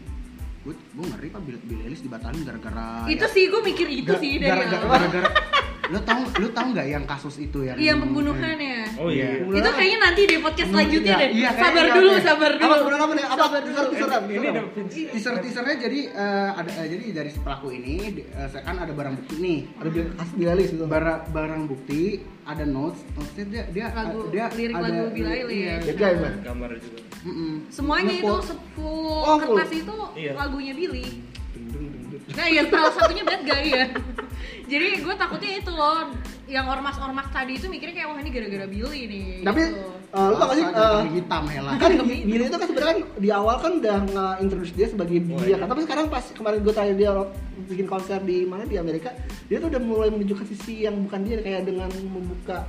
gue 0.62 0.74
gue 0.74 1.04
ngeri 1.08 1.28
pak 1.28 1.40
Bill, 1.42 1.58
Bill 1.60 1.80
Eilish 1.82 2.00
dibatalin 2.00 2.42
gara-gara 2.42 3.06
Itu 3.06 3.20
ya- 3.20 3.30
sih 3.30 3.44
gue 3.46 3.60
mikir 3.60 3.88
itu 3.88 4.12
sih 4.16 4.38
dari 4.38 4.46
gara-gara, 4.62 4.78
awal. 4.80 4.98
gara-gara 5.00 5.30
lu 5.84 5.98
tahu 6.00 6.22
lu 6.38 6.48
tahu 6.48 6.66
nggak 6.72 6.86
yang 6.88 7.04
kasus 7.04 7.36
itu 7.36 7.58
yang 7.60 7.76
Iya 7.76 7.92
pembunuhan 7.98 8.56
ya. 8.56 8.80
Oh 8.96 9.10
iya. 9.10 9.44
Itu 9.44 9.68
kayaknya 9.68 9.98
nanti 10.00 10.20
di 10.24 10.36
podcast 10.38 10.64
Hmm, 10.64 10.74
selanjutnya 10.78 11.12
iya, 11.12 11.20
deh. 11.20 11.28
iya, 11.34 11.50
sabar 11.52 11.68
kayaknya, 11.84 11.92
dulu, 11.92 12.08
oke. 12.08 12.22
sabar 12.22 12.50
apa 12.50 12.60
dulu. 12.62 12.74
sebenarnya 12.78 13.02
apa 13.02 13.12
nih 13.12 13.24
apa 13.26 13.44
dulu. 13.60 13.80
serem 13.92 14.22
Ini 14.24 14.48
teaser 15.10 15.34
teasernya 15.36 15.76
jadi 15.76 16.00
eh, 16.08 16.50
ada 16.54 16.70
eh, 16.72 16.88
jadi 16.88 17.04
dari 17.12 17.28
si 17.28 17.38
pelaku 17.38 17.66
ini 17.68 17.94
eh, 18.24 18.48
kan 18.56 18.76
ada 18.78 18.92
barang 18.94 19.14
bukti 19.18 19.34
nih 19.36 19.58
ada 19.76 19.88
kasus 20.14 20.34
bilalis 20.34 20.68
gitu 20.70 20.84
barang 20.86 21.20
barang 21.28 21.62
bukti 21.66 22.02
ada 22.44 22.64
notes 22.64 22.98
notesnya 23.12 23.44
dia 23.46 23.62
dia 23.68 23.86
Lagu- 23.92 24.26
dia 24.28 24.44
lirik 24.50 24.74
ada 24.74 24.82
lagu 24.84 25.02
Billie 25.10 25.30
Eilish. 25.32 25.54
iya, 25.54 25.74
ya 25.80 25.94
guys 25.94 26.18
man 26.18 26.34
Gambar 26.42 26.70
juga. 26.76 26.98
mm-mm. 27.22 27.52
Semuanya 27.68 28.04
Nge- 28.08 28.18
itu 28.18 28.26
full- 28.28 28.42
se- 28.44 28.62
full 28.72 29.22
Oh, 29.22 29.36
kertas 29.38 29.70
itu 29.72 29.96
Iya. 30.16 30.32
lagunya 30.34 30.72
Billy. 30.72 31.06
Nah 32.32 32.46
iya 32.48 32.62
salah 32.68 32.92
satunya 32.92 33.24
bad 33.24 33.42
guy 33.44 33.64
ya. 33.68 33.84
Jadi 34.62 34.88
gue 35.04 35.14
takutnya 35.14 35.50
itu 35.60 35.68
loh, 35.68 36.08
yang 36.48 36.64
ormas-ormas 36.64 37.28
tadi 37.28 37.60
itu 37.60 37.66
mikirnya 37.68 37.94
kayak 38.02 38.08
wah 38.08 38.18
ini 38.20 38.30
gara-gara 38.32 38.66
Billy 38.68 39.00
nih. 39.08 39.28
Tapi 39.44 39.62
gitu. 39.68 40.16
eh, 40.16 40.26
lu 40.28 40.34
tau 40.36 40.46
gak 40.48 40.56
sih 40.56 40.64
jadi 40.64 41.10
hitam 41.12 41.44
Hela 41.48 41.70
kan 41.76 41.90
Billy 42.04 42.44
itu 42.44 42.56
kan 42.56 42.68
sebenarnya 42.68 42.90
kan 42.92 43.00
di 43.16 43.28
awal 43.32 43.56
kan 43.60 43.72
udah 43.80 43.96
nge-introduce 44.12 44.72
dia 44.76 44.86
sebagai 44.88 45.18
Oh, 45.32 45.40
dia 45.40 45.48
iya. 45.48 45.56
kan 45.60 45.68
tapi 45.72 45.80
sekarang 45.88 46.06
pas 46.12 46.24
kemarin 46.32 46.58
gue 46.60 46.74
tanya 46.74 46.94
dia 46.96 47.10
bikin 47.68 47.86
konser 47.88 48.20
di 48.20 48.44
mana 48.44 48.68
di 48.68 48.76
Amerika 48.76 49.12
dia 49.48 49.56
tuh 49.60 49.72
udah 49.72 49.80
mulai 49.80 50.08
menunjukkan 50.12 50.46
sisi 50.52 50.84
yang 50.84 51.00
bukan 51.08 51.20
dia 51.24 51.40
kayak 51.40 51.62
dengan 51.64 51.88
membuka 52.12 52.68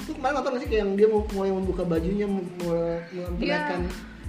itu 0.00 0.10
kemarin 0.16 0.34
nonton 0.40 0.50
gak 0.56 0.62
sih 0.64 0.68
kayak 0.70 0.80
yang 0.82 0.92
dia 0.98 1.06
mau 1.06 1.22
mulai 1.30 1.50
membuka 1.52 1.82
bajunya 1.86 2.26
mulai 2.26 3.04
memperlihatkan 3.12 3.80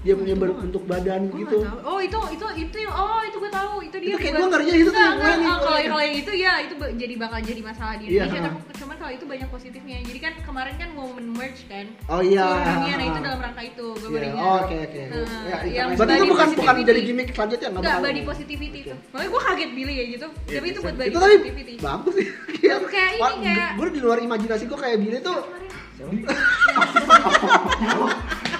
dia 0.01 0.13
punya 0.13 0.31
Itu 0.31 0.41
berbentuk 0.41 0.83
badan 0.83 1.21
Gua 1.23 1.37
gitu 1.37 1.55
nggak 1.57 1.71
tahu. 1.71 1.85
Oh 1.85 1.99
itu 1.99 2.19
itu 2.31 2.45
itu 2.57 2.77
yang 2.79 2.91
oh 2.91 3.21
itu 3.21 3.37
gue 3.37 3.51
tahu 3.51 3.81
itu 3.81 3.95
dia. 3.95 4.07
Itu 4.07 4.17
kayak 4.17 4.33
gua 4.33 4.47
ngerinya 4.49 4.75
itu 4.75 4.87
tuh 4.87 4.95
Nggak, 4.95 5.13
nggak, 5.13 5.31
oh, 5.31 5.59
kalau 5.61 5.79
kalau- 5.79 6.01
yang 6.01 6.15
itu 6.17 6.31
ya 6.33 6.53
itu 6.59 6.73
jadi 6.95 7.13
bakal 7.15 7.39
jadi 7.39 7.61
masalah 7.61 7.95
di 7.95 8.03
Iya, 8.07 8.23
Indonesia. 8.23 8.41
ha. 8.41 8.57
tapi 8.57 8.73
cuman 8.75 8.95
kalau 8.97 9.11
itu 9.11 9.23
banyak 9.23 9.47
positifnya. 9.47 9.97
Jadi 10.01 10.19
kan 10.19 10.33
kemarin 10.41 10.75
kan 10.75 10.89
women 10.91 11.25
merge 11.31 11.63
kan. 11.65 11.87
oh 12.07 12.19
iya 12.19 12.45
dunia, 12.71 12.91
nah 12.91 13.05
itu 13.07 13.19
dalam 13.19 13.39
rangka 13.39 13.61
itu 13.63 13.85
gue 13.91 14.03
Iya, 14.03 14.11
beringat. 14.11 14.41
oh, 14.41 14.55
oke 14.59 14.75
oke 14.81 15.03
Nah, 15.03 15.43
Ya, 15.43 15.57
yang 15.71 15.87
berarti 15.93 16.11
itu 16.11 16.25
bukan 16.27 16.47
bukan 16.55 16.75
jadi 16.81 17.01
gimmick 17.03 17.29
selanjutnya 17.31 17.67
nggak 17.67 17.77
Enggak, 17.77 17.93
bakal 17.93 18.07
body 18.07 18.21
positivity 18.23 18.79
itu. 18.81 18.93
Makanya 19.07 19.29
gue 19.29 19.41
kaget 19.43 19.71
Billy 19.71 19.93
ya 19.93 20.05
gitu. 20.09 20.27
Iya, 20.41 20.51
Tapi 20.51 20.67
itu 20.67 20.73
bisa. 20.73 20.81
buat 20.81 20.95
body 20.95 21.05
itu 21.05 21.15
tapi 21.15 21.35
positivity. 21.35 21.73
bagus 21.79 22.13
sih 22.15 22.27
Itu 22.59 22.87
kayak 22.91 23.11
ini, 23.13 23.21
kayak- 23.45 23.71
gue 23.71 23.87
di 23.87 24.01
luar 24.01 24.17
imajinasi 24.19 24.63
gue 24.65 24.79
kayak 24.79 24.97
Billy 24.97 25.19
tuh 25.21 25.39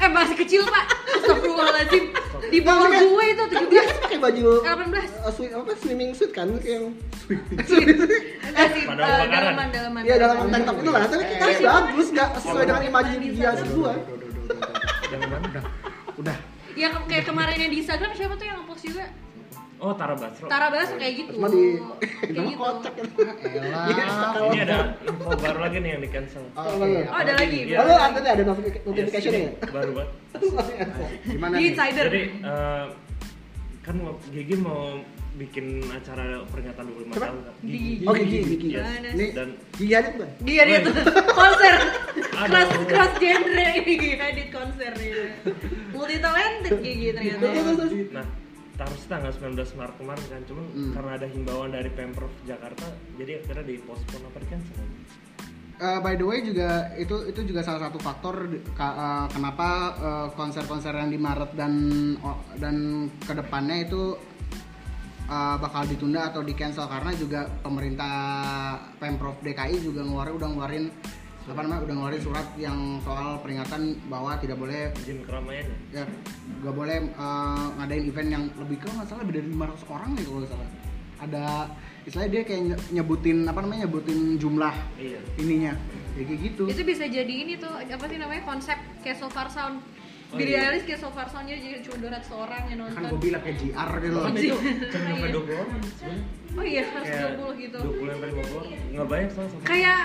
Eh 0.00 0.08
masih 0.08 0.32
kecil 0.34 0.62
pak. 0.64 0.84
Astagfirullahaladzim. 1.14 2.04
Di 2.42 2.58
bawah 2.58 2.88
Maksudnya, 2.88 3.04
gue 3.06 3.24
itu 3.26 3.44
kan 3.44 3.62
17. 3.62 3.70
dia 3.70 3.82
kan 3.84 3.96
pakai 4.00 4.18
baju 4.18 4.44
18. 4.58 4.66
uh, 5.20 5.30
swi- 5.30 5.52
apa 5.52 5.70
swimming 5.76 6.10
suit 6.10 6.32
kan 6.32 6.48
kayak 6.56 6.82
yang 6.82 6.86
Pada 7.28 7.38
eh, 8.56 8.68
kebakaran. 8.82 9.28
dalaman, 9.30 9.66
dalaman. 9.70 10.00
Iya 10.02 10.14
dalam 10.18 10.36
tank 10.48 10.64
top 10.64 10.76
itu 10.78 10.90
lah, 10.90 11.02
tapi 11.04 11.24
kita 11.28 11.44
Eh, 11.46 11.58
bagus 11.62 12.06
nggak 12.10 12.28
sesuai 12.34 12.64
dengan 12.64 12.82
imajinasi 12.82 13.64
mana? 13.70 13.92
udah 15.40 15.64
udah 16.16 16.36
Ya 16.72 16.88
kayak 17.04 17.24
kemarin 17.24 17.56
yang 17.58 17.70
di 17.70 17.78
Instagram 17.78 18.10
siapa 18.14 18.34
tuh 18.34 18.46
yang 18.46 18.62
post 18.64 18.82
juga? 18.82 19.04
Oh 19.80 19.96
Tara 19.96 20.12
Basro. 20.12 20.44
Tara 20.44 20.68
Basro 20.68 21.00
kayak 21.00 21.14
gitu. 21.16 21.30
Cuma 21.40 21.48
di 21.48 21.80
Kayak 22.20 22.36
nama 22.36 22.50
gitu. 22.52 22.60
kocak. 22.60 22.92
Elah 23.00 24.32
Ini 24.52 24.60
ada 24.68 24.78
info 25.08 25.30
baru 25.40 25.58
lagi 25.64 25.76
nih 25.80 25.90
yang 25.96 26.02
di 26.04 26.10
cancel. 26.12 26.44
Oh, 26.52 26.84
iya. 26.84 27.08
Oh, 27.08 27.16
ada 27.16 27.32
lagi. 27.32 27.58
Iya. 27.64 27.76
Oh, 27.80 27.84
lu 27.88 27.94
ada 27.96 28.20
ada 28.20 28.42
notifi- 28.44 28.82
notification 28.84 29.32
Yes, 29.32 29.40
ya? 29.40 29.50
Baru 29.72 29.90
banget. 29.96 30.10
gimana 31.32 31.52
Di 31.56 31.58
nih 31.58 31.68
insider. 31.72 32.04
Jadi 32.12 32.22
eh, 32.44 32.84
kan 33.80 33.94
mau 33.96 34.12
Gigi 34.28 34.56
mau 34.60 35.00
bikin 35.40 35.66
acara 35.88 36.44
peringatan 36.52 36.84
25 36.84 37.16
Siapa? 37.16 37.24
tahun 37.24 37.40
kan? 37.40 37.54
Gigi. 37.64 37.92
Oh, 38.04 38.12
Gigi, 38.12 38.38
Gigi. 38.44 38.68
Yes. 38.76 38.84
Ini 39.16 39.26
Dan 39.32 39.48
Gigi 39.80 39.92
Hadid 39.96 40.12
bukan? 40.20 40.30
Dia 40.44 40.62
dia 40.68 40.78
tuh 40.84 40.92
konser 41.32 41.74
cross 42.36 42.70
cross 42.84 43.12
genre 43.16 43.66
Gigi 43.80 44.10
edit 44.12 44.48
konser 44.52 44.92
ya. 44.92 45.24
Multi 45.96 46.16
talented 46.20 46.74
Gigi 46.84 47.08
ternyata. 47.16 47.48
Nah 48.12 48.26
harus 48.86 49.02
tanggal 49.06 49.32
19 49.32 49.56
Maret 49.76 49.96
kemarin 50.00 50.26
kan 50.30 50.42
cuman 50.48 50.64
Hmm. 50.70 50.92
karena 50.96 51.10
ada 51.20 51.26
himbauan 51.28 51.70
dari 51.74 51.90
Pemprov 51.92 52.32
Jakarta 52.46 52.86
jadi 53.20 53.42
akhirnya 53.44 53.64
di 53.66 53.76
postpone 53.84 54.24
apa 54.28 54.38
di 54.40 54.46
cancel 54.48 54.76
Eh, 55.80 55.96
by 56.04 56.12
the 56.12 56.26
way 56.28 56.44
juga 56.44 56.92
itu 57.00 57.24
itu 57.24 57.40
juga 57.40 57.64
salah 57.64 57.88
satu 57.88 57.96
faktor 57.96 58.52
eh, 58.52 59.26
kenapa 59.32 59.68
eh, 59.96 60.28
konser-konser 60.36 60.92
yang 60.92 61.08
di 61.08 61.16
Maret 61.16 61.56
dan 61.56 61.72
oh, 62.20 62.36
dan 62.60 63.08
ke 63.24 63.32
depannya 63.32 63.88
itu 63.88 64.12
eh, 65.24 65.56
bakal 65.56 65.88
ditunda 65.88 66.28
atau 66.28 66.44
di 66.44 66.52
cancel 66.52 66.84
karena 66.84 67.16
juga 67.16 67.48
pemerintah 67.64 68.12
pemprov 69.00 69.40
DKI 69.40 69.80
juga 69.80 70.04
ngeluarin 70.04 70.34
udah 70.36 70.48
ngeluarin 70.52 70.84
apa 71.50 71.60
namanya 71.60 71.80
udah 71.82 71.94
ngeluarin 71.96 72.22
surat 72.22 72.46
yang 72.56 72.78
soal 73.00 73.38
peringatan 73.38 73.80
bahwa 74.06 74.32
tidak 74.36 74.54
boleh 74.54 74.94
izin 74.96 75.18
keramaian 75.20 75.66
ya 75.90 76.06
nggak 76.56 76.72
boleh 76.72 76.96
eh, 77.08 77.66
ngadain 77.76 78.04
event 78.04 78.28
yang 78.30 78.44
lebih 78.56 78.76
ke 78.76 78.86
nggak 78.86 79.04
salah 79.04 79.20
lebih 79.20 79.34
dari 79.36 79.48
500 79.50 79.58
orang 79.90 80.10
nih 80.12 80.24
kalau 80.24 80.38
nggak 80.38 80.50
salah 80.50 80.68
ada 81.20 81.44
istilahnya 82.00 82.30
dia 82.30 82.42
kayak 82.44 82.62
nye- 82.64 82.82
nyebutin 82.92 83.38
apa 83.44 83.58
namanya 83.60 83.84
nyebutin 83.84 84.18
jumlah 84.36 84.74
iya 84.96 85.20
ininya 85.36 85.72
ya 86.12 86.22
kayak 86.22 86.40
gitu 86.40 86.62
Itu 86.66 86.82
bisa 86.82 87.04
jadi 87.04 87.34
ini 87.36 87.54
tuh 87.56 87.70
apa 87.70 88.04
sih 88.04 88.16
namanya 88.16 88.42
konsep 88.42 88.74
kayak 88.98 89.16
so 89.16 89.26
far 89.26 89.46
sound. 89.48 89.78
Oh, 90.30 90.38
Billie 90.38 90.54
iya. 90.54 90.70
Eilish 90.70 90.86
kayak 90.86 91.00
so 91.00 91.10
far 91.10 91.26
soundnya 91.26 91.54
jadi 91.54 91.82
cuma 91.82 92.06
200 92.06 92.22
orang 92.36 92.62
yang 92.68 92.78
kan 92.86 93.02
nonton. 93.02 93.10
gue 93.10 93.20
bilang 93.20 93.42
kayak 93.42 93.56
JR 93.58 93.90
gitu 93.96 94.12
loh 94.12 94.22
kan 94.22 94.32
Iya. 94.32 94.40
itu 94.40 94.56
cuma 94.86 95.02
sampai 95.02 95.18
Iya. 95.20 95.34
20 95.34 95.58
orang 95.58 95.78
sebenarnya 95.82 96.22
Oh 96.50 96.64
iya 96.64 96.82
harus 96.84 97.08
kayak 97.08 97.32
20 97.36 97.58
gitu. 97.60 97.78
20 97.80 97.98
sampai 98.06 98.28
50 98.30 98.54
orang 98.54 98.66
nggak 98.90 99.08
banyak 99.08 99.28
soalnya 99.28 99.58
Kayak 99.66 100.00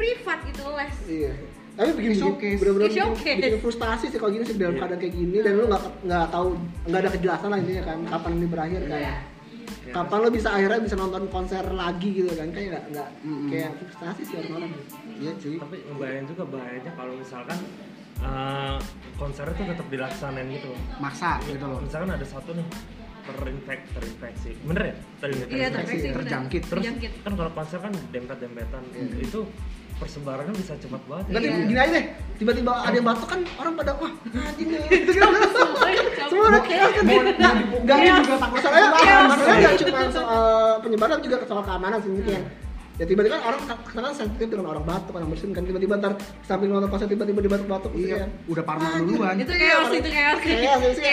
privat 0.00 0.38
gitu 0.42 0.62
les. 0.70 0.94
Iya. 1.06 1.32
Tapi 1.70 1.90
bikin 1.94 2.12
Showcase. 2.14 2.58
bener-bener 2.58 2.82
Iya, 2.82 2.90
bikin, 2.90 3.04
showcase. 3.06 3.38
bikin 3.38 3.60
frustasi 3.60 4.04
sih 4.08 4.18
kalau 4.18 4.32
gini 4.32 4.44
sih 4.44 4.54
dalam 4.54 4.72
Iya. 4.72 4.80
keadaan 4.80 4.98
kayak 4.98 5.14
gini 5.14 5.36
dan 5.38 5.52
lu 5.54 5.64
nggak 5.66 5.82
nggak 6.02 6.26
tahu 6.26 6.46
nggak 6.84 7.00
ada 7.00 7.10
kejelasan 7.10 7.48
lah 7.48 7.58
intinya 7.58 7.82
kan 7.84 7.98
kapan 8.06 8.30
ini 8.34 8.46
berakhir 8.46 8.80
kan. 8.82 8.98
Iya. 8.98 9.14
Ya, 9.80 9.92
Kapan 9.92 10.18
lu 10.20 10.28
bisa 10.30 10.48
akhirnya 10.50 10.80
bisa 10.80 10.96
nonton 10.96 11.24
konser 11.28 11.64
lagi 11.64 12.08
gitu 12.12 12.30
kan 12.30 12.48
kayak 12.48 12.66
nggak 12.70 12.84
nggak 12.90 13.08
Mm-mm. 13.22 13.48
kayak 13.48 13.70
frustasi 13.76 14.22
sih 14.22 14.34
orang-orang. 14.36 14.70
iya 15.16 15.32
cuy 15.32 15.54
tapi 15.56 15.76
ngebayangin 15.82 16.24
juga 16.26 16.42
bahayanya 16.48 16.92
kalau 16.94 17.14
misalkan 17.14 17.58
eh, 18.20 18.76
konser 19.16 19.46
itu 19.48 19.62
tetap 19.64 19.86
dilaksanain 19.86 20.48
gitu 20.48 20.66
loh 20.68 20.80
maksa 20.98 21.30
gitu 21.44 21.64
loh 21.64 21.80
misalkan 21.80 22.10
ada 22.10 22.22
satu 22.24 22.50
nih 22.52 22.66
terinfek 23.22 23.80
terinfeksi 23.90 24.50
bener 24.60 24.82
ya 24.84 24.94
terinfeksi 25.18 25.54
Iya 25.54 25.68
terinfeksi 25.70 26.08
terjangkit. 26.12 26.62
terus 26.62 26.82
Terjangkit. 26.82 27.10
kan 27.20 27.32
kalau 27.34 27.50
konser 27.52 27.78
kan 27.78 27.92
dempet 28.10 28.36
dempetan 28.38 28.82
itu 29.16 29.40
persebarannya 30.00 30.54
bisa 30.56 30.72
cepat 30.74 31.02
banget 31.04 31.24
Nanti 31.28 31.46
Iya. 31.46 31.68
gini 31.68 31.76
aja 31.78 31.92
deh, 31.92 32.04
tiba-tiba 32.36 32.72
ada 32.72 32.94
yang 32.96 33.04
batuk 33.04 33.28
kan 33.28 33.40
orang 33.54 33.72
pada 33.76 33.92
wah 33.94 34.12
anjing 34.40 34.68
nih. 34.72 34.80
Gitu 34.88 35.12
kan. 35.20 35.32
Semua 36.26 36.46
udah 36.48 36.62
chaos 36.64 36.92
kan. 36.96 37.04
Nah, 37.04 37.52
enggak 37.76 37.98
juga 38.00 38.34
takut 38.34 38.56
masalahnya 38.56 38.88
enggak 39.28 39.72
cuma 39.78 40.00
soal 40.08 40.44
penyebaran 40.80 41.18
juga 41.20 41.36
soal 41.44 41.62
keamanan 41.62 41.98
sih 42.00 42.10
mungkin. 42.10 42.42
Iya. 43.00 43.08
Ya 43.08 43.08
tiba-tiba 43.08 43.32
kan 43.34 43.44
orang 43.46 43.60
sekarang 43.82 44.12
sensitif 44.12 44.46
dengan 44.46 44.66
orang 44.68 44.84
batuk, 44.84 45.12
orang 45.14 45.28
bersin 45.28 45.50
kan 45.50 45.64
tiba-tiba 45.64 45.96
ntar 45.96 46.12
sambil 46.44 46.68
nonton 46.68 46.84
konser 46.86 47.08
tiba-tiba 47.08 47.40
dibatuk-batuk 47.40 47.90
gitu 47.94 48.06
iya 48.06 48.16
kan. 48.18 48.30
udah 48.44 48.60
parno 48.62 48.86
duluan 49.00 49.34
Itu 49.34 49.52
chaos, 49.54 49.88
itu 49.90 50.10
chaos. 50.10 50.40
Chaos 50.42 50.82
sih. 50.92 51.08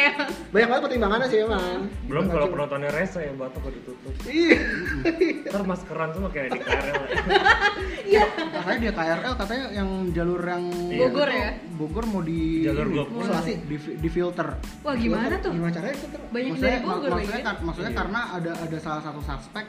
Banyak 0.52 0.68
banget 0.68 0.84
pertimbangannya 0.84 1.28
sih 1.28 1.40
emang. 1.42 1.88
belum 2.04 2.24
kalau 2.28 2.48
penontonnya 2.50 2.92
rese 2.92 3.20
ya 3.22 3.32
batuk 3.34 3.62
udah 3.62 3.72
ditutup 3.74 4.14
Iya. 4.26 4.60
ntar 5.48 5.64
maskeran 5.64 6.10
semua 6.12 6.28
kayak 6.30 6.48
di 6.50 6.60
KRL 6.60 6.96
Iya. 8.12 8.24
katanya 8.52 8.80
dia 8.82 8.92
KRL 8.94 9.34
katanya 9.38 9.66
yang 9.74 9.90
jalur 10.12 10.42
yang 10.42 10.64
Iya. 10.86 11.00
Bogor 11.02 11.30
ya? 11.30 11.50
Bogor 11.74 12.04
mau 12.06 12.20
di 12.22 12.40
Jalur 12.64 12.86
isolasi, 13.14 13.54
di, 13.64 13.76
di 13.96 14.10
filter 14.10 14.48
Wah 14.82 14.92
gimana 14.94 15.40
tuh? 15.40 15.52
Gimana 15.52 15.72
caranya 15.72 15.96
itu? 15.96 16.08
Banyak 16.28 16.52
dari 16.58 16.78
Bogor 16.82 17.10
maksudnya, 17.14 17.32
ya? 17.34 17.46
kar- 17.46 17.62
maksudnya 17.62 17.92
Iya. 17.92 18.00
karena 18.04 18.20
ada 18.34 18.52
ada 18.58 18.78
salah 18.78 19.00
satu 19.02 19.20
suspek 19.22 19.64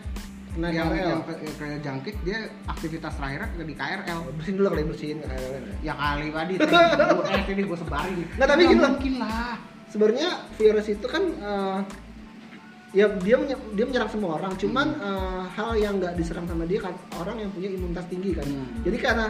Kena 0.50 0.68
yang, 0.68 0.88
KRL. 0.88 1.08
yang 1.08 1.22
ke, 1.22 1.32
ke 1.54 1.66
jangkit 1.78 2.14
dia 2.22 2.38
aktivitas 2.66 3.12
terakhirnya 3.14 3.48
di 3.60 3.74
KRL 3.74 4.18
Bersihin 4.32 4.56
dulu 4.56 4.68
kali 4.68 4.82
bersihin 4.84 5.18
KRL. 5.20 5.64
ya 5.80 5.94
kali 5.94 6.26
tadi 6.28 6.54
eh 7.32 7.42
ini 7.48 7.62
gue 7.62 7.78
sebarin 7.78 8.18
Nggak, 8.34 8.48
tapi 8.48 8.62
gini 8.64 8.80
mungkin 8.80 9.14
lah 9.18 9.54
sebenarnya 9.86 10.28
virus 10.54 10.86
itu 10.86 11.06
kan 11.06 11.22
eh, 11.24 11.78
ya 12.90 13.06
dia 13.18 13.36
dia 13.72 13.84
menyerang 13.84 14.08
semua 14.08 14.30
orang 14.36 14.52
cuman 14.54 14.88
eh, 14.94 15.42
hal 15.52 15.70
yang 15.74 15.96
nggak 15.96 16.14
diserang 16.14 16.44
sama 16.44 16.64
dia 16.64 16.80
kan 16.80 16.92
orang 17.14 17.36
yang 17.38 17.50
punya 17.50 17.68
imunitas 17.68 18.06
tinggi 18.06 18.32
kan 18.32 18.44
Hmm. 18.44 18.68
jadi 18.80 18.96
karena 18.98 19.26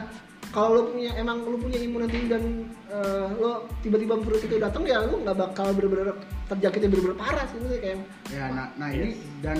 kalau 0.49 0.71
lo 0.73 0.83
punya 0.89 1.12
emang 1.14 1.43
lo 1.43 1.59
punya 1.59 1.77
imunitas 1.77 2.09
tinggi 2.09 2.29
dan 2.31 2.43
eh, 2.89 3.29
lo 3.35 3.51
tiba-tiba 3.81 4.14
virus 4.16 4.43
itu 4.43 4.57
datang 4.57 4.83
ya 4.83 5.03
lo 5.03 5.19
nggak 5.19 5.37
bakal 5.37 5.75
bener-bener 5.75 6.14
terjangkitnya 6.47 6.89
bener-bener 6.89 7.19
parah 7.19 7.45
sih 7.47 7.59
kayak 7.77 7.99
ya 8.31 8.47
nah, 8.49 8.66
nah 8.75 8.89
Yes. 8.89 8.97
ini 8.97 9.11
dan 9.39 9.59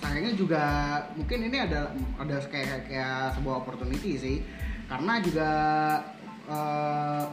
sayangnya 0.00 0.34
juga 0.34 0.62
mungkin 1.14 1.50
ini 1.50 1.58
ada 1.62 1.94
ada 2.18 2.36
kayak 2.50 2.90
kayak 2.90 3.34
sebuah 3.38 3.62
opportunity 3.62 4.18
sih. 4.18 4.36
Karena 4.90 5.18
juga 5.22 5.50
eh, 6.48 7.24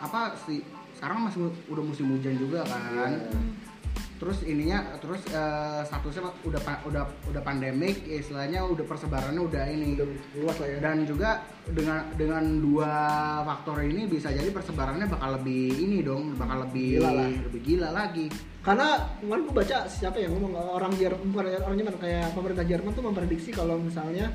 apa 0.00 0.36
sih 0.48 0.60
sekarang 0.96 1.28
masih 1.28 1.52
udah 1.68 1.84
musim 1.84 2.16
hujan 2.16 2.36
juga 2.38 2.64
kan 2.64 3.12
terus 4.14 4.46
ininya 4.46 4.94
terus 5.02 5.20
eh, 5.28 5.82
statusnya 5.82 6.30
udah 6.46 6.60
udah 6.86 7.04
udah 7.28 7.42
pandemik 7.42 8.06
istilahnya 8.06 8.62
udah 8.62 8.86
persebarannya 8.86 9.42
udah 9.42 9.62
ini 9.66 9.98
udah 9.98 10.06
luas 10.38 10.56
lah 10.62 10.68
ya 10.70 10.78
dan 10.78 11.02
juga 11.02 11.42
dengan 11.66 12.06
dengan 12.14 12.44
dua 12.62 12.92
faktor 13.42 13.82
ini 13.82 14.06
bisa 14.06 14.30
jadi 14.30 14.48
persebarannya 14.54 15.10
bakal 15.10 15.34
lebih 15.40 15.74
ini 15.82 15.98
dong 16.06 16.38
bakal 16.38 16.62
lebih 16.64 17.02
Gila 17.02 17.10
lah. 17.10 17.28
lebih 17.50 17.60
gila 17.60 17.88
lagi 17.90 18.26
karena 18.64 18.88
kemarin 19.20 19.42
gue 19.44 19.54
baca 19.60 19.76
siapa 19.90 20.16
yang 20.16 20.32
ngomong 20.40 20.52
orang 20.56 20.92
Jerman 20.96 21.28
bukan 21.34 21.44
orang 21.68 21.76
Jerman 21.76 21.94
kayak 22.00 22.26
pemerintah 22.32 22.64
Jerman 22.64 22.92
tuh 22.96 23.04
memprediksi 23.04 23.50
kalau 23.52 23.76
misalnya 23.76 24.32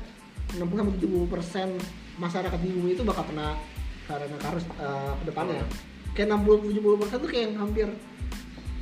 60 0.54 0.66
sampai 0.66 0.94
70 0.98 1.30
persen 1.30 1.68
masyarakat 2.18 2.58
di 2.62 2.68
bumi 2.74 2.90
itu 2.98 3.02
bakal 3.06 3.26
kena 3.26 3.54
karena 4.10 4.36
karus 4.42 4.64
eh, 4.66 5.12
ke 5.22 5.24
depannya. 5.30 5.62
Kayak 6.14 6.42
60 6.42 6.74
70 6.74 7.00
persen 7.00 7.16
tuh 7.22 7.30
kayak 7.30 7.44
yang 7.46 7.56
hampir 7.62 7.88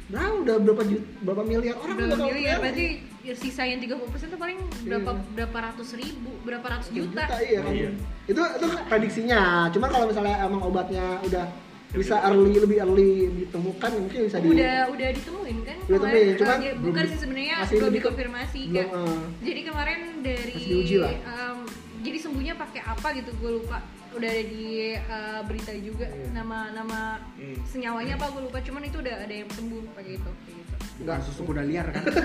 berapa 0.09 0.35
udah 0.39 0.57
berapa 0.59 0.83
juta 0.85 1.07
berapa 1.21 1.43
miliar 1.43 1.75
orang 1.77 1.95
berapa 1.95 2.09
udah 2.11 2.27
miliar 2.27 2.49
kalau- 2.51 2.63
berarti 2.65 2.87
ya 3.21 3.35
sisa 3.35 3.63
yang 3.63 3.77
30% 3.79 3.93
itu 4.25 4.39
paling 4.39 4.59
berapa 4.83 5.11
Iya. 5.11 5.25
berapa 5.37 5.59
ratus 5.63 5.89
ribu 5.95 6.31
berapa 6.43 6.67
ratus 6.67 6.89
juta 6.89 7.23
juta 7.23 7.37
iya 7.43 7.61
kan 7.61 7.73
Iya. 7.73 7.91
itu 8.27 8.41
itu 8.41 8.67
prediksinya 8.89 9.41
cuma 9.69 9.87
kalau 9.87 10.09
misalnya 10.09 10.37
emang 10.41 10.63
obatnya 10.63 11.21
udah 11.23 11.45
bisa 11.91 12.21
early 12.23 12.53
lebih 12.55 12.79
early 12.79 13.13
ditemukan 13.39 13.89
ya 13.91 13.99
mungkin 13.99 14.19
bisa 14.23 14.37
di 14.39 14.47
udah 14.47 14.77
udah 14.89 15.09
ditemuin 15.11 15.59
kan 15.63 15.77
Udah 15.79 15.99
kemarin, 15.99 16.13
ditemuin, 16.23 16.37
cuman 16.39 16.59
ya, 16.59 16.73
bukan 16.79 17.05
sih 17.07 17.19
sebenarnya 17.19 17.55
masih 17.59 17.77
belum 17.79 17.93
dikonfirmasi 17.95 18.61
belum, 18.63 18.75
kayak 18.75 18.89
eh. 18.95 19.25
jadi 19.43 19.61
kemarin 19.63 20.01
dari 20.21 20.53
Masih 20.55 20.69
diuji 20.71 20.97
lah. 20.99 21.13
em, 21.13 21.59
jadi 21.99 22.19
sembuhnya 22.19 22.55
pakai 22.55 22.81
apa 22.83 23.09
gitu 23.15 23.31
gue 23.35 23.51
lupa 23.57 23.77
udah 24.11 24.25
ada 24.27 24.45
di 24.45 24.67
eh, 24.93 25.41
berita 25.45 25.73
juga 25.75 26.07
Iya. 26.07 26.33
nama 26.33 26.59
nama 26.71 26.99
Hmm. 27.35 27.57
senyawanya 27.65 28.15
apa 28.15 28.27
gue 28.29 28.43
lupa 28.43 28.59
cuman 28.59 28.83
itu 28.83 28.99
udah 28.99 29.15
ada 29.19 29.35
yang 29.35 29.49
sembuh 29.49 29.83
pakai 29.93 30.13
itu 30.15 30.31
kayak 30.39 30.57
gitu 30.57 30.75
Bukan 30.99 31.21
susu 31.23 31.43
kuda 31.45 31.63
liar 31.63 31.87
kan? 31.89 32.03
Itu 32.03 32.19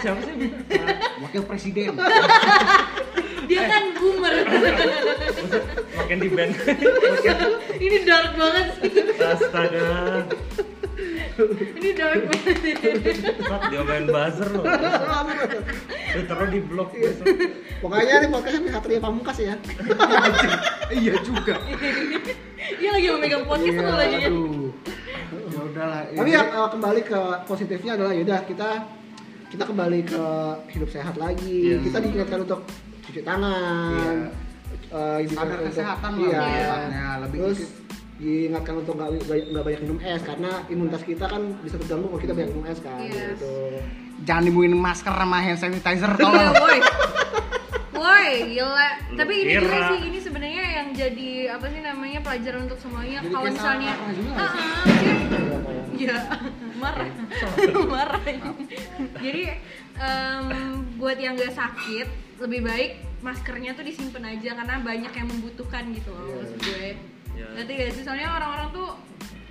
siapa 0.02 0.20
sih? 0.20 0.52
Wakil 1.18 1.42
presiden. 1.44 1.96
dia 3.48 3.60
kan 3.62 3.84
boomer 3.94 4.34
makin 5.94 6.18
di 6.18 6.28
band. 6.28 6.52
ini 7.84 7.96
dark 8.02 8.32
banget 8.34 8.66
sih 8.76 8.90
Astaga. 9.16 9.88
Ini 11.74 11.90
dark 11.92 12.22
banget 13.44 13.82
main 13.82 14.04
buzzer 14.06 14.48
loh. 14.48 14.64
Twitternya 16.08 16.46
di 16.48 16.60
blok 16.60 16.90
besok. 16.92 17.26
pokoknya 17.80 18.14
nih 18.16 18.28
podcastnya 18.28 18.70
Satria 18.70 18.98
Pamungkas 18.98 19.38
ya 19.38 19.54
iya 21.00 21.14
juga. 21.20 21.54
dia 22.74 22.90
lagi 22.90 23.06
memegang 23.10 23.44
podcast 23.44 23.66
Iya, 23.68 23.82
tuh 23.82 23.96
lagi 23.96 24.16
ya. 24.16 24.30
Ya 25.44 25.60
udahlah. 25.64 26.00
tapi 26.08 26.30
ya 26.30 26.42
eh, 26.42 26.68
kembali 26.70 27.00
ke 27.02 27.18
positifnya 27.44 27.92
adalah 27.94 28.12
yaudah 28.12 28.40
kita 28.44 28.68
kita 29.48 29.64
kembali 29.64 30.00
ke 30.02 30.24
hidup 30.70 30.88
sehat 30.88 31.14
lagi 31.14 31.58
Iya. 31.70 31.78
kita 31.82 31.98
diingatkan 32.00 32.38
untuk 32.40 32.60
cuci 33.02 33.20
tangan 33.20 34.16
eh, 34.88 35.18
untuk- 35.26 35.68
kesehatan 35.68 36.10
lah 36.14 36.24
iya. 36.24 36.40
pokoknya, 36.64 37.08
lebih 37.20 37.38
terus. 37.44 37.83
Diingatkan 38.14 38.74
untuk 38.78 38.94
nggak 38.94 39.10
nggak- 39.24 39.64
banyak 39.64 39.80
minum 39.82 39.98
es 39.98 40.22
karena 40.22 40.50
imunitas 40.66 41.02
kita 41.02 41.26
kan 41.26 41.42
bisa 41.60 41.76
terganggu 41.76 42.06
kalau 42.06 42.20
kita 42.20 42.32
banyak 42.32 42.50
minum 42.50 42.64
es 42.64 42.78
kan 42.78 42.98
Iya. 42.98 43.34
gitu 43.34 43.54
Jangan 44.22 44.42
dimuin 44.44 44.72
masker 44.72 45.10
sama 45.12 45.38
hand 45.38 45.58
sanitizer 45.58 46.06
Iya, 46.08 46.22
tolong. 46.22 46.54
woi. 46.56 46.78
Woi, 47.94 48.28
gila. 48.50 48.88
Lu 49.06 49.16
Tapi 49.16 49.34
ini 49.36 49.52
juga 49.54 49.78
sih, 49.88 50.00
ini 50.04 50.18
sebenarnya 50.18 50.64
yang 50.72 50.88
jadi 50.92 51.30
apa 51.50 51.66
sih 51.68 51.80
namanya 51.80 52.20
pelajaran 52.20 52.60
untuk 52.64 52.78
semuanya. 52.78 53.18
Jadi 53.20 53.32
Kalau 53.32 53.44
misalnya, 53.46 53.90
ah, 53.90 53.98
ah, 53.98 54.06
maksudnya- 54.06 54.38
Iya, 55.94 56.16
marah, 56.82 57.06
marah. 57.94 58.20
Jadi 59.16 59.42
em, 59.96 60.44
buat 60.94 61.16
yang 61.16 61.34
gak 61.34 61.52
sakit, 61.52 62.06
lebih 62.38 62.60
baik 62.62 62.90
maskernya 63.20 63.72
tuh 63.72 63.82
disimpan 63.82 64.24
aja 64.30 64.50
karena 64.54 64.76
banyak 64.80 65.12
yang 65.12 65.26
membutuhkan 65.28 65.84
gitu 65.90 66.10
loh 66.10 66.38
maksud 66.38 66.58
gue. 66.60 66.88
Iya. 67.34 67.46
Nanti 67.52 67.72
gak 67.72 67.90
sih, 67.90 68.02
soalnya 68.02 68.28
orang-orang 68.30 68.68
tuh 68.70 68.88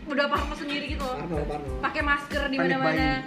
udah 0.04 0.26
parno 0.26 0.52
sendiri 0.54 0.86
gitu 0.90 1.00
loh 1.00 1.16
Parno, 1.18 1.38
parno. 1.46 1.74
pakai 1.80 2.02
masker 2.02 2.44
di 2.48 2.58
mana-mana. 2.58 3.24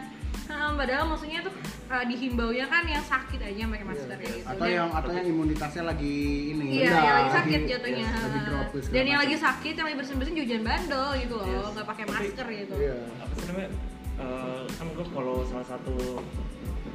Nah, 0.46 0.72
padahal 0.72 1.04
maksudnya 1.06 1.40
tuh 1.40 1.50
uh, 1.86 2.04
dihimbaunya 2.04 2.66
kan 2.66 2.86
yang 2.86 3.02
sakit 3.02 3.40
aja 3.40 3.66
pakai 3.66 3.82
masker 3.84 4.06
kayak 4.14 4.32
gitu. 4.36 4.46
Atau 4.46 4.62
Dan- 4.62 4.76
yang 4.76 4.88
atau 4.90 5.10
yang 5.10 5.26
imunitasnya 5.26 5.82
lagi 5.84 6.16
ini. 6.52 6.64
Iya, 6.76 6.86
rendah, 6.86 7.02
yang 7.02 7.16
lagi 7.16 7.30
sakit 7.32 7.50
lagi- 7.56 7.70
jatuhnya. 7.72 8.06
Lagi 8.06 8.40
drop 8.40 8.66
segala 8.70 8.92
Dan 8.92 9.02
yang 9.02 9.06
macam. 9.10 9.22
lagi 9.26 9.36
sakit, 9.42 9.72
yang 9.74 9.86
lagi 9.86 9.96
bersin-bersin 9.98 10.34
juga 10.34 10.46
jangan 10.46 10.64
bandel 10.64 11.06
gitu 11.18 11.34
loh, 11.34 11.46
Yes. 11.48 11.72
nggak 11.74 11.86
pakai 11.86 12.04
masker 12.06 12.46
gitu. 12.48 12.74
iya 12.76 12.96
Apa 13.18 13.32
sih 13.34 13.46
namanya? 13.46 13.70
Eh, 14.16 14.62
kan 14.70 14.86
gue 14.88 15.06
kalau 15.10 15.36
salah 15.44 15.66
satu 15.66 15.94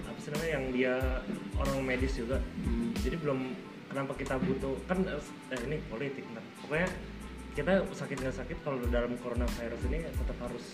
apa 0.02 0.20
sih 0.20 0.30
namanya 0.32 0.52
yang 0.52 0.66
dia 0.72 0.96
orang 1.56 1.78
medis 1.82 2.14
juga. 2.16 2.38
Jadi 2.98 3.16
belum 3.16 3.40
kenapa 3.88 4.14
kita 4.16 4.40
butuh 4.40 4.74
kan 4.86 4.98
eh, 5.04 5.22
ini 5.62 5.78
politik 5.86 6.24
ntar. 6.28 6.42
Pokoknya 6.62 6.88
kita 7.52 7.84
sakit 7.90 8.16
nggak 8.18 8.36
sakit 8.38 8.58
kalau 8.62 8.80
dalam 8.88 9.12
coronavirus 9.18 9.82
ini 9.86 9.98
tetap 10.06 10.38
harus 10.40 10.66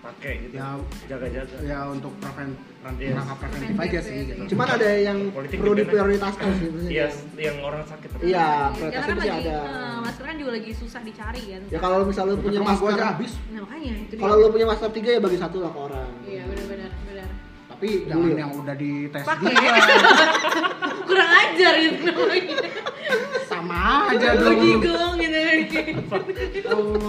pakai 0.00 0.32
gitu 0.42 0.52
Ya. 0.52 0.76
jaga-jaga 1.08 1.56
ya 1.64 1.88
untuk 1.88 2.12
preven, 2.18 2.52
preven- 2.76 3.00
Yes. 3.00 3.16
rangka 3.16 3.34
preventif 3.40 3.72
aja 3.74 3.88
ya, 3.90 4.00
sih 4.02 4.16
gitu. 4.20 4.36
iya. 4.36 4.48
cuman 4.52 4.66
ada 4.68 4.88
yang 5.00 5.18
Politik 5.30 5.56
perlu 5.56 5.72
diprioritaskan 5.74 6.46
sih 6.52 6.68
iya 6.90 7.06
yang 7.40 7.56
orang 7.62 7.82
sakit 7.82 8.08
Iya, 8.14 8.20
Ya, 8.20 8.46
prioritasnya 8.68 9.00
karena 9.00 9.24
kan 9.24 9.40
ada. 9.40 9.56
eh, 9.56 9.96
masker 10.02 10.24
kan 10.26 10.36
juga 10.36 10.50
lagi 10.52 10.70
susah 10.72 11.00
dicari 11.00 11.42
kan. 11.48 11.62
ya 11.66 11.78
kalau 11.78 11.96
misalnya 12.04 12.30
lu 12.30 12.42
punya 12.42 12.60
masker 12.60 12.88
aja 12.90 13.04
habis. 13.10 13.32
Nah, 13.48 13.60
makanya 13.62 13.90
itu 13.96 14.12
dia. 14.12 14.20
kalau 14.20 14.34
lu 14.36 14.48
punya 14.50 14.66
masker 14.66 14.90
tiga 14.92 15.10
ya 15.10 15.20
bagi 15.22 15.38
satu 15.38 15.56
lah 15.58 15.70
ke 15.70 15.80
orang 15.80 16.10
Iya, 16.22 16.42
benar-benar, 16.44 16.90
benar. 17.02 17.28
Tapi 17.66 17.88
jangan 18.04 18.26
Dulu. 18.26 18.38
yang 18.38 18.52
udah 18.54 18.76
dites 18.76 19.24
juga. 19.24 19.72
Kurang 21.08 21.30
ajar 21.32 21.72
gitu 21.80 22.10
aja 23.74 24.28
dong. 24.34 24.54
gigong 24.56 25.14
gitu. 25.16 25.38
Eh, 25.38 25.66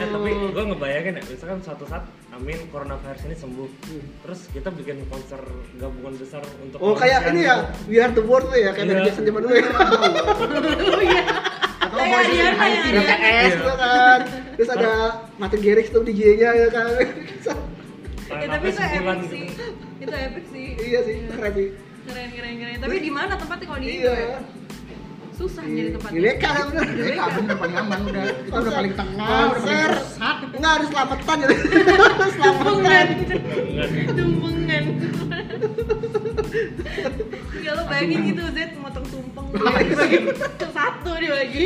tapi 0.06 0.30
gue 0.48 0.64
ngebayangin 0.66 1.14
ya, 1.16 1.24
misalkan 1.24 1.60
suatu 1.62 1.86
saat 1.86 2.04
amin 2.32 2.58
coronavirus 2.68 3.22
ini 3.26 3.36
sembuh, 3.36 3.70
terus 4.22 4.50
kita 4.50 4.70
bikin 4.70 5.06
konser 5.06 5.40
gabungan 5.76 6.14
besar 6.16 6.42
untuk 6.60 6.78
oh 6.78 6.94
kayak 6.94 7.30
ini 7.30 7.44
ya 7.44 7.56
We 7.86 7.98
Are 7.98 8.10
The 8.10 8.22
World 8.22 8.50
tuh 8.50 8.58
ya 8.58 8.72
kayak 8.72 8.88
dari. 8.88 9.02
Jackson 9.06 9.24
zaman 9.24 9.42
dulu 9.42 9.54
ya 9.54 9.66
Oh 9.66 11.00
iya. 11.00 11.24
Atau 11.78 11.96
Kayak 11.96 12.22
ya, 12.28 12.50
IT. 12.52 12.58
Ariana. 12.58 13.00
BTS 13.00 13.54
tuh 13.58 13.76
kan 13.78 14.20
terus 14.56 14.70
ada 14.70 14.92
Martin 15.38 15.62
Garrix 15.62 15.88
tuh 15.90 16.02
DJ-nya 16.02 16.50
ya 16.52 16.68
kan 16.70 16.88
Ya, 18.26 18.50
tapi 18.50 18.68
itu 18.68 18.82
epic 18.82 19.22
sih. 19.24 19.44
gitu. 19.48 19.66
Itu 20.02 20.12
epic 20.12 20.46
sih. 20.50 20.66
iya 20.82 21.00
sih 21.00 21.16
keren 21.30 21.52
sih 21.54 21.68
Keren, 22.04 22.30
keren, 22.32 22.54
keren. 22.58 22.78
Tapi 22.80 22.96
di 23.00 23.10
mana 23.10 23.34
tempatnya 23.34 23.66
kalau 23.66 23.80
di 23.80 23.88
Indo 23.88 24.02
iya 24.04 24.14
ya? 24.18 24.40
Susah 25.36 25.68
nyari 25.68 25.92
tempatnya. 25.92 26.16
ini 26.16 26.32
kan 26.40 26.56
bener 26.72 26.86
Jadi 26.96 27.12
nggak 27.12 27.30
bener 27.36 27.56
paling 27.60 27.76
aman 27.76 28.00
udah. 28.08 28.24
Itu 28.24 28.56
udah 28.56 28.72
paling 28.72 28.94
tengah, 28.96 29.28
udah 29.28 29.36
paling 29.36 29.52
konser 29.52 29.90
pusat. 29.92 30.36
nggak 30.56 30.72
harus 30.80 30.88
selamatan 30.96 31.38
jadi 31.44 31.56
Tumpengan. 32.40 32.66
Enggak. 32.72 33.06
Tumpengan. 34.16 34.86
Ya 37.66 37.72
lo 37.74 37.84
bayangin 37.90 38.20
gitu 38.30 38.44
Z 38.54 38.58
motong 38.78 39.06
tumpeng 39.10 39.48
dibagi 39.56 40.20
satu 40.70 41.12
dibagi. 41.18 41.66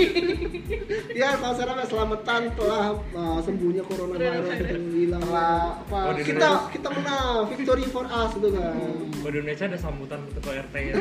ya 1.12 1.36
nggak 1.36 1.88
selamatan 1.90 2.42
telah 2.54 2.86
uh, 3.12 3.40
sembuhnya 3.42 3.84
coronavirus 3.84 4.48
itu 4.56 4.78
hilang 4.96 5.26
lah 5.28 5.82
apa 5.84 6.00
Oh, 6.00 6.14
kita 6.16 6.32
Indonesia. 6.32 6.70
kita 6.72 6.88
menang 6.94 7.36
victory 7.50 7.86
for 7.90 8.06
us 8.06 8.32
itu 8.34 8.48
kan 8.54 8.74
Di 9.20 9.28
Indonesia 9.28 9.66
ada 9.68 9.80
sambutan 9.80 10.20
ketua 10.32 10.54
RT 10.64 10.76
ya. 10.80 10.94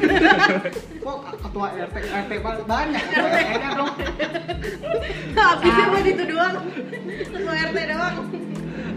Kok 0.98 1.18
ketua 1.38 1.66
RT 1.78 1.96
RT 2.02 2.30
banyak? 2.66 3.04
Kayaknya 3.38 3.68
dong. 3.78 3.92
Habisnya 5.32 5.84
buat 5.88 6.06
itu 6.06 6.24
doang. 6.26 6.56
Ketua 7.06 7.52
RT 7.70 7.78
doang. 7.86 8.14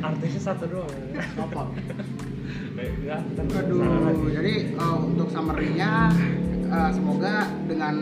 Artisnya 0.01 0.41
satu 0.41 0.65
doang. 0.65 0.91
Apa? 1.37 1.61
Aduh, 2.81 4.29
jadi 4.31 4.53
uh, 4.73 4.97
untuk 5.03 5.27
summary-nya 5.29 6.09
uh, 6.67 6.89
semoga 6.89 7.35
dengan 7.65 7.95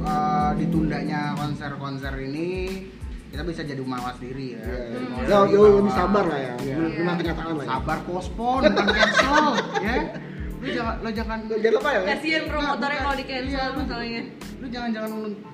uh, 0.00 0.52
ditundanya 0.54 1.34
konser-konser 1.34 2.14
ini 2.18 2.80
kita 3.26 3.42
bisa 3.42 3.60
jadi 3.60 3.82
mawas 3.82 4.16
diri 4.16 4.56
ya. 4.56 4.62
Jadi 4.64 5.06
mawas 5.06 5.26
Yo, 5.26 5.38
diri 5.42 5.52
yo, 5.52 5.60
bahwa- 5.60 5.76
lebih 5.76 5.92
sabar 5.92 6.24
lah 6.24 6.40
ya 6.40 6.54
Iya. 6.58 6.76
memang 6.96 7.16
kenyataan 7.18 7.46
lah 7.50 7.56
ya 7.58 7.70
Sabar 7.70 7.98
postpone 8.02 8.62
bukan 8.66 8.86
cancel 8.88 9.44
ya. 9.84 9.94
Lu 10.56 10.68
jangan 10.72 10.94
lu 10.98 11.10
jangan 11.12 11.38
jangan 11.46 11.74
lupa 11.76 11.88
ya 11.92 12.00
Kasihan 12.08 12.42
promotornya 12.48 12.98
kalau 12.98 13.14
di 13.14 13.24
cancel 13.24 13.50
Iya, 13.50 13.64
lu- 13.66 13.76
masalahnya. 13.78 14.22
Lu 14.56 14.66
jangan 14.66 14.90
jangan 14.90 15.10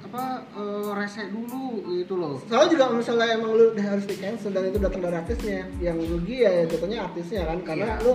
apa 0.07 0.25
uh, 0.53 0.91
rese 0.95 1.25
dulu 1.27 1.65
gitu 1.91 2.15
loh. 2.15 2.37
Soalnya 2.45 2.69
juga 2.71 2.85
misalnya 2.93 3.27
emang 3.33 3.51
lu 3.51 3.65
udah 3.73 3.87
harus 3.89 4.05
di 4.05 4.15
cancel 4.15 4.53
dan 4.53 4.69
itu 4.69 4.79
datang 4.79 5.01
dari 5.01 5.17
artisnya, 5.17 5.61
yang 5.81 5.97
rugi 5.99 6.37
ya 6.39 6.69
jatuhnya 6.69 6.99
artisnya 7.03 7.43
kan, 7.43 7.59
karena 7.65 7.87
Iya. 7.91 8.05
lu 8.05 8.13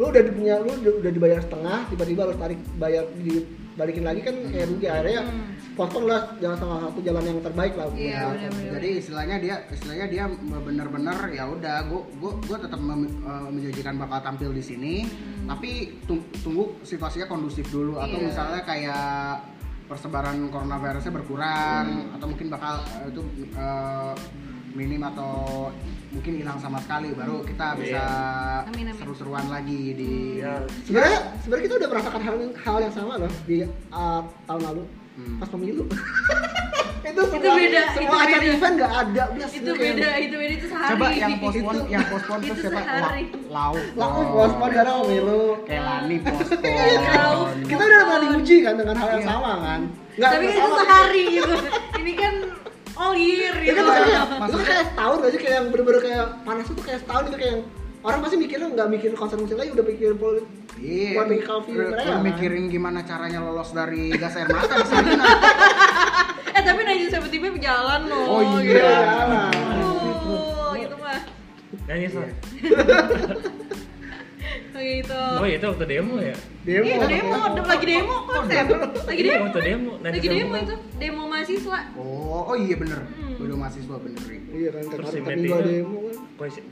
lu 0.00 0.08
udah 0.08 0.22
punya 0.32 0.54
lu 0.56 0.72
udah, 0.72 0.92
udah 0.96 1.12
dibayar 1.12 1.38
setengah, 1.38 1.78
tiba-tiba 1.86 2.20
harus 2.24 2.38
tarik 2.40 2.56
bayar 2.74 3.04
dibalikin 3.12 4.00
lagi 4.00 4.20
kan 4.22 4.32
kayak 4.48 4.66
rugi 4.66 4.86
akhirnya 4.88 5.20
potong 5.70 6.04
lah 6.04 6.20
jangan 6.36 6.56
salah 6.56 6.78
satu 6.82 7.00
jalan 7.00 7.20
yang 7.22 7.38
terbaik 7.38 7.76
lah. 7.76 7.84
Hmm. 7.86 8.00
Iya, 8.00 8.16
buat- 8.18 8.32
benar-benar. 8.34 8.72
Jadi 8.74 8.88
istilahnya 8.96 9.36
dia 9.38 9.54
istilahnya 9.68 10.06
dia 10.08 10.24
bener-bener 10.40 11.18
ya 11.30 11.44
udah 11.46 11.76
gua 11.84 12.02
gua 12.16 12.32
gua 12.40 12.56
tetap 12.58 12.80
mem- 12.80 13.12
eh, 13.12 13.48
menjanjikan 13.50 13.94
bakal 13.94 14.18
tampil 14.22 14.50
di 14.50 14.64
sini 14.64 14.94
tapi 15.44 15.70
tung- 16.04 16.24
tunggu 16.40 16.80
situasinya 16.80 17.26
kondusif 17.26 17.68
dulu 17.68 17.96
atau 17.96 18.16
Iya. 18.16 18.24
misalnya 18.24 18.60
kayak 18.64 19.36
persebaran 19.84 20.48
coronavirusnya 20.48 21.12
berkurang 21.12 21.86
atau 22.14 22.24
mungkin 22.24 22.46
bakal 22.48 22.74
eh, 22.98 23.10
itu 23.10 23.20
eh, 23.52 24.14
minim 24.70 25.02
atau 25.04 25.68
mungkin 26.10 26.32
hilang 26.36 26.58
sama 26.58 26.78
sekali 26.78 27.10
baru 27.10 27.42
kita 27.42 27.74
bisa 27.76 28.02
Amin, 28.64 28.86
amin. 28.86 28.94
seru-seruan 28.96 29.46
lagi 29.46 29.94
di 29.94 30.12
Ya, 30.36 30.58
Sebenarnya 30.82 31.18
sebenarnya 31.38 31.64
kita 31.64 31.74
udah 31.76 31.88
merasakan 31.88 32.20
hal 32.20 32.34
yang 32.36 32.52
hal 32.56 32.76
yang 32.80 32.92
sama 32.92 33.12
loh 33.16 33.32
di 33.44 33.56
uh, 33.90 34.20
tahun 34.44 34.62
lalu 34.64 34.84
Hmm. 35.10 35.36
pas 35.36 35.48
pemilu. 35.48 35.84
itu 37.02 37.20
semua 37.26 37.52
beda, 37.52 37.82
semua 37.92 38.14
itu 38.14 38.24
acara 38.24 38.40
beda. 38.40 38.54
event 38.54 38.74
nggak 38.78 38.92
ada 38.94 39.22
Bias, 39.28 39.52
itu 39.52 39.70
beda 39.74 40.10
itu 40.16 40.34
beda 40.34 40.54
itu 40.54 40.66
sehari 40.68 40.90
Coba 40.92 41.06
yang 41.10 41.32
postpone, 41.34 41.76
Itu- 41.76 41.88
yang 41.88 42.04
postpone 42.06 42.40
tuh 42.40 42.46
itu 42.46 42.62
siapa? 42.62 42.80
sehari. 42.80 43.24
La- 43.50 43.68
Lauk. 43.68 43.84
Laku 43.96 44.20
dong. 44.20 44.30
postpone 44.32 44.72
gara 44.72 44.92
Omelo 44.94 45.42
Kayak 45.66 45.82
Lani 45.82 46.16
Lauk. 46.16 46.24
postpone. 46.30 47.64
kita 47.66 47.82
udah 47.82 48.00
pernah 48.00 48.18
diuji 48.22 48.56
kan 48.62 48.74
dengan 48.76 48.96
hal 48.96 49.08
yang 49.10 49.24
sama 49.26 49.52
kan 49.58 49.80
nggak 50.10 50.30
tapi 50.30 50.44
kan 50.46 50.54
itu 50.54 50.70
sehari 50.78 51.22
gitu 51.32 51.54
ini 51.98 52.12
kan 52.14 52.34
all 53.00 53.14
year 53.14 53.52
Ya 53.56 53.72
gitu 53.72 53.80
kan 53.80 53.92
kayak, 53.96 54.20
itu 54.20 54.36
Maksudnya- 54.36 54.68
kayak 54.68 54.84
setahun 54.86 55.16
sih 55.26 55.40
kayak 55.40 55.54
yang 55.56 55.66
bener-bener 55.68 56.00
kayak 56.00 56.24
panas 56.42 56.66
itu 56.66 56.82
kayak 56.82 57.00
setahun 57.00 57.22
itu 57.24 57.36
kayak 57.36 57.50
yang 57.50 57.62
orang 58.00 58.18
pasti 58.20 58.36
mikirnya 58.36 58.68
nggak 58.70 58.88
mikirin 58.90 59.12
konser 59.14 59.36
musik 59.36 59.56
lagi 59.56 59.70
udah 59.70 59.86
mikirin 59.86 60.16
politik 60.16 60.48
Iya, 60.80 61.20
mereka 61.20 61.52
lu 61.52 61.92
kan. 61.92 62.20
mikirin 62.22 62.64
gimana 62.68 63.00
caranya 63.02 63.40
lolos 63.40 63.70
dari 63.70 64.08
gas 64.14 64.32
air 64.34 64.48
mata 64.48 64.72
di 64.74 64.86
sana. 64.86 65.12
eh 66.50 66.62
tapi 66.62 66.80
Najib 66.82 67.08
tiba-tiba 67.10 67.46
berjalan 67.50 68.00
loh 68.06 68.24
Oh 68.26 68.40
iya. 68.40 68.60
gitu. 68.62 68.80
jalan. 68.80 69.28
Oh, 70.24 70.72
gitu 70.72 70.96
mah 70.96 71.20
Nyanyi 71.86 72.06
Iya. 72.06 72.24
gitu 74.82 75.20
Oh 75.36 75.44
iya 75.44 75.56
itu 75.56 75.66
waktu 75.66 75.84
demo 75.86 76.14
ya? 76.16 76.36
demo 76.60 76.84
Iya, 76.84 76.96
demo, 77.06 77.38
de- 77.50 77.66
lagi 77.66 77.86
demo 77.86 78.14
konser. 78.22 78.64
Lagi 79.02 79.20
Iya, 79.20 79.32
demo. 79.32 79.44
waktu 79.44 79.60
demo. 79.62 79.92
Nanti 79.98 80.16
Lagi 80.16 80.28
demo 80.30 80.54
itu, 80.56 80.74
demo 80.96 81.22
mahasiswa. 81.26 81.78
Oh, 81.94 82.40
oh 82.46 82.56
iya 82.56 82.74
bener. 82.74 83.00
Hmm. 83.06 83.38
Udah 83.38 83.56
mahasiswa 83.58 83.96
bener. 83.96 84.22
Iya 84.50 84.68
kan 84.70 84.82
Terus 84.86 85.06
tapi 85.06 85.14
si 85.14 85.20
Meti 85.22 85.46
gua 85.46 85.56
kan 85.56 85.66
demo 85.66 85.98
kan 86.00 86.16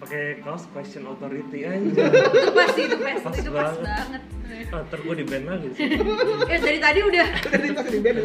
pakai 0.00 0.22
kaos 0.40 0.64
question 0.68 1.02
authority 1.04 1.58
aja. 1.62 1.76
Itu 1.78 2.50
pas 2.50 2.68
sih, 2.70 2.84
itu 2.84 2.96
pas, 2.96 3.16
Pas 3.18 3.34
itu 3.34 3.50
pas 3.50 3.72
banget. 3.72 3.82
banget. 3.84 4.22
Ah, 4.68 4.80
ntar 4.82 4.98
gue 4.98 5.14
di 5.14 5.24
band 5.24 5.44
lagi 5.46 5.68
sih. 5.70 5.86
Eh 6.52 6.58
dari 6.58 6.78
tadi 6.78 7.00
udah 7.02 7.26
tadi 7.46 7.68
pas 7.70 7.86
di 7.86 7.98
band 7.98 8.16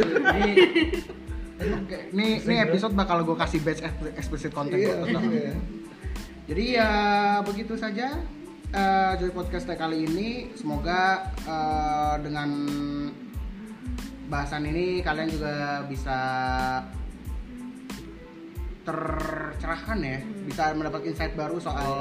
ini 2.11 2.27
ini 2.39 2.55
episode 2.61 2.93
bakal 2.93 3.21
gue 3.21 3.35
kasih 3.35 3.59
batch 3.61 3.81
ex- 3.81 4.15
explicit 4.17 4.51
content 4.51 4.79
iya 4.79 4.95
iya. 5.05 5.53
Jadi 6.43 6.63
ya 6.75 6.89
begitu 7.41 7.73
saja 7.73 8.19
eh, 8.73 9.11
Joy 9.21 9.31
Podcast 9.31 9.69
kali 9.69 10.09
ini. 10.09 10.49
Semoga 10.57 11.29
eh, 11.45 12.15
dengan 12.25 12.49
bahasan 14.27 14.65
ini 14.65 15.05
kalian 15.05 15.29
juga 15.29 15.85
bisa 15.85 16.19
tercerahkan 18.83 19.95
ya, 20.03 20.19
bisa 20.43 20.75
mendapat 20.75 21.07
insight 21.07 21.31
baru 21.39 21.55
soal 21.55 21.93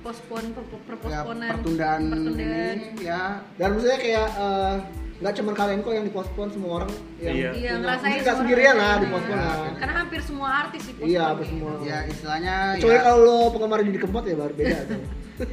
postpone, 0.00 0.56
per- 0.56 0.64
per- 0.64 0.80
ya, 0.80 1.20
perposponan. 1.20 1.50
pertundaan, 1.60 2.00
pertundaan. 2.08 2.76
ini 2.80 3.04
ya 3.04 3.44
dan 3.60 3.68
maksudnya 3.76 3.98
kayak 4.00 4.28
eh, 4.40 4.76
nggak 5.18 5.34
cuma 5.34 5.50
kalian 5.50 5.82
kok 5.82 5.90
yang 5.90 6.06
dipospon 6.06 6.46
semua 6.48 6.70
orang 6.78 6.90
yang 7.18 7.34
Iya. 7.34 7.34
Iya, 7.34 7.50
punya- 7.50 7.74
ngerasain 7.80 8.18
nggak 8.22 8.36
sendirian 8.36 8.74
lah 8.74 8.86
Iya. 8.88 9.02
dipospon 9.02 9.36
lah 9.36 9.54
Karena 9.74 9.94
hampir 9.96 10.20
semua 10.22 10.48
artis 10.60 10.80
sih 10.80 10.92
iya 11.02 11.22
apa 11.28 11.42
semua 11.42 11.70
ya 11.82 11.98
istilahnya 12.06 12.54
kecuali 12.74 12.94
ya, 12.94 13.02
kalau 13.02 13.18
lo 13.20 13.36
penggemar 13.50 13.78
di 13.82 13.98
kempot 13.98 14.22
ya 14.22 14.36
baru 14.36 14.54
beda 14.54 14.78
tuh 14.84 15.00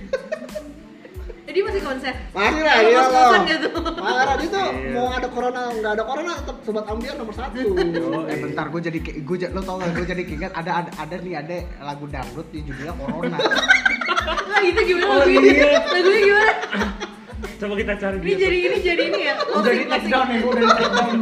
Jadi 1.45 1.61
masih 1.61 1.81
konser. 1.87 2.11
Masih 2.33 2.61
lah, 2.61 2.75
kos-kosan 2.83 3.41
lo. 3.47 3.69
Parah 3.95 4.35
itu 4.35 4.57
Iya. 4.57 4.91
mau 4.91 5.07
ada 5.07 5.27
corona 5.29 5.71
nggak 5.71 5.91
ada 5.93 6.03
corona 6.03 6.31
tetap 6.35 6.57
sobat 6.59 6.83
ambiar 6.83 7.15
nomor 7.15 7.31
satu. 7.31 7.59
Oh, 7.63 8.27
Eh 8.27 8.27
iya. 8.27 8.43
bentar 8.43 8.65
gue 8.67 8.81
jadi 8.83 8.99
gue 8.99 9.37
lo 9.47 9.61
tau 9.63 9.77
gak 9.77 9.93
gue 9.93 10.05
jadi 10.05 10.23
keinget 10.25 10.51
ada 10.51 10.83
ada 10.83 10.91
ada 10.97 11.15
nih 11.15 11.33
ada 11.33 11.55
lagu 11.79 12.09
dangdut 12.09 12.49
di 12.49 12.59
judulnya 12.59 12.91
Corona. 12.97 13.37
Lah 14.51 14.61
itu 14.63 14.81
gimana? 14.83 15.05
Oh, 15.07 15.17
lagunya? 15.21 15.39
iya. 15.47 15.79
Lagunya 15.87 16.19
gimana? 16.19 16.53
Coba 17.35 17.73
kita 17.75 17.93
cari 17.95 18.17
Ini 18.17 18.25
dia. 18.25 18.37
jadi 18.37 18.57
ini 18.59 18.77
jadi 18.79 19.03
ini 19.05 19.19
ya. 19.21 19.33
udah 19.49 19.71
di 19.71 19.85
take 19.85 20.07
down 20.07 20.27
ya 20.27 20.37
gue 20.37 20.49
udah 20.49 20.61
di 20.61 20.71
take 20.71 20.91
down 20.91 21.15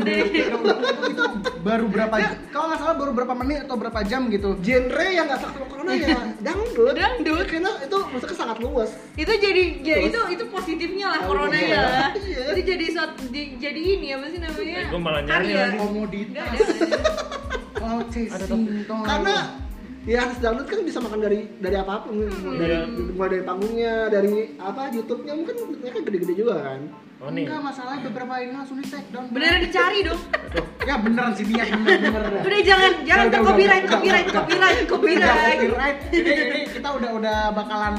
itu, 1.03 1.23
baru 1.59 1.85
berapa 1.87 2.15
kalau 2.47 2.65
nggak 2.67 2.79
salah 2.79 2.95
baru 2.95 3.11
berapa 3.13 3.33
menit 3.35 3.57
atau 3.63 3.75
berapa 3.75 3.99
jam 4.03 4.27
gitu 4.27 4.49
Genre 4.59 5.05
yang 5.07 5.25
nggak 5.25 5.39
sama 5.39 5.63
corona 5.63 5.91
ya 5.91 6.17
dangdut. 6.39 6.93
Dangdut. 6.93 7.45
Karena 7.45 7.71
itu 7.79 7.97
maksudnya 8.03 8.35
sangat 8.35 8.57
luas. 8.59 8.89
itu 9.13 9.31
jadi 9.31 9.63
ya 9.79 9.97
itu 10.01 10.19
itu 10.29 10.43
positifnya 10.47 11.07
lah 11.07 11.19
Oh, 11.21 11.27
corona 11.29 11.55
iya. 11.55 11.69
ya 11.69 11.85
Iya. 12.15 12.43
itu 12.51 12.61
jadi 12.67 12.85
suat- 12.89 13.17
di- 13.27 13.53
jadi 13.57 13.81
ini 13.93 14.07
apa 14.11 14.25
sih 14.27 14.39
namanya 14.39 14.75
Eh, 14.75 14.85
gua 14.87 14.99
malah 14.99 15.21
nyari 15.21 15.49
komoditas 15.75 16.57
oh. 17.83 17.99
Karena 19.03 19.35
ya 20.03 20.27
artis 20.27 20.39
dangdut 20.43 20.67
kan 20.67 20.79
bisa 20.83 20.99
makan 20.99 21.19
dari 21.23 21.39
dari 21.63 21.75
apa 21.79 22.03
pun. 22.03 22.27
Dari 22.59 22.75
mulai 23.15 23.29
dari 23.39 23.43
panggungnya 23.47 23.93
dari 24.11 24.55
apa 24.59 24.91
YouTube-nya 24.91 25.33
mungkin 25.35 25.55
mereka 25.79 25.99
gede-gede 26.03 26.33
juga 26.35 26.55
kan. 26.59 26.81
Oh 27.23 27.31
nih. 27.31 27.47
enggak 27.47 27.63
masalah 27.63 28.03
beberapa 28.03 28.35
ini 28.43 28.51
langsung 28.51 28.83
di 28.83 28.85
take 28.91 29.07
down. 29.15 29.31
Beneran 29.31 29.63
dicari 29.63 30.03
dong. 30.03 30.19
Ya 30.83 30.99
beneran 30.99 31.31
sih 31.39 31.47
dia 31.47 31.63
bener 31.71 31.95
bener 32.03 32.19
dah. 32.19 32.43
udah 32.43 32.61
jangan 32.67 32.91
jangan 33.07 33.25
Udah, 33.31 33.39
copyright 33.47 33.85
copyright 33.87 34.27
copyright 34.27 34.79
copyright. 34.83 35.59
copyright. 35.63 35.97
Ini, 36.11 36.67
kita 36.67 36.89
udah 36.91 37.09
udah 37.15 37.37
bakalan 37.55 37.95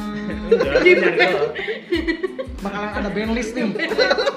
bakalan 2.64 2.90
ada 3.00 3.08
band 3.08 3.32
list 3.32 3.56
nih. 3.56 3.64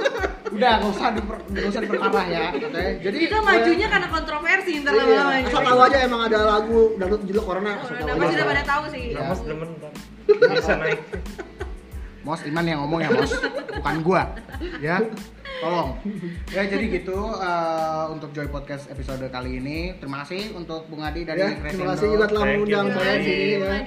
udah 0.58 0.72
nggak 0.76 0.92
usah 0.92 1.08
diper, 1.12 1.38
nggak 1.48 1.66
usah 1.68 1.82
diperparah 1.82 2.26
ya. 2.28 2.46
Oke. 2.52 2.86
Jadi 3.00 3.18
kita 3.24 3.38
majunya 3.40 3.88
karena 3.88 4.08
kontroversi 4.08 4.72
ntar 4.80 4.92
Iya, 4.92 5.02
lama-lama 5.04 5.34
asal 5.40 5.62
tahu 5.64 5.80
aja 5.84 5.98
emang 6.02 6.22
ada 6.24 6.40
lagu 6.44 6.80
dangdut 6.98 7.22
judul 7.24 7.44
corona 7.44 7.72
asal 7.78 7.94
tahu 7.94 8.04
Nah, 8.04 8.10
aja. 8.10 8.20
pasti 8.20 8.36
udah 8.36 8.48
pada 8.48 8.64
tahu 8.66 8.84
sih 8.90 9.04
Ya. 9.10 9.22
Mas 9.24 9.42
demen 9.42 9.70
ntar. 9.74 9.92
Bisa 10.52 10.74
naik. 10.76 11.00
Mos 12.20 12.42
Iman 12.44 12.66
yang 12.66 12.80
ngomong 12.82 13.00
ya 13.00 13.10
Mos, 13.10 13.32
bukan 13.72 13.96
gua. 14.02 14.24
Ya. 14.80 15.00
Tolong. 15.58 15.90
Ya 16.52 16.62
jadi 16.66 16.86
gitu 16.92 17.18
eh, 17.34 18.06
untuk 18.12 18.30
Joy 18.30 18.46
Podcast 18.46 18.86
episode 18.88 19.24
kali 19.28 19.58
ini. 19.58 19.96
Terima 19.96 20.22
kasih 20.22 20.54
untuk 20.54 20.86
Bung 20.86 21.02
Adi 21.02 21.24
dari 21.24 21.40
ya, 21.40 21.56
Crescendo. 21.56 21.72
terima 21.72 21.88
kasih 21.94 22.08
juga 22.12 22.26
telah 22.28 22.44
mengundang 22.46 22.88
saya 22.92 23.14
Adi. 23.14 23.24
sini 23.24 23.48
ya. 23.56 23.78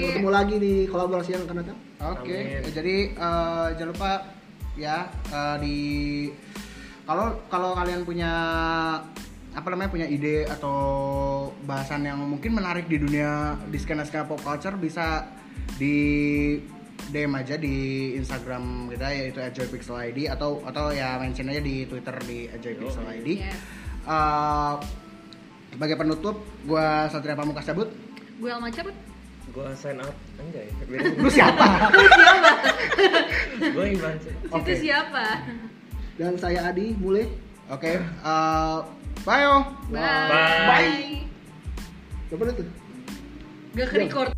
Ketemu 0.00 0.28
lagi 0.28 0.54
di 0.56 0.74
kolaborasi 0.86 1.30
yang 1.30 1.42
akan 1.44 1.56
datang. 1.60 1.78
Oke, 2.08 2.38
ya, 2.56 2.60
jadi 2.72 2.96
eh, 3.12 3.66
jangan 3.76 3.90
lupa 3.92 4.10
ya 4.78 5.10
eh, 5.30 5.56
di 5.62 5.78
kalau 7.06 7.34
kalau 7.50 7.74
kalian 7.74 8.06
punya 8.06 8.32
apa 9.50 9.66
namanya 9.66 9.90
punya 9.90 10.06
ide 10.06 10.46
atau 10.46 10.78
bahasan 11.66 12.06
yang 12.06 12.22
mungkin 12.22 12.54
menarik 12.54 12.86
di 12.86 13.02
dunia 13.02 13.58
di 13.66 13.78
skena 13.82 14.06
skena 14.06 14.22
pop 14.22 14.38
culture 14.38 14.78
bisa 14.78 15.26
di 15.74 16.54
DM 17.10 17.34
aja 17.34 17.58
di 17.58 18.14
Instagram 18.14 18.94
kita 18.94 19.10
yaitu 19.10 19.42
@joypixelid 19.42 20.30
atau 20.30 20.62
atau 20.62 20.94
ya 20.94 21.18
mention 21.18 21.50
aja 21.50 21.58
di 21.58 21.82
Twitter 21.90 22.14
di 22.22 22.46
@joypixelid. 22.62 23.42
Yes. 23.42 23.58
Eh, 24.06 24.74
sebagai 25.74 25.98
penutup, 25.98 26.46
gua 26.66 27.10
Satria 27.10 27.34
Pamungkas 27.34 27.66
cabut. 27.66 27.90
gue 28.40 28.48
Alma 28.48 28.72
cabut 28.72 29.09
Gua 29.50 29.74
sign 29.74 29.98
out 29.98 30.14
anjay. 30.38 30.70
Lu 31.22 31.26
siapa? 31.26 31.90
siapa 31.90 32.52
Gue 33.74 33.86
Ivan 33.92 34.14
sih. 34.22 34.34
Oke. 34.48 34.62
itu 34.62 34.86
siapa 34.86 35.42
Dan 36.14 36.36
saya 36.36 36.70
Adi, 36.70 36.94
mulai. 36.94 37.26
Oke, 37.66 37.98
eh, 38.02 38.78
bye 39.22 39.40
yo. 39.40 39.56
bye 39.90 40.02
Bye. 40.02 40.66
bye 40.66 40.94
Berapa 42.28 42.42
menit 42.44 42.54
tuh? 42.58 42.68
gak 43.70 43.86
ke 43.86 43.96
record 44.02 44.30